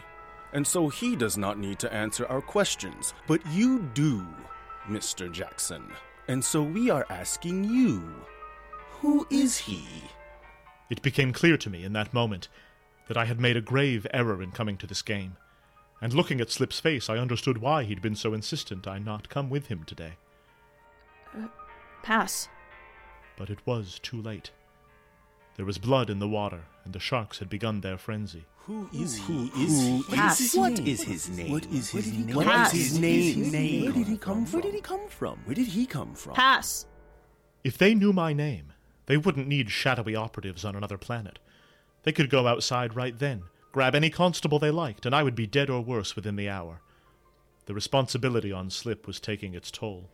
and 0.51 0.65
so 0.65 0.89
he 0.89 1.15
does 1.15 1.37
not 1.37 1.57
need 1.59 1.77
to 1.79 1.93
answer 1.93 2.25
our 2.27 2.41
questions. 2.41 3.13
But 3.27 3.45
you 3.51 3.79
do, 3.93 4.25
Mr. 4.87 5.31
Jackson. 5.31 5.83
And 6.29 6.45
so 6.45 6.61
we 6.61 6.91
are 6.91 7.07
asking 7.09 7.63
you 7.63 8.03
who 9.01 9.25
is 9.31 9.57
he? 9.57 9.83
It 10.87 11.01
became 11.01 11.33
clear 11.33 11.57
to 11.57 11.71
me 11.71 11.83
in 11.83 11.93
that 11.93 12.13
moment 12.13 12.49
that 13.07 13.17
I 13.17 13.25
had 13.25 13.39
made 13.39 13.57
a 13.57 13.61
grave 13.61 14.05
error 14.13 14.39
in 14.39 14.51
coming 14.51 14.77
to 14.77 14.85
this 14.85 15.01
game. 15.01 15.37
And 15.99 16.13
looking 16.13 16.39
at 16.39 16.51
Slip's 16.51 16.79
face, 16.79 17.09
I 17.09 17.17
understood 17.17 17.57
why 17.57 17.83
he'd 17.83 18.03
been 18.03 18.15
so 18.15 18.35
insistent 18.35 18.87
I 18.87 18.99
not 18.99 19.29
come 19.29 19.49
with 19.49 19.67
him 19.67 19.83
today. 19.85 20.17
Uh, 21.35 21.47
pass. 22.03 22.47
But 23.35 23.49
it 23.49 23.65
was 23.65 23.97
too 23.97 24.21
late. 24.21 24.51
There 25.59 25.65
was 25.65 25.77
blood 25.77 26.09
in 26.09 26.19
the 26.19 26.27
water, 26.29 26.61
and 26.85 26.93
the 26.93 27.01
sharks 27.01 27.39
had 27.39 27.49
begun 27.49 27.81
their 27.81 27.97
frenzy. 27.97 28.45
Who 28.59 28.89
is 28.93 29.17
he? 29.17 29.51
Is 29.57 29.81
he? 29.81 30.03
Pass. 30.15 30.55
What 30.55 30.79
is 30.79 31.03
his 31.03 31.29
name? 31.31 31.51
What 31.51 31.65
is 31.65 31.89
his 31.89 32.13
name? 32.13 32.33
What 32.33 32.47
Pass. 32.47 32.73
is 32.73 32.91
his 32.91 32.99
name? 33.51 33.83
Where 33.83 33.91
did 33.91 34.07
he 34.07 34.15
come 34.15 34.45
from? 34.45 34.61
Where 34.61 34.71
did 34.71 34.75
he 34.75 34.79
come 34.79 35.09
from? 35.09 35.39
Where 35.43 35.55
did 35.55 35.67
he 35.67 35.85
come 35.85 36.15
from? 36.15 36.35
Pass. 36.35 36.85
If 37.61 37.77
they 37.77 37.93
knew 37.93 38.13
my 38.13 38.31
name, 38.31 38.71
they 39.07 39.17
wouldn't 39.17 39.49
need 39.49 39.69
shadowy 39.69 40.15
operatives 40.15 40.63
on 40.63 40.77
another 40.77 40.97
planet. 40.97 41.39
They 42.03 42.13
could 42.13 42.29
go 42.29 42.47
outside 42.47 42.95
right 42.95 43.19
then, 43.19 43.43
grab 43.73 43.95
any 43.95 44.09
constable 44.09 44.59
they 44.59 44.71
liked, 44.71 45.05
and 45.05 45.13
I 45.13 45.23
would 45.23 45.35
be 45.35 45.45
dead 45.45 45.69
or 45.69 45.81
worse 45.81 46.15
within 46.15 46.37
the 46.37 46.47
hour. 46.47 46.79
The 47.65 47.73
responsibility 47.73 48.53
on 48.53 48.69
Slip 48.69 49.05
was 49.05 49.19
taking 49.19 49.55
its 49.55 49.71
toll. 49.71 50.09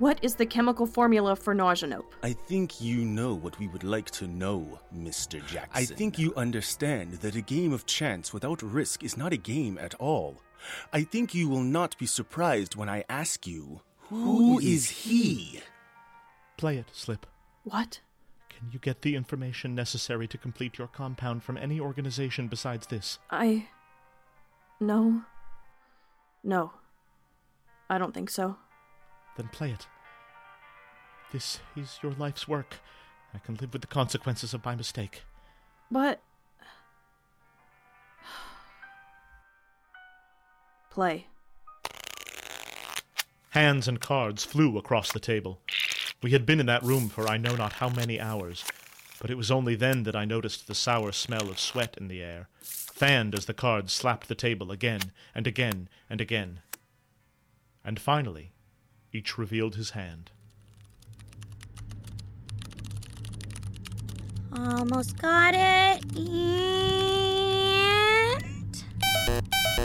What 0.00 0.18
is 0.22 0.34
the 0.34 0.46
chemical 0.46 0.86
formula 0.86 1.36
for 1.36 1.54
Nausenope? 1.54 2.04
I 2.22 2.32
think 2.32 2.80
you 2.80 3.04
know 3.04 3.34
what 3.34 3.58
we 3.60 3.68
would 3.68 3.84
like 3.84 4.10
to 4.12 4.26
know, 4.26 4.80
Mr. 4.96 5.44
Jackson. 5.46 5.70
I 5.72 5.84
think 5.84 6.18
you 6.18 6.34
understand 6.34 7.12
that 7.20 7.36
a 7.36 7.40
game 7.40 7.72
of 7.72 7.86
chance 7.86 8.32
without 8.32 8.60
risk 8.60 9.04
is 9.04 9.16
not 9.16 9.32
a 9.32 9.36
game 9.36 9.78
at 9.78 9.94
all. 9.94 10.42
I 10.92 11.04
think 11.04 11.32
you 11.32 11.48
will 11.48 11.62
not 11.62 11.96
be 11.96 12.06
surprised 12.06 12.74
when 12.74 12.88
I 12.88 13.04
ask 13.08 13.46
you, 13.46 13.82
who 14.08 14.58
is 14.58 14.90
he? 14.90 15.60
Play 16.56 16.76
it, 16.78 16.86
Slip. 16.92 17.26
What? 17.62 18.00
Can 18.48 18.70
you 18.72 18.80
get 18.80 19.02
the 19.02 19.14
information 19.14 19.76
necessary 19.76 20.26
to 20.28 20.38
complete 20.38 20.76
your 20.76 20.88
compound 20.88 21.44
from 21.44 21.56
any 21.56 21.78
organization 21.78 22.48
besides 22.48 22.88
this? 22.88 23.18
I. 23.30 23.68
No. 24.80 25.22
No. 26.42 26.72
I 27.88 27.98
don't 27.98 28.14
think 28.14 28.30
so. 28.30 28.56
Then 29.36 29.48
play 29.48 29.70
it. 29.70 29.86
This 31.32 31.58
is 31.76 31.98
your 32.02 32.12
life's 32.12 32.46
work. 32.46 32.76
I 33.34 33.38
can 33.38 33.56
live 33.56 33.72
with 33.72 33.82
the 33.82 33.88
consequences 33.88 34.54
of 34.54 34.64
my 34.64 34.76
mistake. 34.76 35.22
But. 35.90 36.20
Play. 40.90 41.26
Hands 43.50 43.86
and 43.88 44.00
cards 44.00 44.44
flew 44.44 44.78
across 44.78 45.12
the 45.12 45.20
table. 45.20 45.60
We 46.22 46.30
had 46.30 46.46
been 46.46 46.60
in 46.60 46.66
that 46.66 46.82
room 46.82 47.08
for 47.08 47.28
I 47.28 47.36
know 47.36 47.56
not 47.56 47.74
how 47.74 47.88
many 47.88 48.20
hours, 48.20 48.64
but 49.20 49.30
it 49.30 49.36
was 49.36 49.50
only 49.50 49.74
then 49.74 50.04
that 50.04 50.16
I 50.16 50.24
noticed 50.24 50.66
the 50.66 50.74
sour 50.74 51.12
smell 51.12 51.48
of 51.48 51.58
sweat 51.58 51.96
in 51.98 52.08
the 52.08 52.22
air, 52.22 52.48
fanned 52.60 53.34
as 53.34 53.46
the 53.46 53.54
cards 53.54 53.92
slapped 53.92 54.28
the 54.28 54.34
table 54.34 54.70
again 54.70 55.12
and 55.34 55.46
again 55.46 55.88
and 56.08 56.20
again. 56.20 56.60
And 57.84 58.00
finally, 58.00 58.52
each 59.14 59.38
revealed 59.38 59.76
his 59.76 59.90
hand. 59.90 60.32
Almost 64.52 65.16
got 65.18 65.54
it. 65.54 66.04
And 66.16 66.74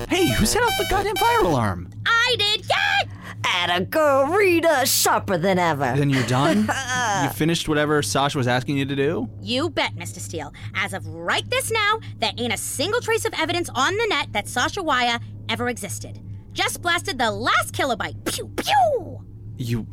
Hey, 0.09 0.27
who 0.27 0.45
set 0.45 0.63
off 0.63 0.77
the 0.77 0.85
goddamn 0.89 1.15
fire 1.15 1.41
alarm? 1.41 1.89
I 2.05 2.35
did. 2.37 2.65
Yay! 2.65 3.11
Atta 3.45 3.85
girl, 3.85 4.27
Rita, 4.27 4.85
sharper 4.85 5.37
than 5.37 5.57
ever. 5.59 5.93
Then 5.95 6.09
you're 6.09 6.25
done? 6.27 6.69
you 7.23 7.29
finished 7.29 7.67
whatever 7.67 8.01
Sasha 8.01 8.37
was 8.37 8.47
asking 8.47 8.77
you 8.77 8.85
to 8.85 8.95
do? 8.95 9.29
You 9.41 9.69
bet, 9.69 9.95
Mr. 9.95 10.19
Steel. 10.19 10.53
As 10.75 10.93
of 10.93 11.05
right 11.07 11.49
this 11.49 11.71
now, 11.71 11.99
there 12.19 12.31
ain't 12.37 12.53
a 12.53 12.57
single 12.57 13.01
trace 13.01 13.25
of 13.25 13.33
evidence 13.37 13.69
on 13.73 13.95
the 13.97 14.07
net 14.07 14.27
that 14.33 14.47
Sasha 14.47 14.83
Wire 14.83 15.19
ever 15.49 15.69
existed. 15.69 16.19
Just 16.59 16.81
blasted 16.81 17.17
the 17.17 17.31
last 17.31 17.73
kilobyte. 17.73 18.25
Pew 18.25 18.49
pew. 18.49 19.23
You. 19.57 19.87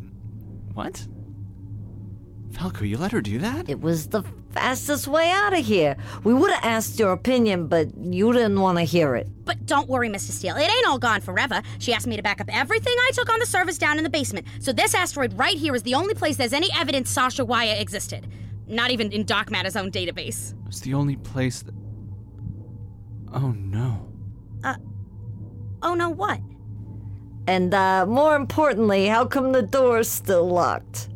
What? 0.74 1.06
Falco, 2.50 2.84
you 2.84 2.98
let 2.98 3.12
her 3.12 3.20
do 3.20 3.38
that? 3.38 3.68
It 3.68 3.80
was 3.80 4.08
the 4.08 4.24
fastest 4.50 5.06
way 5.06 5.30
out 5.30 5.56
of 5.56 5.64
here. 5.64 5.96
We 6.24 6.34
would 6.34 6.50
have 6.50 6.64
asked 6.64 6.98
your 6.98 7.12
opinion, 7.12 7.68
but 7.68 7.96
you 7.96 8.32
didn't 8.32 8.60
want 8.60 8.78
to 8.78 8.82
hear 8.82 9.14
it. 9.14 9.28
But 9.44 9.64
don't 9.66 9.88
worry, 9.88 10.08
Mr. 10.08 10.32
Steel. 10.32 10.56
It 10.56 10.68
ain't 10.68 10.88
all 10.88 10.98
gone 10.98 11.20
forever. 11.20 11.62
She 11.78 11.92
asked 11.92 12.08
me 12.08 12.16
to 12.16 12.22
back 12.22 12.40
up 12.40 12.48
everything 12.52 12.96
I 12.98 13.12
took 13.12 13.32
on 13.32 13.38
the 13.38 13.46
service 13.46 13.78
down 13.78 13.98
in 13.98 14.02
the 14.02 14.10
basement. 14.10 14.48
So 14.58 14.72
this 14.72 14.92
asteroid 14.92 15.38
right 15.38 15.56
here 15.56 15.76
is 15.76 15.84
the 15.84 15.94
only 15.94 16.14
place 16.14 16.36
there's 16.36 16.52
any 16.52 16.70
evidence 16.76 17.10
Sasha 17.10 17.44
Wire 17.44 17.76
existed. 17.78 18.26
Not 18.66 18.90
even 18.90 19.12
in 19.12 19.24
Dark 19.24 19.52
Matters' 19.52 19.76
own 19.76 19.92
database. 19.92 20.52
It's 20.66 20.80
the 20.80 20.94
only 20.94 21.14
place 21.14 21.62
that. 21.62 21.74
Oh 23.32 23.52
no. 23.52 24.08
Uh. 24.64 24.74
Oh 25.80 25.94
no, 25.94 26.10
what? 26.10 26.40
And 27.46 27.72
uh, 27.74 28.06
more 28.06 28.34
importantly, 28.34 29.06
how 29.06 29.24
come 29.24 29.52
the 29.52 29.62
door's 29.62 30.08
still 30.08 30.48
locked? 30.48 31.08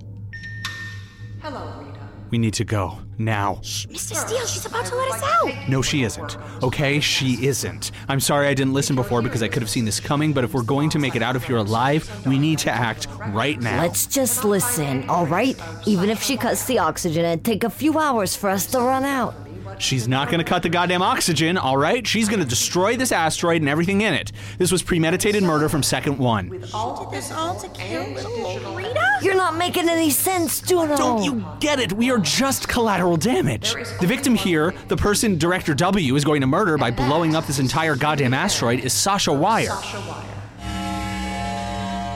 Hello, 1.43 1.73
Rita. 1.81 2.01
We 2.31 2.39
need 2.39 2.55
to 2.55 2.65
go. 2.65 2.99
Now. 3.19 3.61
Shh, 3.63 3.87
Mr. 3.87 4.15
Steel, 4.15 4.47
she's 4.47 4.65
about 4.65 4.87
to 4.87 4.95
let 4.95 5.11
us 5.11 5.23
out. 5.23 5.69
No, 5.69 5.83
she 5.83 6.05
isn't. 6.05 6.39
Okay? 6.63 7.01
She 7.01 7.47
isn't. 7.47 7.91
I'm 8.09 8.21
sorry 8.21 8.47
I 8.47 8.55
didn't 8.55 8.73
listen 8.73 8.97
before 8.97 9.21
because 9.21 9.43
I 9.43 9.49
could 9.49 9.63
have 9.63 9.69
seen 9.69 9.85
this 9.85 10.01
coming, 10.01 10.33
but 10.33 10.45
if 10.45 10.55
we're 10.55 10.63
going 10.63 10.89
to 10.91 10.99
make 10.99 11.17
it 11.17 11.23
out 11.23 11.37
if 11.37 11.49
you're 11.49 11.59
alive, 11.59 12.09
we 12.27 12.39
need 12.39 12.59
to 12.61 12.71
act 12.71 13.09
right 13.29 13.61
now. 13.61 13.83
Let's 13.83 14.07
just 14.07 14.45
listen, 14.45 15.09
all 15.11 15.27
right? 15.27 15.61
Even 15.87 16.09
if 16.09 16.23
she 16.23 16.37
cuts 16.37 16.65
the 16.65 16.79
oxygen, 16.79 17.25
it'd 17.25 17.45
take 17.45 17.65
a 17.65 17.71
few 17.71 17.99
hours 17.99 18.37
for 18.37 18.49
us 18.49 18.65
to 18.67 18.79
run 18.79 19.05
out. 19.05 19.35
She's 19.79 20.09
not 20.09 20.31
gonna 20.31 20.45
cut 20.45 20.63
the 20.63 20.69
goddamn 20.69 21.03
oxygen, 21.03 21.59
alright? 21.59 22.07
She's 22.07 22.29
gonna 22.29 22.45
destroy 22.45 22.97
this 22.97 23.11
asteroid 23.13 23.63
and 23.63 23.69
everything 23.69 24.03
in 24.03 24.15
it. 24.15 24.33
This 24.59 24.73
was 24.73 24.83
premeditated 24.83 25.43
murder 25.43 25.69
from 25.69 25.83
second 25.83 26.19
one. 26.19 26.49
Did 26.49 26.63
this 26.63 26.75
all 26.75 27.57
to 27.57 27.69
kill 27.69 28.09
little 28.11 28.75
Rita? 28.75 29.19
You're 29.23 29.35
not 29.35 29.57
making 29.57 29.89
any 29.89 30.11
sense, 30.11 30.61
Juno. 30.61 30.97
Don't 30.97 31.23
you 31.23 31.45
get 31.61 31.79
it? 31.79 31.93
We 31.93 32.11
are 32.11 32.19
just 32.19 32.69
collateral 32.69 33.17
damage. 33.17 33.75
The 34.01 34.07
victim 34.07 34.35
here, 34.35 34.75
the 34.89 34.97
person 34.97 35.39
Director 35.39 35.75
W 35.75 36.17
is 36.17 36.25
going 36.25 36.41
to 36.41 36.47
murder 36.47 36.79
by 36.79 36.91
blowing 36.91 37.37
up 37.37 37.47
this 37.47 37.59
entire 37.59 37.97
goddamn 37.97 38.35
asteroid, 38.35 38.81
is 38.81 38.93
Sasha 38.93 39.33
Wire. 39.33 39.67
Sasha 39.67 40.01
Wire. 40.01 40.25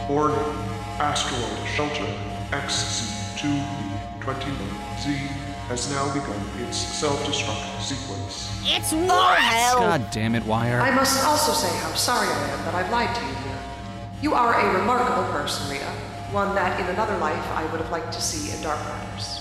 Warning. 0.09 0.39
Asteroid 0.99 1.69
shelter 1.75 2.07
XZ2B21Z 2.53 5.34
has 5.69 5.91
now 5.91 6.13
begun 6.13 6.41
its 6.67 6.77
self-destruct 6.77 7.81
sequence. 7.81 8.51
It's 8.65 8.93
Oh, 8.93 8.97
what? 9.07 9.39
hell. 9.39 9.79
God 9.79 10.11
damn 10.11 10.35
it, 10.35 10.45
Wire. 10.45 10.81
I 10.81 10.91
must 10.91 11.25
also 11.25 11.53
say 11.53 11.75
how 11.79 11.95
sorry 11.95 12.29
I 12.29 12.49
am 12.51 12.65
that 12.65 12.75
I've 12.75 12.91
lied 12.91 13.15
to 13.15 13.21
you 13.23 13.35
here. 13.35 13.59
You 14.23 14.35
are 14.35 14.55
a 14.61 14.79
remarkable 14.79 15.25
person, 15.33 15.71
Rita. 15.71 15.91
One 16.33 16.55
that 16.55 16.81
in 16.81 16.87
another 16.87 17.17
life 17.19 17.47
I 17.53 17.65
would 17.71 17.81
have 17.81 17.91
liked 17.91 18.13
to 18.13 18.21
see 18.21 18.55
in 18.55 18.63
Dark 18.63 18.79
Matters. 18.81 19.41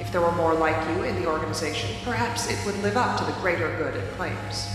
If 0.00 0.10
there 0.12 0.20
were 0.20 0.32
more 0.32 0.54
like 0.54 0.76
you 0.90 1.04
in 1.04 1.20
the 1.20 1.26
organization, 1.28 1.90
perhaps 2.04 2.50
it 2.50 2.58
would 2.66 2.76
live 2.82 2.96
up 2.96 3.18
to 3.18 3.24
the 3.24 3.32
greater 3.40 3.74
good 3.76 3.94
it 3.96 4.10
claims. 4.12 4.68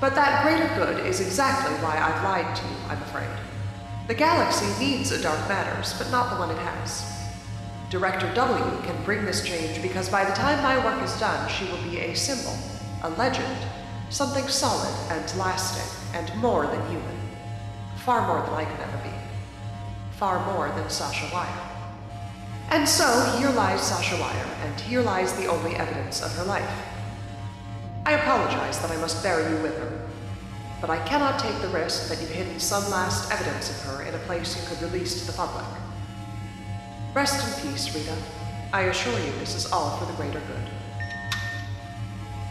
But 0.00 0.14
that 0.14 0.42
greater 0.44 0.68
good 0.76 1.04
is 1.06 1.20
exactly 1.20 1.74
why 1.76 1.98
I've 1.98 2.22
lied 2.22 2.54
to 2.56 2.62
you, 2.64 2.76
I'm 2.88 3.02
afraid. 3.02 3.28
The 4.06 4.14
galaxy 4.14 4.66
needs 4.78 5.10
a 5.10 5.20
Dark 5.20 5.48
Matters, 5.48 5.94
but 5.98 6.10
not 6.10 6.30
the 6.30 6.36
one 6.38 6.50
it 6.50 6.58
has. 6.58 7.17
Director 7.90 8.30
W 8.34 8.82
can 8.82 9.02
bring 9.04 9.24
this 9.24 9.42
change 9.42 9.80
because 9.80 10.10
by 10.10 10.22
the 10.22 10.34
time 10.34 10.62
my 10.62 10.76
work 10.84 11.02
is 11.02 11.18
done, 11.18 11.48
she 11.48 11.64
will 11.64 11.82
be 11.90 12.00
a 12.00 12.14
symbol, 12.14 12.54
a 13.02 13.08
legend, 13.10 13.56
something 14.10 14.46
solid 14.46 14.94
and 15.10 15.38
lasting, 15.38 16.18
and 16.18 16.34
more 16.36 16.66
than 16.66 16.86
human. 16.90 17.16
Far 18.04 18.26
more 18.26 18.44
than 18.44 18.54
I 18.54 18.66
could 18.66 18.80
ever 18.80 18.98
be. 18.98 19.14
Far 20.18 20.44
more 20.52 20.68
than 20.78 20.90
Sasha 20.90 21.32
Wire. 21.32 21.68
And 22.70 22.86
so, 22.86 23.06
here 23.38 23.50
lies 23.50 23.80
Sasha 23.80 24.16
Wire, 24.20 24.48
and 24.64 24.78
here 24.80 25.00
lies 25.00 25.32
the 25.32 25.46
only 25.46 25.74
evidence 25.76 26.22
of 26.22 26.30
her 26.36 26.44
life. 26.44 26.70
I 28.04 28.12
apologize 28.12 28.78
that 28.80 28.90
I 28.90 28.96
must 28.98 29.22
bury 29.22 29.50
you 29.50 29.62
with 29.62 29.78
her, 29.78 30.06
but 30.82 30.90
I 30.90 31.02
cannot 31.06 31.38
take 31.38 31.58
the 31.62 31.68
risk 31.68 32.10
that 32.10 32.20
you've 32.20 32.30
hidden 32.30 32.60
some 32.60 32.90
last 32.90 33.32
evidence 33.32 33.70
of 33.70 33.80
her 33.84 34.02
in 34.02 34.14
a 34.14 34.18
place 34.26 34.60
you 34.60 34.68
could 34.68 34.82
release 34.82 35.20
to 35.20 35.26
the 35.26 35.32
public. 35.32 35.64
Rest 37.18 37.64
in 37.64 37.72
peace, 37.72 37.92
Rita. 37.96 38.16
I 38.72 38.82
assure 38.82 39.18
you 39.18 39.32
this 39.40 39.56
is 39.56 39.72
all 39.72 39.96
for 39.96 40.04
the 40.04 40.12
greater 40.12 40.38
good. 40.38 40.77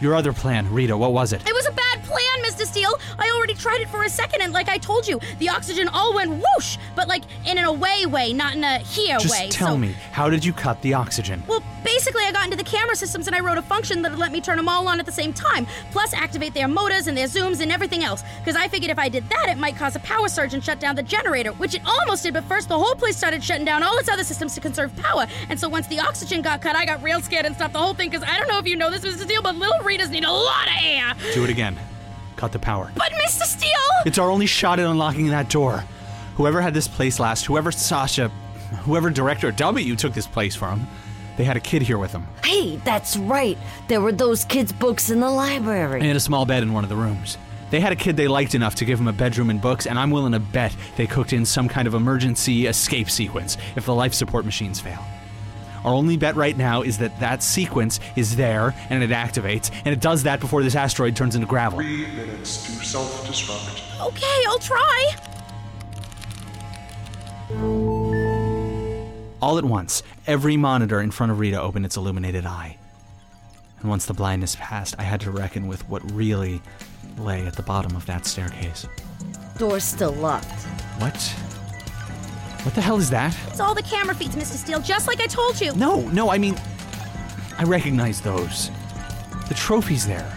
Your 0.00 0.14
other 0.14 0.32
plan, 0.32 0.72
Rita, 0.72 0.96
what 0.96 1.12
was 1.12 1.32
it? 1.32 1.42
It 1.46 1.52
was 1.52 1.66
a 1.66 1.72
bad 1.72 2.02
plan, 2.04 2.22
Mr. 2.44 2.64
Steel. 2.64 2.98
I 3.18 3.30
already 3.34 3.54
tried 3.54 3.80
it 3.80 3.88
for 3.88 4.04
a 4.04 4.08
second, 4.08 4.42
and 4.42 4.52
like 4.52 4.68
I 4.68 4.78
told 4.78 5.08
you, 5.08 5.18
the 5.40 5.48
oxygen 5.48 5.88
all 5.88 6.14
went 6.14 6.30
whoosh, 6.30 6.78
but 6.94 7.08
like 7.08 7.24
in 7.44 7.58
an 7.58 7.64
away 7.64 8.06
way, 8.06 8.32
not 8.32 8.54
in 8.54 8.62
a 8.62 8.78
here 8.78 9.16
way. 9.16 9.22
Just 9.22 9.40
way. 9.40 9.48
tell 9.48 9.74
so- 9.74 9.78
me, 9.78 9.96
how 10.12 10.30
did 10.30 10.44
you 10.44 10.52
cut 10.52 10.80
the 10.82 10.94
oxygen? 10.94 11.42
Well, 11.48 11.64
basically, 11.84 12.22
I 12.24 12.30
got 12.30 12.44
into 12.44 12.56
the 12.56 12.62
camera 12.62 12.94
systems 12.94 13.26
and 13.26 13.34
I 13.34 13.40
wrote 13.40 13.58
a 13.58 13.62
function 13.62 14.02
that 14.02 14.12
would 14.12 14.20
let 14.20 14.30
me 14.30 14.40
turn 14.40 14.56
them 14.56 14.68
all 14.68 14.86
on 14.86 15.00
at 15.00 15.06
the 15.06 15.12
same 15.12 15.32
time, 15.32 15.66
plus 15.90 16.14
activate 16.14 16.54
their 16.54 16.68
motors 16.68 17.08
and 17.08 17.16
their 17.16 17.26
zooms 17.26 17.60
and 17.60 17.72
everything 17.72 18.04
else. 18.04 18.22
Because 18.38 18.54
I 18.54 18.68
figured 18.68 18.92
if 18.92 18.98
I 19.00 19.08
did 19.08 19.28
that, 19.30 19.48
it 19.48 19.58
might 19.58 19.76
cause 19.76 19.96
a 19.96 20.00
power 20.00 20.28
surge 20.28 20.54
and 20.54 20.62
shut 20.62 20.78
down 20.78 20.94
the 20.94 21.02
generator, 21.02 21.50
which 21.54 21.74
it 21.74 21.82
almost 21.84 22.22
did, 22.22 22.34
but 22.34 22.44
first 22.44 22.68
the 22.68 22.78
whole 22.78 22.94
place 22.94 23.16
started 23.16 23.42
shutting 23.42 23.64
down 23.64 23.82
all 23.82 23.98
its 23.98 24.08
other 24.08 24.22
systems 24.24 24.54
to 24.54 24.60
conserve 24.60 24.94
power. 24.96 25.26
And 25.48 25.58
so 25.58 25.68
once 25.68 25.88
the 25.88 25.98
oxygen 25.98 26.40
got 26.40 26.62
cut, 26.62 26.76
I 26.76 26.84
got 26.84 27.02
real 27.02 27.20
scared 27.20 27.46
and 27.46 27.56
stopped 27.56 27.72
the 27.72 27.80
whole 27.80 27.94
thing, 27.94 28.10
because 28.10 28.26
I 28.26 28.38
don't 28.38 28.48
know 28.48 28.58
if 28.58 28.66
you 28.66 28.76
know 28.76 28.90
this, 28.90 29.02
Mr. 29.04 29.24
Steel, 29.24 29.42
but 29.42 29.56
little 29.56 29.80
Ritas 29.88 30.10
need 30.10 30.24
a 30.24 30.30
lot 30.30 30.66
of 30.66 30.74
air. 30.84 31.14
Do 31.32 31.44
it 31.44 31.50
again. 31.50 31.78
Cut 32.36 32.52
the 32.52 32.58
power. 32.58 32.92
But 32.94 33.10
Mr. 33.12 33.44
Steel! 33.44 33.70
It's 34.04 34.18
our 34.18 34.30
only 34.30 34.44
shot 34.44 34.78
at 34.78 34.84
unlocking 34.84 35.28
that 35.28 35.48
door. 35.48 35.82
Whoever 36.36 36.60
had 36.60 36.74
this 36.74 36.86
place 36.86 37.18
last, 37.18 37.46
whoever 37.46 37.72
Sasha, 37.72 38.28
whoever 38.82 39.08
Director 39.08 39.50
W 39.50 39.96
took 39.96 40.12
this 40.12 40.26
place 40.26 40.54
from, 40.54 40.86
they 41.38 41.44
had 41.44 41.56
a 41.56 41.60
kid 41.60 41.80
here 41.80 41.96
with 41.96 42.12
them. 42.12 42.26
Hey, 42.44 42.76
that's 42.84 43.16
right. 43.16 43.56
There 43.88 44.02
were 44.02 44.12
those 44.12 44.44
kids' 44.44 44.72
books 44.72 45.08
in 45.08 45.20
the 45.20 45.30
library. 45.30 46.02
And 46.02 46.16
a 46.16 46.20
small 46.20 46.44
bed 46.44 46.62
in 46.62 46.74
one 46.74 46.84
of 46.84 46.90
the 46.90 46.96
rooms. 46.96 47.38
They 47.70 47.80
had 47.80 47.92
a 47.92 47.96
kid 47.96 48.16
they 48.16 48.28
liked 48.28 48.54
enough 48.54 48.74
to 48.76 48.84
give 48.84 49.00
him 49.00 49.08
a 49.08 49.12
bedroom 49.12 49.48
and 49.48 49.60
books, 49.60 49.86
and 49.86 49.98
I'm 49.98 50.10
willing 50.10 50.32
to 50.32 50.40
bet 50.40 50.76
they 50.96 51.06
cooked 51.06 51.32
in 51.32 51.46
some 51.46 51.66
kind 51.66 51.88
of 51.88 51.94
emergency 51.94 52.66
escape 52.66 53.08
sequence 53.08 53.56
if 53.74 53.86
the 53.86 53.94
life 53.94 54.12
support 54.12 54.44
machines 54.44 54.80
fail. 54.80 55.02
Our 55.84 55.94
only 55.94 56.16
bet 56.16 56.36
right 56.36 56.56
now 56.56 56.82
is 56.82 56.98
that 56.98 57.18
that 57.20 57.42
sequence 57.42 58.00
is 58.16 58.36
there 58.36 58.74
and 58.90 59.02
it 59.02 59.10
activates, 59.10 59.70
and 59.84 59.88
it 59.88 60.00
does 60.00 60.24
that 60.24 60.40
before 60.40 60.62
this 60.62 60.74
asteroid 60.74 61.16
turns 61.16 61.34
into 61.34 61.46
gravel. 61.46 61.78
Three 61.78 62.06
minutes 62.08 62.64
to 62.66 62.84
self-destruct. 62.84 64.06
Okay, 64.06 64.44
I'll 64.48 64.58
try. 64.58 65.14
All 69.40 69.56
at 69.56 69.64
once, 69.64 70.02
every 70.26 70.56
monitor 70.56 71.00
in 71.00 71.10
front 71.10 71.32
of 71.32 71.38
Rita 71.38 71.60
opened 71.60 71.84
its 71.84 71.96
illuminated 71.96 72.44
eye. 72.44 72.76
And 73.80 73.88
once 73.88 74.06
the 74.06 74.14
blindness 74.14 74.56
passed, 74.58 74.96
I 74.98 75.02
had 75.02 75.20
to 75.20 75.30
reckon 75.30 75.68
with 75.68 75.88
what 75.88 76.02
really 76.10 76.60
lay 77.16 77.46
at 77.46 77.54
the 77.54 77.62
bottom 77.62 77.94
of 77.96 78.04
that 78.06 78.26
staircase. 78.26 78.86
Door's 79.56 79.84
still 79.84 80.12
locked. 80.12 80.46
What? 80.98 81.36
What 82.68 82.74
the 82.74 82.82
hell 82.82 82.98
is 82.98 83.08
that? 83.08 83.34
It's 83.46 83.60
all 83.60 83.74
the 83.74 83.82
camera 83.82 84.14
feeds, 84.14 84.36
Mr. 84.36 84.52
Steel, 84.52 84.78
just 84.82 85.06
like 85.08 85.22
I 85.22 85.26
told 85.26 85.58
you. 85.58 85.72
No, 85.72 86.02
no, 86.10 86.28
I 86.28 86.36
mean, 86.36 86.54
I 87.56 87.64
recognize 87.64 88.20
those. 88.20 88.70
The 89.48 89.54
trophies 89.54 90.06
there. 90.06 90.30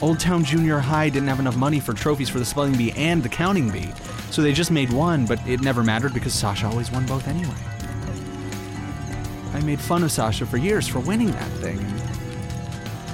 Old 0.00 0.20
Town 0.20 0.44
Junior 0.44 0.78
High 0.78 1.08
didn't 1.08 1.26
have 1.26 1.40
enough 1.40 1.56
money 1.56 1.80
for 1.80 1.94
trophies 1.94 2.28
for 2.28 2.38
the 2.38 2.44
spelling 2.44 2.76
bee 2.78 2.92
and 2.92 3.24
the 3.24 3.28
counting 3.28 3.68
bee, 3.70 3.92
so 4.30 4.40
they 4.40 4.52
just 4.52 4.70
made 4.70 4.92
one, 4.92 5.26
but 5.26 5.44
it 5.48 5.62
never 5.62 5.82
mattered 5.82 6.14
because 6.14 6.32
Sasha 6.32 6.68
always 6.68 6.92
won 6.92 7.04
both 7.06 7.26
anyway. 7.26 7.58
I 9.52 9.60
made 9.62 9.80
fun 9.80 10.04
of 10.04 10.12
Sasha 10.12 10.46
for 10.46 10.58
years 10.58 10.86
for 10.86 11.00
winning 11.00 11.32
that 11.32 11.50
thing. 11.54 12.05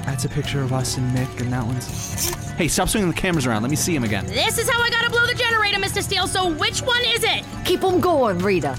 That's 0.06 0.24
a 0.24 0.28
picture 0.28 0.62
of 0.62 0.72
us 0.72 0.96
and 0.96 1.14
Mick, 1.16 1.40
and 1.40 1.52
that 1.52 1.64
one's. 1.64 2.30
Hey, 2.52 2.68
stop 2.68 2.88
swinging 2.88 3.10
the 3.10 3.16
cameras 3.16 3.46
around. 3.46 3.62
Let 3.62 3.70
me 3.70 3.76
see 3.76 3.94
him 3.94 4.04
again. 4.04 4.26
This 4.26 4.58
is 4.58 4.68
how 4.68 4.80
I 4.80 4.90
gotta 4.90 5.10
blow 5.10 5.26
the 5.26 5.34
generator, 5.34 5.78
Mr. 5.78 6.02
Steel, 6.02 6.26
so 6.26 6.48
which 6.48 6.80
one 6.82 7.02
is 7.06 7.22
it? 7.24 7.44
Keep 7.64 7.82
Keep 7.82 7.84
'em 7.84 8.00
going, 8.00 8.38
Rita. 8.38 8.74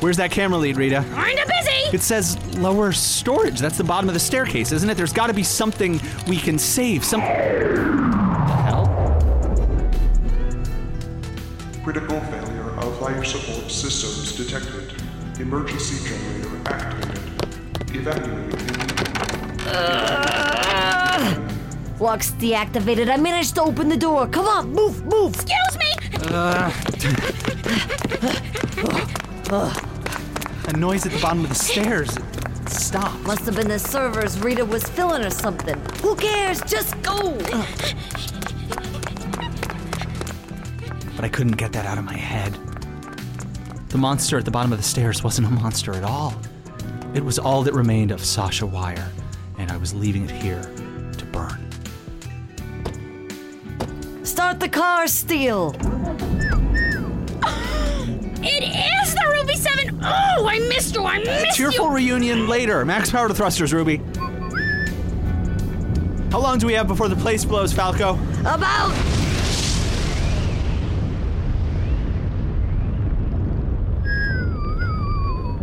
Where's 0.00 0.16
that 0.16 0.30
camera 0.32 0.58
lead, 0.58 0.76
Rita? 0.76 1.04
Kinda 1.14 1.44
busy! 1.46 1.94
It 1.96 2.02
says 2.02 2.36
lower 2.56 2.90
storage. 2.92 3.60
That's 3.60 3.76
the 3.76 3.84
bottom 3.84 4.08
of 4.08 4.14
the 4.14 4.20
staircase, 4.20 4.72
isn't 4.72 4.90
it? 4.90 4.96
There's 4.96 5.12
got 5.12 5.28
to 5.28 5.32
be 5.32 5.44
something 5.44 6.00
we 6.26 6.38
can 6.38 6.58
save. 6.58 7.04
Some. 7.04 7.20
Hell? 7.20 8.86
Critical 11.84 12.18
failure 12.20 12.70
of 12.78 13.00
life 13.00 13.24
support 13.24 13.70
systems 13.70 14.32
detected. 14.32 15.00
Emergency 15.38 16.08
generator 16.08 16.58
activated. 16.66 17.43
Evaluating. 17.94 18.50
Lock's 22.00 22.32
deactivated. 22.32 23.08
I 23.08 23.16
managed 23.16 23.54
to 23.54 23.62
open 23.62 23.88
the 23.88 23.96
door. 23.96 24.26
Come 24.26 24.46
on, 24.46 24.72
move, 24.72 25.04
move. 25.06 25.34
Excuse 25.34 25.78
me! 25.78 25.92
Uh, 26.28 26.70
a 30.66 30.72
noise 30.76 31.06
at 31.06 31.12
the 31.12 31.18
bottom 31.22 31.44
of 31.44 31.48
the 31.48 31.54
stairs. 31.54 32.16
It 32.16 32.68
stopped. 32.68 33.20
Must 33.20 33.46
have 33.46 33.56
been 33.56 33.68
the 33.68 33.78
servers 33.78 34.38
Rita 34.40 34.64
was 34.64 34.84
filling 34.84 35.22
or 35.24 35.30
something. 35.30 35.78
Who 36.02 36.16
cares? 36.16 36.60
Just 36.62 37.00
go. 37.02 37.38
But 41.14 41.24
I 41.24 41.28
couldn't 41.28 41.56
get 41.56 41.72
that 41.72 41.86
out 41.86 41.98
of 41.98 42.04
my 42.04 42.16
head. 42.16 42.58
The 43.88 43.98
monster 43.98 44.36
at 44.36 44.44
the 44.44 44.50
bottom 44.50 44.72
of 44.72 44.78
the 44.78 44.84
stairs 44.84 45.22
wasn't 45.22 45.46
a 45.46 45.50
monster 45.50 45.94
at 45.94 46.02
all. 46.02 46.34
It 47.14 47.24
was 47.24 47.38
all 47.38 47.62
that 47.62 47.72
remained 47.74 48.10
of 48.10 48.24
Sasha 48.24 48.66
Wire, 48.66 49.08
and 49.56 49.70
I 49.70 49.76
was 49.76 49.94
leaving 49.94 50.24
it 50.24 50.32
here 50.32 50.62
to 51.16 51.24
burn. 51.26 51.70
Start 54.24 54.58
the 54.58 54.68
car, 54.68 55.06
Steel. 55.06 55.76
It 58.46 58.62
is 58.62 59.14
the 59.14 59.26
Ruby 59.32 59.56
7! 59.56 60.00
Oh, 60.02 60.46
I 60.46 60.58
missed 60.68 60.94
you! 60.94 61.06
I 61.06 61.18
missed 61.20 61.58
you! 61.58 61.70
Cheerful 61.70 61.88
reunion 61.88 62.46
later. 62.46 62.84
Max 62.84 63.10
power 63.10 63.26
to 63.26 63.32
thrusters, 63.34 63.72
Ruby. 63.72 64.02
How 66.30 66.40
long 66.40 66.58
do 66.58 66.66
we 66.66 66.74
have 66.74 66.86
before 66.86 67.08
the 67.08 67.16
place 67.16 67.42
blows, 67.44 67.72
Falco? 67.72 68.18
About. 68.40 69.13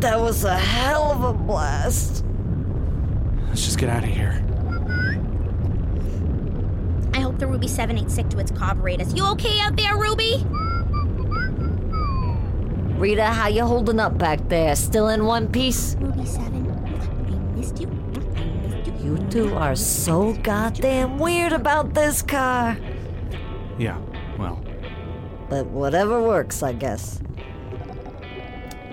That 0.02 0.20
was 0.20 0.43
a 0.43 0.58
hell 0.58 1.12
of 1.12 1.24
a 1.24 1.32
blast. 1.32 2.26
Let's 3.49 3.64
just 3.64 3.78
get 3.78 3.88
out 3.88 4.04
of 4.04 4.10
here. 4.10 4.43
I 7.14 7.20
hope 7.20 7.38
the 7.38 7.45
Ruby 7.45 7.68
7 7.68 7.95
ain't 7.95 8.10
sick 8.10 8.28
to 8.30 8.39
its 8.39 8.49
carburetors. 8.49 9.14
You 9.14 9.28
okay 9.34 9.60
out 9.60 9.76
there, 9.76 9.95
Ruby? 9.95 10.43
Rita, 12.97 13.26
how 13.26 13.47
you 13.47 13.64
holding 13.64 13.99
up 13.99 14.18
back 14.18 14.49
there? 14.49 14.76
Still 14.76 15.10
in 15.10 15.26
one 15.26 15.47
piece? 15.47 15.95
Ruby 15.99 16.26
7, 16.26 16.72
I 16.72 17.60
missed 17.60 17.80
you. 17.80 17.88
I 17.88 18.43
missed 18.45 18.99
you. 18.99 19.06
You 19.06 19.18
two 19.30 19.54
are 19.54 19.76
so 19.76 20.34
goddamn 20.41 21.20
weird 21.20 21.54
about 21.54 21.93
this 21.93 22.24
car. 22.24 22.76
Yeah, 23.78 23.99
well, 24.39 24.64
But 25.47 25.68
whatever 25.68 26.24
works, 26.24 26.64
I 26.64 26.74
guess. 26.74 27.22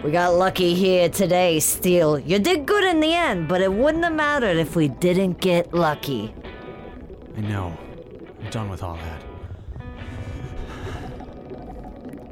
We 0.05 0.13
got 0.13 0.35
lucky 0.35 0.75
here 0.75 1.09
today, 1.09 1.59
Steel. 1.59 2.21
You 2.21 2.39
did 2.39 2.67
good 2.67 2.85
in 2.85 3.01
the 3.01 3.13
end, 3.13 3.49
but 3.49 3.61
it 3.61 3.73
wouldn't 3.73 4.05
have 4.05 4.13
mattered 4.13 4.57
if 4.57 4.77
we 4.77 4.87
didn't 4.87 5.41
get 5.41 5.75
lucky. 5.75 6.33
I 7.37 7.41
know. 7.41 7.77
I'm 8.41 8.51
done 8.51 8.69
with 8.69 8.85
all 8.85 8.97
that. 8.97 9.23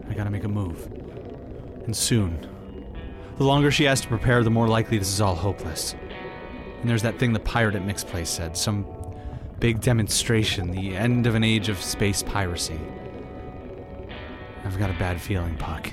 I 0.08 0.14
gotta 0.14 0.30
make 0.30 0.44
a 0.44 0.48
move. 0.48 0.86
And 1.86 1.96
soon. 1.96 2.48
The 3.36 3.44
longer 3.44 3.72
she 3.72 3.84
has 3.84 4.00
to 4.02 4.08
prepare, 4.08 4.44
the 4.44 4.50
more 4.50 4.68
likely 4.68 4.98
this 4.98 5.12
is 5.12 5.20
all 5.20 5.34
hopeless. 5.34 5.96
And 6.80 6.88
there's 6.88 7.02
that 7.02 7.18
thing 7.18 7.32
the 7.32 7.40
pirate 7.40 7.74
at 7.74 7.84
Mixed 7.84 8.06
Place 8.06 8.30
said 8.30 8.56
some 8.56 8.86
big 9.58 9.80
demonstration, 9.80 10.70
the 10.70 10.94
end 10.94 11.26
of 11.26 11.34
an 11.34 11.42
age 11.42 11.68
of 11.68 11.82
space 11.82 12.22
piracy. 12.22 12.78
I've 14.64 14.78
got 14.78 14.90
a 14.90 14.94
bad 14.94 15.20
feeling, 15.20 15.56
Puck. 15.56 15.92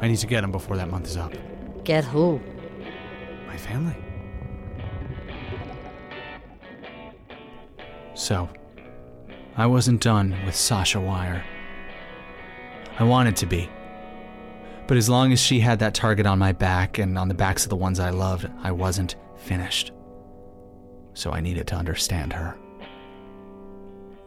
I 0.00 0.08
need 0.08 0.18
to 0.18 0.26
get 0.26 0.44
him 0.44 0.52
before 0.52 0.76
that 0.76 0.90
month 0.90 1.06
is 1.06 1.16
up. 1.16 1.32
Get 1.84 2.04
who? 2.04 2.40
My 3.46 3.56
family. 3.56 3.96
So, 8.14 8.48
I 9.56 9.66
wasn't 9.66 10.02
done 10.02 10.34
with 10.44 10.56
Sasha 10.56 11.00
Wire. 11.00 11.44
I 12.98 13.04
wanted 13.04 13.36
to 13.36 13.46
be. 13.46 13.68
But 14.86 14.96
as 14.96 15.08
long 15.08 15.32
as 15.32 15.40
she 15.40 15.60
had 15.60 15.78
that 15.80 15.94
target 15.94 16.26
on 16.26 16.38
my 16.38 16.52
back 16.52 16.98
and 16.98 17.18
on 17.18 17.28
the 17.28 17.34
backs 17.34 17.64
of 17.64 17.70
the 17.70 17.76
ones 17.76 17.98
I 17.98 18.10
loved, 18.10 18.48
I 18.62 18.72
wasn't 18.72 19.16
finished. 19.36 19.92
So 21.14 21.32
I 21.32 21.40
needed 21.40 21.66
to 21.68 21.74
understand 21.74 22.32
her. 22.32 22.56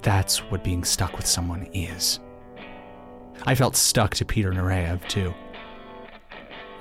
That's 0.01 0.39
what 0.51 0.63
being 0.63 0.83
stuck 0.83 1.15
with 1.15 1.25
someone 1.25 1.67
is. 1.73 2.19
I 3.43 3.55
felt 3.55 3.75
stuck 3.75 4.15
to 4.15 4.25
Peter 4.25 4.51
Nureyev, 4.51 5.07
too. 5.07 5.33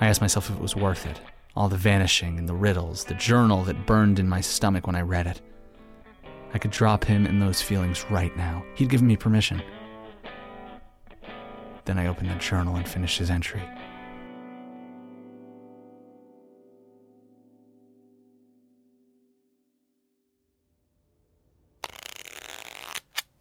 I 0.01 0.07
asked 0.07 0.21
myself 0.21 0.49
if 0.49 0.55
it 0.55 0.61
was 0.61 0.75
worth 0.75 1.05
it. 1.05 1.19
All 1.55 1.67
the 1.67 1.75
vanishing 1.75 2.37
and 2.39 2.47
the 2.47 2.55
riddles, 2.55 3.03
the 3.03 3.15
journal 3.15 3.63
that 3.63 3.85
burned 3.85 4.17
in 4.17 4.29
my 4.29 4.39
stomach 4.39 4.87
when 4.87 4.95
I 4.95 5.01
read 5.01 5.27
it. 5.27 5.41
I 6.53 6.57
could 6.57 6.71
drop 6.71 7.03
him 7.03 7.25
and 7.25 7.41
those 7.41 7.61
feelings 7.61 8.05
right 8.09 8.35
now. 8.37 8.63
He'd 8.75 8.89
given 8.89 9.07
me 9.07 9.17
permission. 9.17 9.61
Then 11.83 11.99
I 11.99 12.07
opened 12.07 12.29
the 12.29 12.35
journal 12.35 12.75
and 12.75 12.87
finished 12.87 13.19
his 13.19 13.29
entry. 13.29 13.61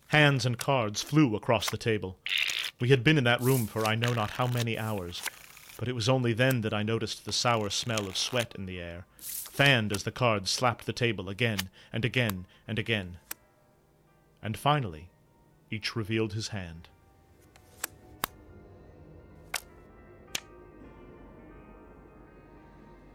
Hands 0.09 0.45
and 0.45 0.59
cards 0.59 1.03
flew 1.03 1.37
across 1.37 1.71
the 1.71 1.77
table. 1.77 2.19
We 2.81 2.89
had 2.89 3.05
been 3.05 3.19
in 3.19 3.25
that 3.25 3.43
room 3.43 3.67
for 3.67 3.87
I 3.87 3.95
know 3.95 4.13
not 4.15 4.31
how 4.31 4.47
many 4.47 4.79
hours, 4.79 5.23
but 5.79 5.89
it 5.89 5.95
was 5.95 6.09
only 6.09 6.33
then 6.33 6.61
that 6.63 6.75
I 6.75 6.83
noticed 6.83 7.25
the 7.25 7.33
sour 7.33 7.71
smell 7.71 8.07
of 8.07 8.17
sweat 8.17 8.53
in 8.57 8.67
the 8.67 8.81
air, 8.81 9.07
fanned 9.19 9.93
as 9.93 10.03
the 10.03 10.11
cards 10.11 10.51
slapped 10.51 10.85
the 10.85 10.93
table 10.93 11.29
again 11.29 11.71
and 11.93 12.05
again 12.05 12.47
and 12.67 12.81
again. 12.81 13.19
And 14.43 14.59
finally, 14.59 15.09
each 15.71 15.95
revealed 15.95 16.33
his 16.33 16.49
hand. 16.49 16.89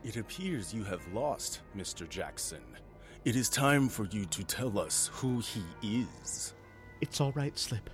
It 0.05 0.15
appears 0.15 0.73
you 0.73 0.85
have 0.85 1.05
lost, 1.13 1.61
Mr. 1.77 2.07
Jackson. 2.07 2.63
It 3.25 3.35
is 3.35 3.49
time 3.49 3.89
for 3.89 4.05
you 4.05 4.25
to 4.25 4.43
tell 4.43 4.79
us 4.79 5.09
who 5.13 5.41
he 5.41 6.05
is. 6.23 6.53
It's 7.01 7.19
all 7.19 7.31
right, 7.33 7.57
Slip. 7.57 7.89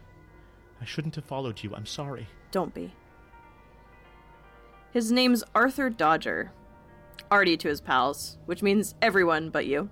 I 0.79 0.85
shouldn't 0.85 1.15
have 1.15 1.25
followed 1.25 1.61
you. 1.63 1.73
I'm 1.75 1.85
sorry. 1.87 2.27
Don't 2.51 2.73
be. 2.73 2.91
His 4.91 5.11
name's 5.11 5.43
Arthur 5.53 5.89
Dodger. 5.89 6.51
Artie 7.29 7.57
to 7.57 7.67
his 7.67 7.79
pals, 7.79 8.37
which 8.45 8.63
means 8.63 8.95
everyone 9.01 9.49
but 9.51 9.67
you. 9.67 9.89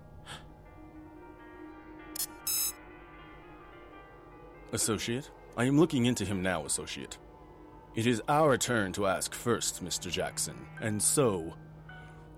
Associate, 4.73 5.29
I 5.55 5.65
am 5.65 5.79
looking 5.79 6.07
into 6.07 6.25
him 6.25 6.41
now, 6.41 6.65
Associate. 6.65 7.17
It 7.95 8.07
is 8.07 8.21
our 8.27 8.57
turn 8.57 8.91
to 8.93 9.07
ask 9.07 9.33
first, 9.33 9.83
Mr. 9.83 10.11
Jackson. 10.11 10.55
And 10.81 11.01
so, 11.01 11.53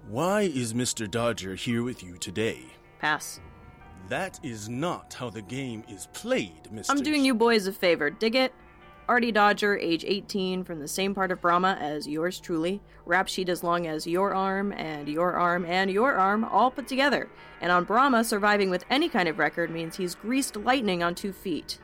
why 0.07 0.41
is 0.41 0.73
Mr. 0.73 1.09
Dodger 1.09 1.55
here 1.55 1.83
with 1.83 2.03
you 2.03 2.17
today? 2.17 2.61
Pass. 2.99 3.39
That 4.09 4.39
is 4.43 4.69
not 4.69 5.13
how 5.13 5.29
the 5.29 5.41
game 5.41 5.83
is 5.89 6.07
played, 6.13 6.63
Mr. 6.73 6.89
I'm 6.89 7.03
doing 7.03 7.23
you 7.23 7.35
boys 7.35 7.67
a 7.67 7.71
favor. 7.71 8.09
Dig 8.09 8.35
it? 8.35 8.53
Artie 9.09 9.31
Dodger, 9.31 9.75
age 9.75 10.05
18, 10.07 10.63
from 10.63 10.79
the 10.79 10.87
same 10.87 11.15
part 11.15 11.31
of 11.31 11.41
Brahma 11.41 11.79
as 11.81 12.07
yours 12.07 12.39
truly. 12.39 12.79
Rap 13.07 13.27
sheet 13.27 13.49
as 13.49 13.63
long 13.63 13.87
as 13.87 14.05
your 14.05 14.35
arm, 14.35 14.71
and 14.71 15.07
your 15.07 15.33
arm, 15.33 15.65
and 15.65 15.89
your 15.89 16.13
arm, 16.13 16.43
all 16.43 16.69
put 16.69 16.87
together. 16.87 17.27
And 17.59 17.71
on 17.71 17.85
Brahma, 17.85 18.23
surviving 18.23 18.69
with 18.69 18.85
any 18.87 19.09
kind 19.09 19.27
of 19.27 19.39
record 19.39 19.71
means 19.71 19.95
he's 19.95 20.13
greased 20.13 20.55
lightning 20.55 21.01
on 21.01 21.15
two 21.15 21.33
feet. 21.33 21.79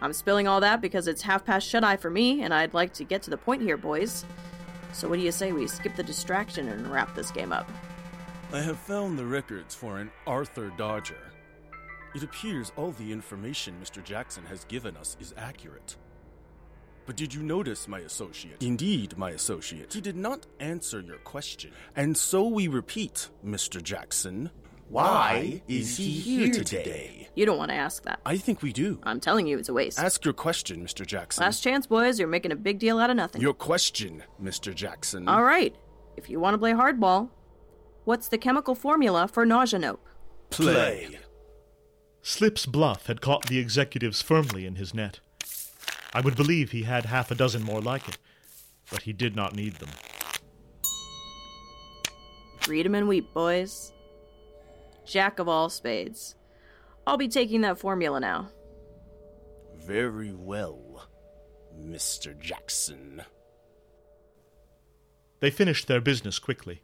I'm 0.00 0.12
spilling 0.12 0.48
all 0.48 0.60
that 0.60 0.80
because 0.80 1.06
it's 1.06 1.22
half 1.22 1.44
past 1.44 1.68
shut 1.68 1.84
eye 1.84 1.96
for 1.96 2.10
me, 2.10 2.42
and 2.42 2.52
I'd 2.52 2.74
like 2.74 2.92
to 2.94 3.04
get 3.04 3.22
to 3.22 3.30
the 3.30 3.36
point 3.36 3.62
here, 3.62 3.76
boys. 3.76 4.24
So, 4.92 5.08
what 5.08 5.20
do 5.20 5.24
you 5.24 5.30
say 5.30 5.52
we 5.52 5.68
skip 5.68 5.94
the 5.94 6.02
distraction 6.02 6.66
and 6.66 6.90
wrap 6.90 7.14
this 7.14 7.30
game 7.30 7.52
up? 7.52 7.70
I 8.52 8.58
have 8.58 8.78
found 8.78 9.16
the 9.16 9.26
records 9.26 9.72
for 9.72 9.98
an 9.98 10.10
Arthur 10.26 10.72
Dodger. 10.76 11.30
It 12.16 12.24
appears 12.24 12.72
all 12.74 12.90
the 12.90 13.12
information 13.12 13.76
Mr. 13.80 14.02
Jackson 14.02 14.44
has 14.46 14.64
given 14.64 14.96
us 14.96 15.16
is 15.20 15.32
accurate. 15.36 15.94
But 17.08 17.16
did 17.16 17.32
you 17.32 17.42
notice, 17.42 17.88
my 17.88 18.00
associate? 18.00 18.62
Indeed, 18.62 19.16
my 19.16 19.30
associate. 19.30 19.94
He 19.94 20.02
did 20.02 20.14
not 20.14 20.44
answer 20.60 21.00
your 21.00 21.16
question. 21.16 21.70
And 21.96 22.14
so 22.14 22.46
we 22.46 22.68
repeat, 22.68 23.30
Mr. 23.42 23.82
Jackson. 23.82 24.50
Why 24.90 25.62
is 25.68 25.96
he 25.96 26.10
here 26.10 26.52
today? 26.52 27.30
You 27.34 27.46
don't 27.46 27.56
want 27.56 27.70
to 27.70 27.76
ask 27.76 28.02
that. 28.02 28.20
I 28.26 28.36
think 28.36 28.60
we 28.60 28.74
do. 28.74 29.00
I'm 29.04 29.20
telling 29.20 29.46
you, 29.46 29.58
it's 29.58 29.70
a 29.70 29.72
waste. 29.72 29.98
Ask 29.98 30.22
your 30.26 30.34
question, 30.34 30.84
Mr. 30.84 31.06
Jackson. 31.06 31.44
Last 31.44 31.62
chance, 31.62 31.86
boys. 31.86 32.18
You're 32.18 32.28
making 32.28 32.52
a 32.52 32.56
big 32.56 32.78
deal 32.78 32.98
out 32.98 33.08
of 33.08 33.16
nothing. 33.16 33.40
Your 33.40 33.54
question, 33.54 34.22
Mr. 34.38 34.74
Jackson. 34.74 35.30
All 35.30 35.42
right. 35.42 35.74
If 36.18 36.28
you 36.28 36.38
want 36.38 36.52
to 36.52 36.58
play 36.58 36.72
hardball, 36.72 37.30
what's 38.04 38.28
the 38.28 38.36
chemical 38.36 38.74
formula 38.74 39.28
for 39.28 39.46
nausea 39.46 39.78
nope? 39.78 40.06
Play. 40.50 41.18
Slip's 42.20 42.66
bluff 42.66 43.06
had 43.06 43.22
caught 43.22 43.46
the 43.46 43.58
executives 43.58 44.20
firmly 44.20 44.66
in 44.66 44.74
his 44.74 44.92
net. 44.92 45.20
I 46.12 46.20
would 46.20 46.36
believe 46.36 46.70
he 46.70 46.82
had 46.82 47.06
half 47.06 47.30
a 47.30 47.34
dozen 47.34 47.62
more 47.62 47.80
like 47.80 48.08
it, 48.08 48.18
but 48.90 49.02
he 49.02 49.12
did 49.12 49.36
not 49.36 49.54
need 49.54 49.74
them. 49.74 49.90
Read 52.66 52.86
'em 52.86 52.94
and 52.94 53.08
weep, 53.08 53.32
boys. 53.32 53.92
Jack 55.06 55.38
of 55.38 55.48
all 55.48 55.70
spades. 55.70 56.34
I'll 57.06 57.16
be 57.16 57.28
taking 57.28 57.62
that 57.62 57.78
formula 57.78 58.20
now. 58.20 58.50
Very 59.76 60.34
well, 60.34 61.08
Mr. 61.78 62.38
Jackson. 62.38 63.22
They 65.40 65.50
finished 65.50 65.86
their 65.86 66.00
business 66.00 66.38
quickly. 66.38 66.82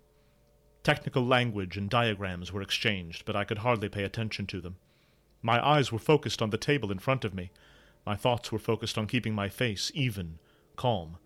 Technical 0.82 1.26
language 1.26 1.76
and 1.76 1.90
diagrams 1.90 2.52
were 2.52 2.62
exchanged, 2.62 3.24
but 3.24 3.36
I 3.36 3.44
could 3.44 3.58
hardly 3.58 3.88
pay 3.88 4.04
attention 4.04 4.46
to 4.48 4.60
them. 4.60 4.76
My 5.42 5.64
eyes 5.66 5.90
were 5.90 5.98
focused 5.98 6.40
on 6.40 6.50
the 6.50 6.58
table 6.58 6.90
in 6.90 6.98
front 6.98 7.24
of 7.24 7.34
me. 7.34 7.50
My 8.06 8.16
thoughts 8.16 8.52
were 8.52 8.58
focused 8.58 8.98
on 8.98 9.06
keeping 9.06 9.34
my 9.34 9.48
face 9.48 9.90
even, 9.94 10.38
calm. 10.76 11.18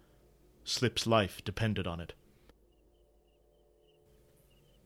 Slip's 0.64 1.06
life 1.06 1.42
depended 1.44 1.86
on 1.86 2.00
it. 2.00 2.12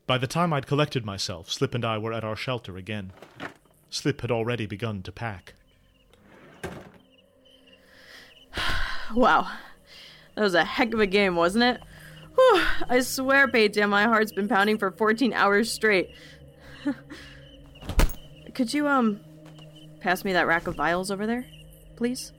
By 0.07 0.19
the 0.19 0.27
time 0.27 0.53
I'd 0.53 0.67
collected 0.67 1.05
myself, 1.05 1.51
Slip 1.51 1.75
and 1.75 1.85
I 1.85 1.99
were 1.99 2.13
at 2.13 2.25
our 2.25 2.37
shelter 2.37 2.77
again. 2.77 3.13
Slip 3.91 4.21
had 4.21 4.31
already 4.31 4.67
begun 4.67 5.03
to 5.03 5.13
pack. 5.13 5.55
Wow. 9.15 9.51
That 10.35 10.43
was 10.43 10.55
a 10.55 10.65
heck 10.65 10.95
of 10.95 11.01
a 11.01 11.07
game, 11.07 11.37
wasn't 11.37 11.65
it? 11.65 11.83
Whew, 12.35 12.63
I 12.89 13.01
swear, 13.01 13.47
Peyton, 13.47 13.91
my 13.91 14.05
heart's 14.05 14.33
been 14.33 14.49
pounding 14.49 14.79
for 14.79 14.91
14 14.91 15.35
hours 15.35 15.71
straight. 15.71 16.11
Could 18.55 18.73
you, 18.73 18.89
um, 18.89 19.21
pass 20.01 20.25
me 20.25 20.33
that 20.33 20.47
rack 20.47 20.67
of 20.67 20.77
vials 20.77 21.11
over 21.11 21.27
there, 21.27 21.47
please? 21.97 22.33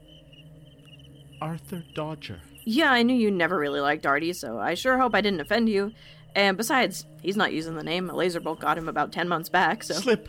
Arthur 1.40 1.82
Dodger. 1.94 2.40
Yeah, 2.64 2.90
I 2.90 3.02
knew 3.02 3.14
you 3.14 3.30
never 3.30 3.58
really 3.58 3.80
liked 3.80 4.06
Artie, 4.06 4.32
so 4.32 4.58
I 4.58 4.74
sure 4.74 4.98
hope 4.98 5.14
I 5.14 5.20
didn't 5.20 5.40
offend 5.40 5.68
you. 5.68 5.92
And 6.34 6.56
besides, 6.56 7.06
he's 7.20 7.36
not 7.36 7.52
using 7.52 7.76
the 7.76 7.82
name. 7.82 8.10
A 8.10 8.14
laser 8.14 8.40
bolt 8.40 8.60
got 8.60 8.78
him 8.78 8.88
about 8.88 9.12
10 9.12 9.28
months 9.28 9.48
back, 9.48 9.84
so. 9.84 9.94
Slip! 9.94 10.28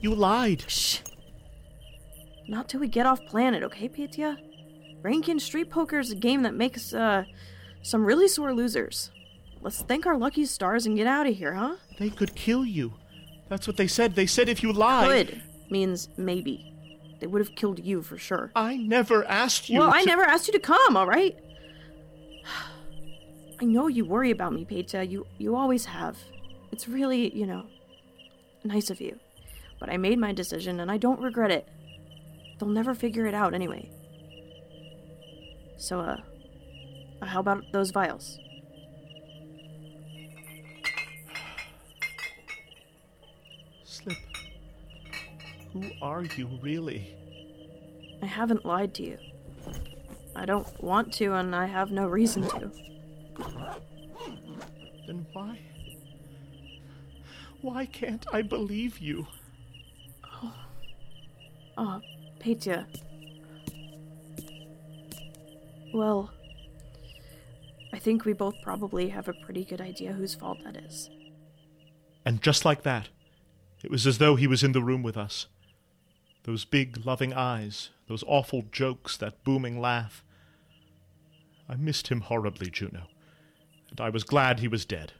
You 0.00 0.14
lied! 0.14 0.64
Shh! 0.68 1.00
Not 2.48 2.68
till 2.68 2.80
we 2.80 2.88
get 2.88 3.06
off 3.06 3.24
planet, 3.26 3.62
okay, 3.64 3.88
Petya? 3.88 4.38
Rankin 5.02 5.40
Street 5.40 5.68
Poker 5.68 5.98
is 5.98 6.12
a 6.12 6.16
game 6.16 6.42
that 6.42 6.54
makes, 6.54 6.94
uh, 6.94 7.24
some 7.82 8.04
really 8.04 8.28
sore 8.28 8.54
losers. 8.54 9.10
Let's 9.60 9.82
thank 9.82 10.06
our 10.06 10.16
lucky 10.16 10.44
stars 10.44 10.86
and 10.86 10.96
get 10.96 11.06
out 11.06 11.26
of 11.26 11.36
here, 11.36 11.54
huh? 11.54 11.76
They 11.98 12.10
could 12.10 12.34
kill 12.34 12.64
you. 12.64 12.94
That's 13.48 13.66
what 13.66 13.76
they 13.76 13.86
said. 13.86 14.14
They 14.14 14.26
said 14.26 14.48
if 14.48 14.62
you 14.62 14.72
lied. 14.72 15.28
Could 15.28 15.42
means 15.70 16.08
maybe. 16.16 16.72
They 17.18 17.26
would 17.26 17.40
have 17.40 17.54
killed 17.54 17.78
you 17.78 18.02
for 18.02 18.18
sure. 18.18 18.50
I 18.54 18.76
never 18.76 19.24
asked 19.24 19.68
you. 19.70 19.78
Well, 19.78 19.90
I 19.92 20.02
never 20.04 20.22
asked 20.22 20.46
you 20.48 20.52
to 20.52 20.58
come, 20.58 20.96
all 20.96 21.06
right? 21.06 21.36
I 23.60 23.64
know 23.64 23.86
you 23.86 24.04
worry 24.04 24.30
about 24.30 24.52
me, 24.52 24.64
Peter. 24.64 25.02
You 25.02 25.26
you 25.38 25.56
always 25.56 25.86
have. 25.86 26.18
It's 26.72 26.88
really, 26.88 27.34
you 27.34 27.46
know, 27.46 27.66
nice 28.64 28.90
of 28.90 29.00
you. 29.00 29.18
But 29.80 29.88
I 29.90 29.96
made 29.96 30.18
my 30.18 30.32
decision 30.32 30.80
and 30.80 30.90
I 30.90 30.98
don't 30.98 31.20
regret 31.20 31.50
it. 31.50 31.66
They'll 32.58 32.68
never 32.68 32.94
figure 32.94 33.26
it 33.26 33.34
out 33.34 33.54
anyway. 33.54 33.90
So 35.78 36.00
uh 36.00 36.16
how 37.22 37.40
about 37.40 37.64
those 37.72 37.90
vials? 37.90 38.38
Who 45.82 45.90
are 46.00 46.24
you 46.24 46.48
really? 46.62 47.14
I 48.22 48.26
haven't 48.26 48.64
lied 48.64 48.94
to 48.94 49.02
you. 49.02 49.18
I 50.34 50.46
don't 50.46 50.82
want 50.82 51.12
to 51.14 51.34
and 51.34 51.54
I 51.54 51.66
have 51.66 51.90
no 51.90 52.06
reason 52.06 52.44
to. 52.48 52.70
Then 55.06 55.26
why? 55.34 55.60
Why 57.60 57.84
can't 57.84 58.26
I 58.32 58.40
believe 58.40 58.98
you? 58.98 59.26
Oh. 60.24 60.54
oh, 61.76 62.00
Petya. 62.38 62.86
Well, 65.92 66.30
I 67.92 67.98
think 67.98 68.24
we 68.24 68.32
both 68.32 68.54
probably 68.62 69.10
have 69.10 69.28
a 69.28 69.34
pretty 69.34 69.64
good 69.64 69.82
idea 69.82 70.12
whose 70.12 70.34
fault 70.34 70.58
that 70.64 70.76
is. 70.76 71.10
And 72.24 72.40
just 72.40 72.64
like 72.64 72.82
that, 72.82 73.10
it 73.82 73.90
was 73.90 74.06
as 74.06 74.16
though 74.18 74.36
he 74.36 74.46
was 74.46 74.62
in 74.62 74.72
the 74.72 74.82
room 74.82 75.02
with 75.02 75.18
us. 75.18 75.48
Those 76.46 76.64
big, 76.64 77.04
loving 77.04 77.34
eyes, 77.34 77.90
those 78.06 78.22
awful 78.24 78.66
jokes, 78.70 79.16
that 79.16 79.42
booming 79.42 79.80
laugh. 79.80 80.22
I 81.68 81.74
missed 81.74 82.06
him 82.06 82.20
horribly, 82.20 82.70
Juno, 82.70 83.08
and 83.90 84.00
I 84.00 84.10
was 84.10 84.22
glad 84.22 84.60
he 84.60 84.68
was 84.68 84.84
dead. 84.84 85.12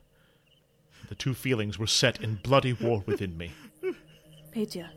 The 1.09 1.16
two 1.16 1.35
feelings 1.35 1.81
were 1.81 1.89
set 1.89 2.22
in 2.22 2.37
bloody 2.37 2.72
war 2.72 3.03
within 3.07 3.37
me. 3.37 3.51
Petya, 4.53 4.89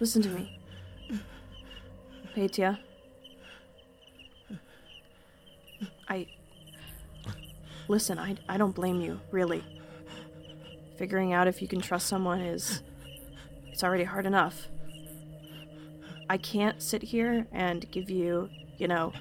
listen 0.00 0.20
to 0.20 0.28
me. 0.28 0.58
Petya. 2.34 2.78
I. 6.10 6.26
Listen, 7.88 8.18
I, 8.18 8.36
I 8.50 8.58
don't 8.58 8.74
blame 8.74 9.00
you, 9.00 9.18
really. 9.30 9.64
Figuring 10.98 11.32
out 11.32 11.48
if 11.48 11.62
you 11.62 11.68
can 11.68 11.80
trust 11.80 12.06
someone 12.06 12.42
is. 12.42 12.82
It's 13.72 13.82
already 13.82 14.04
hard 14.04 14.26
enough. 14.26 14.68
I 16.28 16.36
can't 16.38 16.82
sit 16.82 17.02
here 17.02 17.46
and 17.52 17.88
give 17.90 18.10
you, 18.10 18.48
you 18.78 18.88
know, 18.88 19.12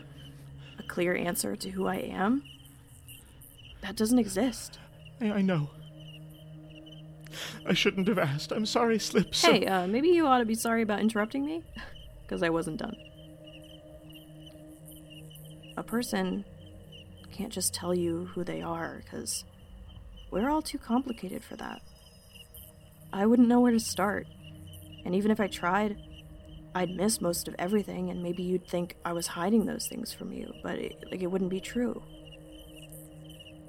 a 0.80 0.84
clear 0.84 1.16
answer 1.16 1.56
to 1.56 1.70
who 1.70 1.88
I 1.88 1.96
am. 1.98 2.44
That 3.82 3.96
doesn't 3.96 4.18
exist. 4.20 4.80
I, 5.22 5.32
I 5.32 5.42
know. 5.42 5.70
I 7.68 7.74
shouldn't 7.74 8.08
have 8.08 8.18
asked. 8.18 8.52
I'm 8.52 8.66
sorry, 8.66 8.98
Slip. 9.00 9.36
so- 9.36 9.52
Hey, 9.52 9.66
uh, 9.68 9.88
maybe 9.88 10.08
you 10.10 10.26
ought 10.26 10.40
to 10.40 10.46
be 10.46 10.56
sorry 10.56 10.82
about 10.82 11.00
interrupting 11.00 11.46
me? 11.46 11.64
Because 12.24 12.42
I 12.42 12.50
wasn't 12.50 12.78
done. 12.78 12.96
A 15.78 15.84
person 15.84 16.44
can't 17.32 17.54
just 17.54 17.72
tell 17.72 17.94
you 17.94 18.30
who 18.34 18.44
they 18.44 18.64
are, 18.64 19.04
because 19.04 19.44
we're 20.32 20.50
all 20.50 20.64
too 20.64 20.80
complicated 20.80 21.44
for 21.44 21.56
that. 21.58 21.84
I 23.14 23.28
wouldn't 23.28 23.48
know 23.48 23.60
where 23.60 23.72
to 23.74 23.80
start. 23.80 24.26
And 25.06 25.14
even 25.14 25.30
if 25.30 25.40
I 25.40 25.46
tried, 25.46 25.98
I'd 26.78 26.94
miss 26.94 27.22
most 27.22 27.48
of 27.48 27.56
everything, 27.58 28.10
and 28.10 28.22
maybe 28.22 28.44
you'd 28.44 28.68
think 28.68 28.98
I 29.06 29.14
was 29.14 29.28
hiding 29.28 29.66
those 29.66 29.88
things 29.88 30.12
from 30.12 30.34
you, 30.34 30.54
but 30.62 30.78
it, 30.78 31.06
like 31.10 31.22
it 31.22 31.28
wouldn't 31.28 31.50
be 31.50 31.62
true. 31.62 32.04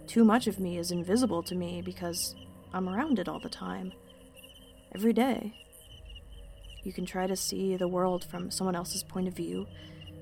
Too 0.09 0.24
much 0.24 0.48
of 0.48 0.59
me 0.59 0.76
is 0.76 0.90
invisible 0.90 1.44
to 1.44 1.54
me 1.54 1.82
because 1.82 2.34
I'm 2.72 2.88
around 2.88 3.20
it 3.20 3.28
all 3.28 3.38
the 3.38 3.48
time. 3.48 3.92
Every 4.92 5.12
day. 5.12 5.54
You 6.82 6.92
can 6.92 7.07
try 7.07 7.28
to 7.28 7.36
see 7.36 7.76
the 7.76 7.88
world 7.88 8.24
from 8.24 8.50
someone 8.50 8.74
else's 8.74 9.04
point 9.04 9.28
of 9.28 9.34
view, 9.34 9.66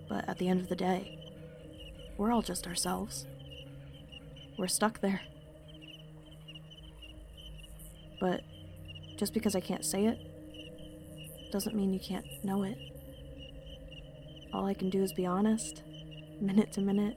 but 0.08 0.28
at 0.28 0.38
the 0.38 0.48
end 0.48 0.60
of 0.60 0.68
the 0.68 0.76
day, 0.76 1.18
we're 2.18 2.32
all 2.32 2.42
just 2.42 2.66
ourselves. 2.66 3.26
We're 4.58 4.68
stuck 4.68 5.00
there. 5.00 5.22
But 8.20 8.42
just 9.16 9.32
because 9.32 9.54
I 9.54 9.60
can't 9.60 9.84
say 9.84 10.06
it, 10.06 10.18
doesn't 11.54 11.76
mean 11.76 11.94
you 11.94 12.00
can't 12.00 12.26
know 12.42 12.64
it. 12.64 12.76
All 14.52 14.66
I 14.66 14.74
can 14.74 14.90
do 14.90 15.04
is 15.04 15.12
be 15.12 15.24
honest, 15.24 15.84
minute 16.40 16.72
to 16.72 16.80
minute, 16.80 17.16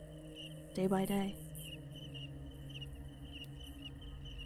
day 0.75 0.85
by 0.85 1.05
day. 1.05 1.35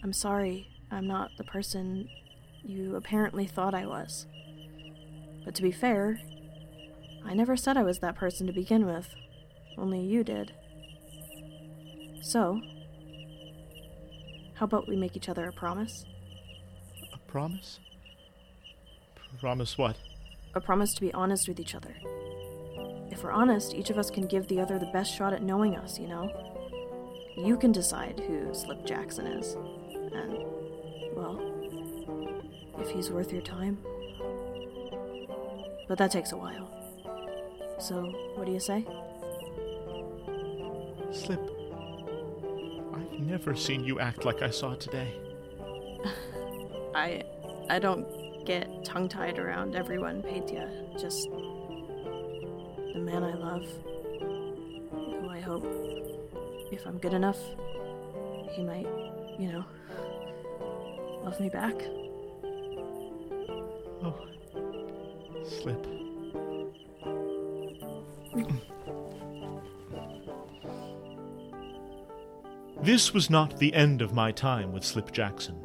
I'm 0.01 0.13
sorry 0.13 0.69
I'm 0.91 1.07
not 1.07 1.31
the 1.37 1.43
person 1.43 2.07
you 2.63 2.95
apparently 2.95 3.45
thought 3.45 3.73
I 3.73 3.85
was. 3.85 4.27
But 5.43 5.55
to 5.55 5.61
be 5.61 5.73
fair, 5.73 6.21
I 7.25 7.33
never 7.33 7.57
said 7.57 7.75
I 7.75 7.83
was 7.83 7.99
that 7.99 8.15
person 8.15 8.47
to 8.47 8.53
begin 8.53 8.85
with. 8.85 9.09
Only 9.77 9.99
you 9.99 10.23
did. 10.23 10.53
So, 12.21 12.61
how 14.53 14.63
about 14.63 14.87
we 14.87 14.95
make 14.95 15.17
each 15.17 15.27
other 15.27 15.49
a 15.49 15.51
promise? 15.51 16.05
A 17.13 17.17
promise? 17.29 17.81
Promise 19.39 19.77
what? 19.77 19.95
A 20.53 20.61
promise 20.61 20.93
to 20.93 21.01
be 21.01 21.13
honest 21.13 21.47
with 21.47 21.59
each 21.59 21.75
other. 21.75 21.95
If 23.09 23.23
we're 23.23 23.31
honest, 23.31 23.73
each 23.73 23.89
of 23.89 23.97
us 23.97 24.09
can 24.09 24.27
give 24.27 24.47
the 24.47 24.59
other 24.59 24.77
the 24.77 24.85
best 24.87 25.13
shot 25.15 25.33
at 25.33 25.41
knowing 25.41 25.75
us, 25.75 25.99
you 25.99 26.07
know? 26.07 26.31
You 27.37 27.57
can 27.57 27.71
decide 27.71 28.19
who 28.27 28.53
Slip 28.53 28.85
Jackson 28.85 29.25
is. 29.25 29.53
And, 30.13 30.37
well, 31.15 31.39
if 32.79 32.89
he's 32.89 33.09
worth 33.09 33.31
your 33.31 33.41
time. 33.41 33.77
But 35.87 35.97
that 35.97 36.11
takes 36.11 36.31
a 36.31 36.37
while. 36.37 36.69
So, 37.79 38.01
what 38.35 38.45
do 38.45 38.51
you 38.51 38.59
say? 38.59 38.85
Slip. 41.11 41.41
I've 42.93 43.19
never 43.19 43.55
seen 43.55 43.83
you 43.83 43.99
act 43.99 44.23
like 44.23 44.41
I 44.41 44.49
saw 44.49 44.75
today. 44.75 45.13
I 46.95 47.23
I 47.69 47.79
don't 47.79 48.05
get 48.45 48.83
tongue 48.83 49.07
tied 49.09 49.39
around 49.39 49.75
everyone, 49.75 50.21
Petya. 50.21 50.69
Just 50.97 51.29
the 51.29 52.99
man 52.99 53.23
I 53.23 53.33
love, 53.33 53.65
who 54.91 55.29
I 55.29 55.39
hope, 55.39 55.65
if 56.71 56.85
I'm 56.85 56.97
good 56.97 57.13
enough, 57.13 57.39
he 58.51 58.63
might, 58.63 58.87
you 59.39 59.51
know, 59.51 59.65
love 61.23 61.39
me 61.39 61.49
back. 61.49 61.75
Oh, 64.03 64.15
Slip. 65.43 65.87
This 72.81 73.13
was 73.13 73.29
not 73.29 73.59
the 73.59 73.73
end 73.75 74.01
of 74.01 74.13
my 74.13 74.31
time 74.31 74.73
with 74.73 74.83
Slip 74.83 75.11
Jackson. 75.11 75.55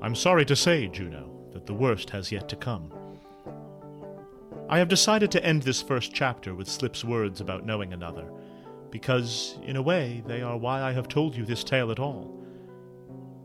I'm 0.00 0.14
sorry 0.14 0.44
to 0.44 0.54
say, 0.54 0.86
Juno, 0.86 1.28
that 1.28 1.37
the 1.68 1.74
worst 1.74 2.08
has 2.08 2.32
yet 2.32 2.48
to 2.48 2.56
come. 2.56 2.90
I 4.70 4.78
have 4.78 4.88
decided 4.88 5.30
to 5.32 5.44
end 5.44 5.62
this 5.62 5.82
first 5.82 6.14
chapter 6.14 6.54
with 6.54 6.66
Slip's 6.66 7.04
words 7.04 7.42
about 7.42 7.66
knowing 7.66 7.92
another, 7.92 8.32
because, 8.90 9.58
in 9.62 9.76
a 9.76 9.82
way, 9.82 10.22
they 10.26 10.40
are 10.40 10.56
why 10.56 10.80
I 10.80 10.92
have 10.92 11.08
told 11.08 11.36
you 11.36 11.44
this 11.44 11.62
tale 11.62 11.90
at 11.90 11.98
all. 11.98 12.42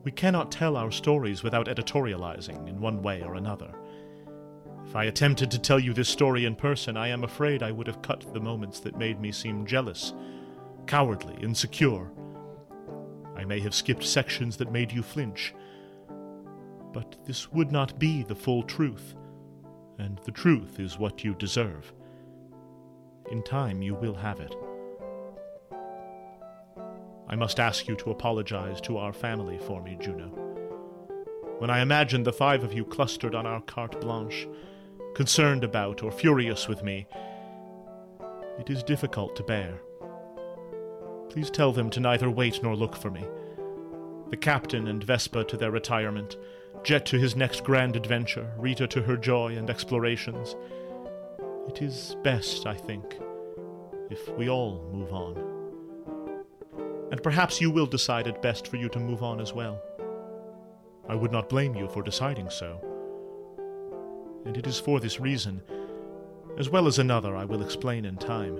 We 0.05 0.11
cannot 0.11 0.53
tell 0.53 0.77
our 0.77 0.89
stories 0.89 1.43
without 1.43 1.67
editorializing 1.67 2.65
in 2.65 2.79
one 2.79 3.01
way 3.01 3.21
or 3.23 3.35
another. 3.35 3.73
If 4.87 4.95
I 4.95 5.03
attempted 5.05 5.51
to 5.51 5.59
tell 5.59 5.79
you 5.79 5.91
this 5.91 6.07
story 6.07 6.45
in 6.45 6.55
person, 6.55 6.95
I 6.95 7.09
am 7.09 7.25
afraid 7.25 7.61
I 7.61 7.71
would 7.71 7.87
have 7.87 8.01
cut 8.01 8.33
the 8.33 8.39
moments 8.39 8.79
that 8.81 8.97
made 8.97 9.19
me 9.19 9.33
seem 9.33 9.65
jealous, 9.65 10.13
cowardly, 10.87 11.35
insecure. 11.43 12.09
I 13.35 13.43
may 13.43 13.59
have 13.59 13.75
skipped 13.75 14.05
sections 14.05 14.55
that 14.57 14.71
made 14.71 14.93
you 14.93 15.03
flinch. 15.03 15.53
But 16.93 17.25
this 17.25 17.51
would 17.51 17.71
not 17.71 17.99
be 17.99 18.23
the 18.23 18.35
full 18.35 18.63
truth, 18.63 19.15
and 19.97 20.19
the 20.19 20.31
truth 20.31 20.79
is 20.79 20.99
what 20.99 21.23
you 21.23 21.33
deserve. 21.33 21.91
In 23.31 23.41
time, 23.43 23.81
you 23.81 23.95
will 23.95 24.15
have 24.15 24.39
it. 24.39 24.55
I 27.27 27.35
must 27.35 27.59
ask 27.59 27.87
you 27.87 27.95
to 27.95 28.11
apologize 28.11 28.79
to 28.81 28.97
our 28.97 29.13
family 29.13 29.57
for 29.57 29.81
me, 29.81 29.97
Juno. 29.99 30.27
When 31.57 31.69
I 31.69 31.81
imagined 31.81 32.25
the 32.25 32.33
five 32.33 32.63
of 32.63 32.73
you 32.73 32.85
clustered 32.85 33.33
on 33.33 33.45
our 33.45 33.61
carte 33.61 33.99
blanche, 33.99 34.47
concerned 35.15 35.63
about 35.63 36.03
or 36.03 36.11
furious 36.11 36.67
with 36.67 36.83
me, 36.83 37.07
it 38.59 38.69
is 38.69 38.83
difficult 38.83 39.35
to 39.37 39.43
bear. 39.43 39.79
Please 41.29 41.49
tell 41.49 41.71
them 41.71 41.89
to 41.89 41.99
neither 41.99 42.29
wait 42.29 42.61
nor 42.61 42.75
look 42.75 42.95
for 42.95 43.09
me. 43.09 43.25
The 44.29 44.37
captain 44.37 44.87
and 44.87 45.03
Vespa 45.03 45.43
to 45.45 45.57
their 45.57 45.71
retirement, 45.71 46.37
Jet 46.81 47.05
to 47.05 47.19
his 47.19 47.35
next 47.35 47.63
grand 47.63 47.95
adventure, 47.95 48.51
Rita 48.57 48.87
to 48.87 49.01
her 49.03 49.15
joy 49.15 49.55
and 49.55 49.69
explorations. 49.69 50.55
It 51.67 51.81
is 51.81 52.17
best, 52.23 52.65
I 52.65 52.73
think, 52.73 53.19
if 54.09 54.27
we 54.37 54.49
all 54.49 54.89
move 54.91 55.13
on. 55.13 56.43
And 57.11 57.21
perhaps 57.23 57.61
you 57.61 57.71
will 57.71 57.85
decide 57.85 58.27
it 58.27 58.41
best 58.41 58.67
for 58.67 58.77
you 58.77 58.89
to 58.89 58.99
move 58.99 59.23
on 59.23 59.39
as 59.39 59.53
well. 59.53 59.81
I 61.07 61.15
would 61.15 61.31
not 61.31 61.47
blame 61.47 61.75
you 61.75 61.87
for 61.87 62.01
deciding 62.01 62.49
so. 62.49 62.81
And 64.45 64.57
it 64.57 64.67
is 64.67 64.79
for 64.79 64.99
this 64.99 65.19
reason, 65.19 65.61
as 66.57 66.69
well 66.69 66.87
as 66.87 66.99
another 66.99 67.35
I 67.35 67.45
will 67.45 67.61
explain 67.61 68.03
in 68.03 68.17
time, 68.17 68.59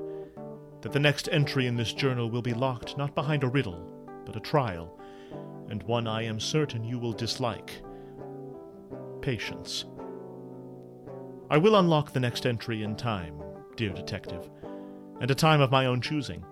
that 0.82 0.94
the 0.94 1.00
next 1.00 1.28
entry 1.32 1.68
in 1.68 1.76
this 1.76 1.94
journal 1.94 2.30
will 2.30 2.42
be 2.42 2.54
locked 2.54 2.98
not 2.98 3.16
behind 3.16 3.44
a 3.44 3.48
riddle, 3.48 3.86
but 4.26 4.36
a 4.36 4.40
trial, 4.40 4.98
and 5.70 5.84
one 5.84 6.08
I 6.08 6.24
am 6.24 6.40
certain 6.40 6.84
you 6.84 7.00
will 7.00 7.14
dislike. 7.14 7.82
Patience. 9.24 9.86
I 11.50 11.58
will 11.58 11.78
unlock 11.78 12.12
the 12.12 12.20
next 12.20 12.46
entry 12.46 12.84
in 12.84 12.98
time, 12.98 13.42
dear 13.78 13.94
detective, 13.94 14.50
and 15.22 15.32
a 15.32 15.36
time 15.36 15.62
of 15.62 15.72
my 15.72 15.86
own 15.86 16.02
choosing. 16.02 16.44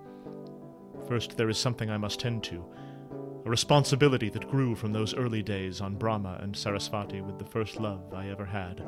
First, 1.06 1.36
there 1.36 1.50
is 1.50 1.58
something 1.58 1.90
I 1.90 1.98
must 1.98 2.22
tend 2.22 2.46
to, 2.46 2.66
a 3.46 3.50
responsibility 3.50 4.30
that 4.30 4.50
grew 4.50 4.74
from 4.74 4.94
those 4.94 5.14
early 5.14 5.44
days 5.44 5.82
on 5.82 5.98
Brahma 5.98 6.40
and 6.42 6.56
Saraswati 6.56 7.20
with 7.20 7.38
the 7.38 7.44
first 7.44 7.78
love 7.78 8.14
I 8.14 8.30
ever 8.30 8.46
had. 8.46 8.82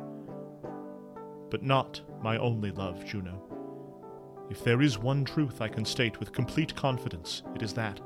But 1.49 1.61
not 1.61 1.99
my 2.21 2.37
only 2.37 2.71
love, 2.71 3.03
Juno. 3.03 3.43
If 4.49 4.63
there 4.63 4.81
is 4.81 4.97
one 4.97 5.25
truth 5.25 5.59
I 5.59 5.67
can 5.67 5.83
state 5.83 6.21
with 6.21 6.31
complete 6.31 6.73
confidence, 6.73 7.43
it 7.53 7.61
is 7.61 7.73
that. 7.73 7.99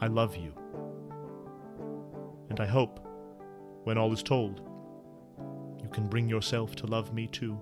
I 0.00 0.08
love 0.08 0.34
you. 0.34 0.52
And 2.50 2.58
I 2.58 2.66
hope, 2.66 3.05
when 3.86 3.96
all 3.96 4.12
is 4.12 4.20
told, 4.20 4.62
you 5.80 5.88
can 5.90 6.08
bring 6.08 6.28
yourself 6.28 6.74
to 6.74 6.88
love 6.88 7.14
me 7.14 7.28
too. 7.28 7.56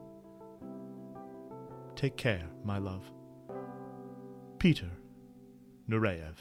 Take 1.96 2.16
care, 2.16 2.44
my 2.64 2.78
love. 2.78 3.04
Peter 4.58 4.88
Nureyev. 5.86 6.36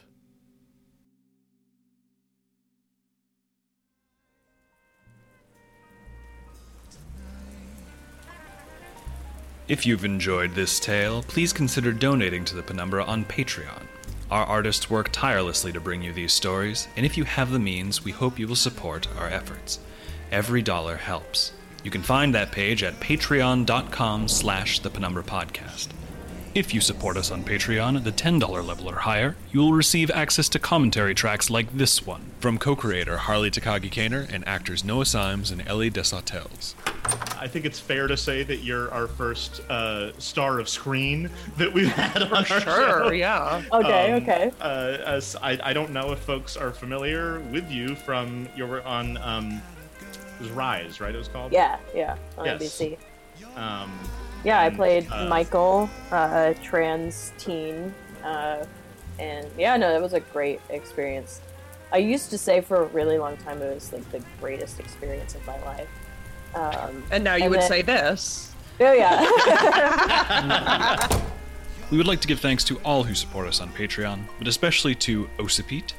If 9.68 9.86
you've 9.86 10.06
enjoyed 10.06 10.56
this 10.56 10.80
tale, 10.80 11.24
please 11.24 11.52
consider 11.52 11.92
donating 11.92 12.46
to 12.46 12.56
the 12.56 12.64
Penumbra 12.64 13.04
on 13.04 13.26
Patreon. 13.26 13.86
Our 14.34 14.46
artists 14.46 14.90
work 14.90 15.10
tirelessly 15.12 15.72
to 15.74 15.80
bring 15.80 16.02
you 16.02 16.12
these 16.12 16.34
stories, 16.34 16.88
and 16.98 17.06
if 17.06 17.18
you 17.18 17.24
have 17.24 17.52
the 17.52 17.60
means, 17.60 18.04
we 18.04 18.12
hope 18.12 18.40
you 18.40 18.48
will 18.48 18.56
support 18.56 19.08
our 19.16 19.28
efforts. 19.28 19.78
Every 20.32 20.64
dollar 20.64 20.96
helps. 20.96 21.52
You 21.84 21.92
can 21.92 22.02
find 22.02 22.34
that 22.34 22.52
page 22.52 22.82
at 22.82 23.00
patreon.com 23.00 24.28
slash 24.28 24.80
the 24.80 24.90
Penumbra 24.90 25.22
Podcast. 25.22 25.90
If 26.56 26.74
you 26.74 26.82
support 26.82 27.16
us 27.16 27.30
on 27.30 27.44
Patreon 27.44 27.96
at 27.96 28.06
the 28.06 28.12
$10 28.12 28.42
level 28.66 28.90
or 28.90 28.96
higher, 28.96 29.36
you 29.52 29.60
will 29.60 29.74
receive 29.74 30.10
access 30.10 30.50
to 30.50 30.58
commentary 30.58 31.14
tracks 31.14 31.52
like 31.52 31.72
this 31.72 32.04
one 32.04 32.32
from 32.40 32.58
co-creator 32.58 33.18
Harley 33.18 33.52
Takagi 33.52 33.92
Kaner 33.92 34.28
and 34.34 34.48
actors 34.48 34.84
Noah 34.84 35.06
Simes 35.06 35.52
and 35.52 35.62
Ellie 35.68 35.92
Desautels. 35.92 36.74
I 37.44 37.48
think 37.48 37.66
it's 37.66 37.78
fair 37.80 38.08
to 38.08 38.16
say 38.16 38.44
that 38.44 38.64
you're 38.64 38.90
our 38.94 39.06
first 39.06 39.60
uh, 39.70 40.18
star 40.18 40.62
of 40.62 40.70
screen 40.70 41.30
that 41.58 41.74
we've 41.74 41.88
had 41.92 42.24
on 42.24 42.32
our 42.34 42.46
sure, 42.46 42.62
show. 42.62 43.12
yeah. 43.12 43.62
Okay, 43.74 44.14
okay. 44.14 44.52
Uh, 44.62 44.98
as 45.06 45.36
I, 45.42 45.60
I 45.62 45.74
don't 45.74 45.92
know 45.92 46.14
if 46.14 46.20
folks 46.20 46.56
are 46.56 46.72
familiar 46.72 47.42
with 47.52 47.70
you 47.70 47.96
from 47.96 48.48
your 48.56 48.68
work 48.68 48.86
on 48.86 49.18
um, 49.18 49.62
it 50.12 50.40
was 50.40 50.52
Rise, 50.52 51.02
right? 51.02 51.14
It 51.14 51.18
was 51.18 51.28
called. 51.28 51.52
Yeah, 51.52 51.80
yeah, 51.94 52.16
on 52.38 52.46
Yes. 52.46 52.62
NBC. 52.64 52.98
Um, 53.58 53.92
Yeah, 54.46 54.62
I 54.62 54.70
played 54.70 55.06
uh, 55.12 55.28
Michael, 55.28 55.90
uh, 56.12 56.54
trans 56.64 57.34
teen, 57.38 57.94
uh, 58.24 58.66
and 59.20 59.48
yeah, 59.58 59.76
no, 59.76 59.92
that 59.92 60.02
was 60.02 60.14
a 60.14 60.22
great 60.22 60.62
experience. 60.70 61.42
I 61.92 61.98
used 61.98 62.30
to 62.30 62.38
say 62.38 62.62
for 62.62 62.84
a 62.84 62.86
really 62.86 63.18
long 63.18 63.36
time 63.36 63.62
it 63.62 63.74
was 63.74 63.92
like 63.92 64.10
the 64.12 64.24
greatest 64.40 64.80
experience 64.80 65.36
of 65.36 65.46
my 65.46 65.62
life. 65.66 65.90
Um, 66.56 67.04
And 67.12 67.24
now 67.24 67.36
you 67.36 67.50
would 67.50 67.60
then- 67.62 67.68
say 67.68 67.82
this. 67.82 68.54
Oh 68.80 68.92
yeah. 68.94 69.22
We 71.92 71.98
would 71.98 72.08
like 72.08 72.22
to 72.22 72.28
give 72.28 72.40
thanks 72.40 72.64
to 72.66 72.78
all 72.80 73.04
who 73.04 73.14
support 73.14 73.48
us 73.48 73.62
on 73.62 73.70
Patreon, 73.70 74.24
but 74.40 74.48
especially 74.48 74.96
to 74.96 75.30
Osipete, 75.38 75.94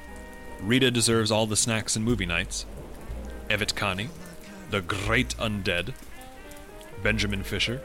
Rita 0.60 0.90
Deserves 0.90 1.30
All 1.30 1.46
the 1.46 1.56
Snacks 1.56 1.94
and 1.94 2.04
Movie 2.04 2.26
Nights, 2.26 2.66
Evet 3.48 3.74
Kani, 3.76 4.08
The 4.70 4.80
Great 4.80 5.36
Undead, 5.36 5.94
Benjamin 7.04 7.44
Fisher, 7.44 7.80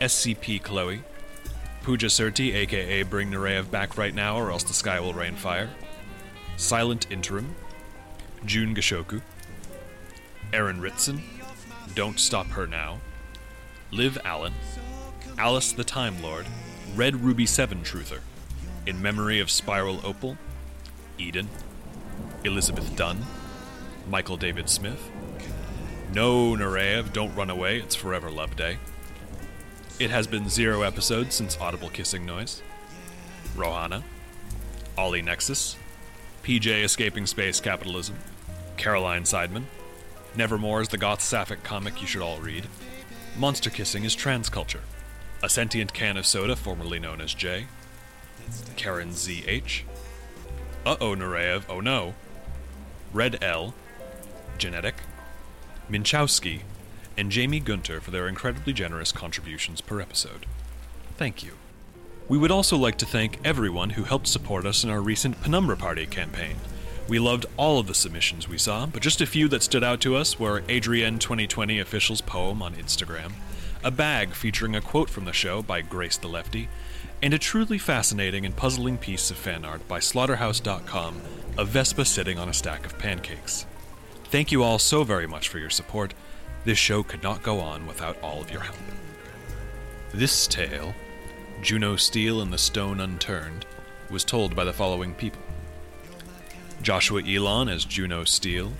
SCP 0.00 0.62
Chloe, 0.62 1.02
Pooja 1.82 2.06
Surti, 2.06 2.54
aka 2.54 3.02
Bring 3.02 3.32
Nureyev 3.32 3.68
back 3.68 3.98
right 3.98 4.14
now 4.14 4.36
or 4.38 4.52
else 4.52 4.62
the 4.62 4.72
sky 4.74 5.00
will 5.00 5.14
rain 5.14 5.34
fire, 5.34 5.70
Silent 6.56 7.10
Interim, 7.10 7.56
June 8.44 8.76
Gashoku, 8.76 9.22
Aaron 10.52 10.80
Ritson, 10.80 11.20
Don't 11.94 12.18
Stop 12.18 12.48
Her 12.48 12.66
Now, 12.66 12.98
Liv 13.92 14.18
Allen, 14.24 14.54
Alice 15.38 15.70
the 15.70 15.84
Time 15.84 16.20
Lord, 16.20 16.44
Red 16.96 17.22
Ruby 17.22 17.46
7 17.46 17.82
Truther, 17.82 18.18
In 18.84 19.00
Memory 19.00 19.38
of 19.38 19.48
Spiral 19.48 20.00
Opal, 20.04 20.36
Eden, 21.18 21.48
Elizabeth 22.42 22.96
Dunn, 22.96 23.24
Michael 24.08 24.36
David 24.36 24.68
Smith, 24.68 25.08
No 26.12 26.56
Nureyev, 26.56 27.12
Don't 27.12 27.34
Run 27.36 27.48
Away, 27.48 27.78
It's 27.78 27.94
Forever 27.94 28.28
Love 28.28 28.56
Day. 28.56 28.78
It 30.00 30.10
has 30.10 30.26
been 30.26 30.48
zero 30.48 30.82
episodes 30.82 31.36
since 31.36 31.56
Audible 31.60 31.90
Kissing 31.90 32.26
Noise, 32.26 32.60
Rohana, 33.54 34.02
Ollie 34.98 35.22
Nexus, 35.22 35.76
PJ 36.42 36.82
Escaping 36.82 37.26
Space 37.26 37.60
Capitalism, 37.60 38.16
Caroline 38.76 39.22
Seidman, 39.22 39.66
Nevermore 40.36 40.80
is 40.80 40.88
the 40.88 40.98
goth 40.98 41.20
sapphic 41.20 41.62
comic 41.62 42.00
you 42.00 42.08
should 42.08 42.22
all 42.22 42.38
read. 42.38 42.66
Monster 43.36 43.70
Kissing 43.70 44.04
is 44.04 44.16
Transculture. 44.16 44.80
A 45.42 45.48
Sentient 45.48 45.92
Can 45.92 46.16
of 46.16 46.26
Soda, 46.26 46.56
formerly 46.56 46.98
known 46.98 47.20
as 47.20 47.34
J. 47.34 47.66
Karen 48.76 49.10
ZH. 49.10 49.82
Uh 50.84 50.96
oh, 51.00 51.14
Nureyev, 51.14 51.64
oh 51.68 51.80
no. 51.80 52.14
Red 53.12 53.42
L. 53.42 53.74
Genetic. 54.58 54.96
Minchowski. 55.88 56.62
And 57.16 57.30
Jamie 57.30 57.60
Gunter 57.60 58.00
for 58.00 58.10
their 58.10 58.26
incredibly 58.26 58.72
generous 58.72 59.12
contributions 59.12 59.80
per 59.80 60.00
episode. 60.00 60.46
Thank 61.16 61.44
you. 61.44 61.52
We 62.28 62.38
would 62.38 62.50
also 62.50 62.76
like 62.76 62.98
to 62.98 63.06
thank 63.06 63.38
everyone 63.44 63.90
who 63.90 64.02
helped 64.02 64.26
support 64.26 64.66
us 64.66 64.82
in 64.82 64.90
our 64.90 65.00
recent 65.00 65.40
Penumbra 65.42 65.76
Party 65.76 66.06
campaign. 66.06 66.56
We 67.06 67.18
loved 67.18 67.44
all 67.58 67.78
of 67.78 67.86
the 67.86 67.94
submissions 67.94 68.48
we 68.48 68.56
saw, 68.56 68.86
but 68.86 69.02
just 69.02 69.20
a 69.20 69.26
few 69.26 69.46
that 69.48 69.62
stood 69.62 69.84
out 69.84 70.00
to 70.00 70.16
us 70.16 70.40
were 70.40 70.62
Adrienne 70.70 71.18
2020 71.18 71.78
Official's 71.78 72.22
poem 72.22 72.62
on 72.62 72.74
Instagram, 72.76 73.32
a 73.82 73.90
bag 73.90 74.30
featuring 74.30 74.74
a 74.74 74.80
quote 74.80 75.10
from 75.10 75.26
the 75.26 75.32
show 75.32 75.60
by 75.60 75.82
Grace 75.82 76.16
the 76.16 76.28
Lefty, 76.28 76.70
and 77.22 77.34
a 77.34 77.38
truly 77.38 77.76
fascinating 77.76 78.46
and 78.46 78.56
puzzling 78.56 78.96
piece 78.96 79.30
of 79.30 79.36
fan 79.36 79.66
art 79.66 79.86
by 79.86 79.98
Slaughterhouse.com 79.98 81.20
of 81.58 81.68
Vespa 81.68 82.06
sitting 82.06 82.38
on 82.38 82.48
a 82.48 82.54
stack 82.54 82.86
of 82.86 82.98
pancakes. 82.98 83.66
Thank 84.24 84.50
you 84.50 84.62
all 84.62 84.78
so 84.78 85.04
very 85.04 85.26
much 85.26 85.50
for 85.50 85.58
your 85.58 85.70
support. 85.70 86.14
This 86.64 86.78
show 86.78 87.02
could 87.02 87.22
not 87.22 87.42
go 87.42 87.60
on 87.60 87.86
without 87.86 88.16
all 88.22 88.40
of 88.40 88.50
your 88.50 88.62
help. 88.62 88.78
This 90.14 90.46
tale, 90.46 90.94
Juno 91.60 91.96
Steel 91.96 92.40
and 92.40 92.50
the 92.50 92.58
Stone 92.58 93.00
Unturned, 93.00 93.66
was 94.08 94.24
told 94.24 94.56
by 94.56 94.64
the 94.64 94.72
following 94.72 95.14
people 95.14 95.43
Joshua 96.84 97.22
Ilon 97.22 97.70
as 97.70 97.86
Juno 97.86 98.24
Steel, 98.24 98.74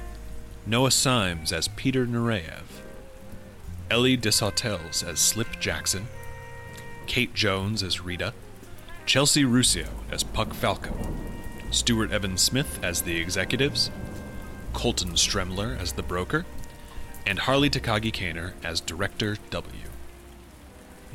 Noah 0.66 0.90
Simes 0.90 1.54
as 1.54 1.68
Peter 1.68 2.04
Nureyev, 2.06 2.82
Ellie 3.90 4.18
Desautels 4.18 5.02
as 5.02 5.18
Slip 5.18 5.58
Jackson, 5.58 6.06
Kate 7.06 7.32
Jones 7.32 7.82
as 7.82 8.02
Rita, 8.02 8.34
Chelsea 9.06 9.44
Ruscio 9.44 9.88
as 10.10 10.22
Puck 10.22 10.52
Falco, 10.52 10.92
Stuart 11.70 12.12
Evan 12.12 12.36
Smith 12.36 12.78
as 12.84 13.00
the 13.00 13.16
Executives, 13.16 13.90
Colton 14.74 15.12
Stremler 15.12 15.80
as 15.80 15.92
the 15.92 16.02
Broker, 16.02 16.44
and 17.26 17.38
Harley 17.38 17.70
Takagi 17.70 18.12
Kaner 18.12 18.52
as 18.62 18.82
Director 18.82 19.38
W. 19.48 19.88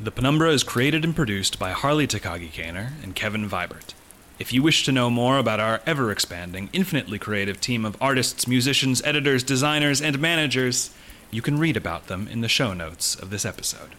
The 0.00 0.10
Penumbra 0.10 0.50
is 0.50 0.64
created 0.64 1.04
and 1.04 1.14
produced 1.14 1.56
by 1.56 1.70
Harley 1.70 2.08
Takagi 2.08 2.50
Kaner 2.50 3.00
and 3.04 3.14
Kevin 3.14 3.48
Vibert. 3.48 3.94
If 4.40 4.54
you 4.54 4.62
wish 4.62 4.84
to 4.84 4.92
know 4.92 5.10
more 5.10 5.36
about 5.36 5.60
our 5.60 5.82
ever 5.84 6.10
expanding, 6.10 6.70
infinitely 6.72 7.18
creative 7.18 7.60
team 7.60 7.84
of 7.84 7.94
artists, 8.00 8.46
musicians, 8.46 9.02
editors, 9.04 9.42
designers, 9.42 10.00
and 10.00 10.18
managers, 10.18 10.94
you 11.30 11.42
can 11.42 11.58
read 11.58 11.76
about 11.76 12.06
them 12.06 12.26
in 12.26 12.40
the 12.40 12.48
show 12.48 12.72
notes 12.72 13.14
of 13.14 13.28
this 13.28 13.44
episode. 13.44 13.90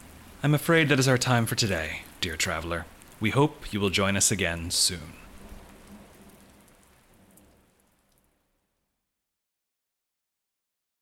I'm 0.41 0.55
afraid 0.55 0.89
that 0.89 0.97
is 0.97 1.07
our 1.07 1.19
time 1.19 1.45
for 1.45 1.53
today, 1.53 2.01
dear 2.21 2.35
traveler. 2.35 2.87
We 3.19 3.29
hope 3.29 3.71
you 3.71 3.79
will 3.79 3.91
join 3.91 4.17
us 4.17 4.31
again 4.31 4.71
soon. 4.71 5.13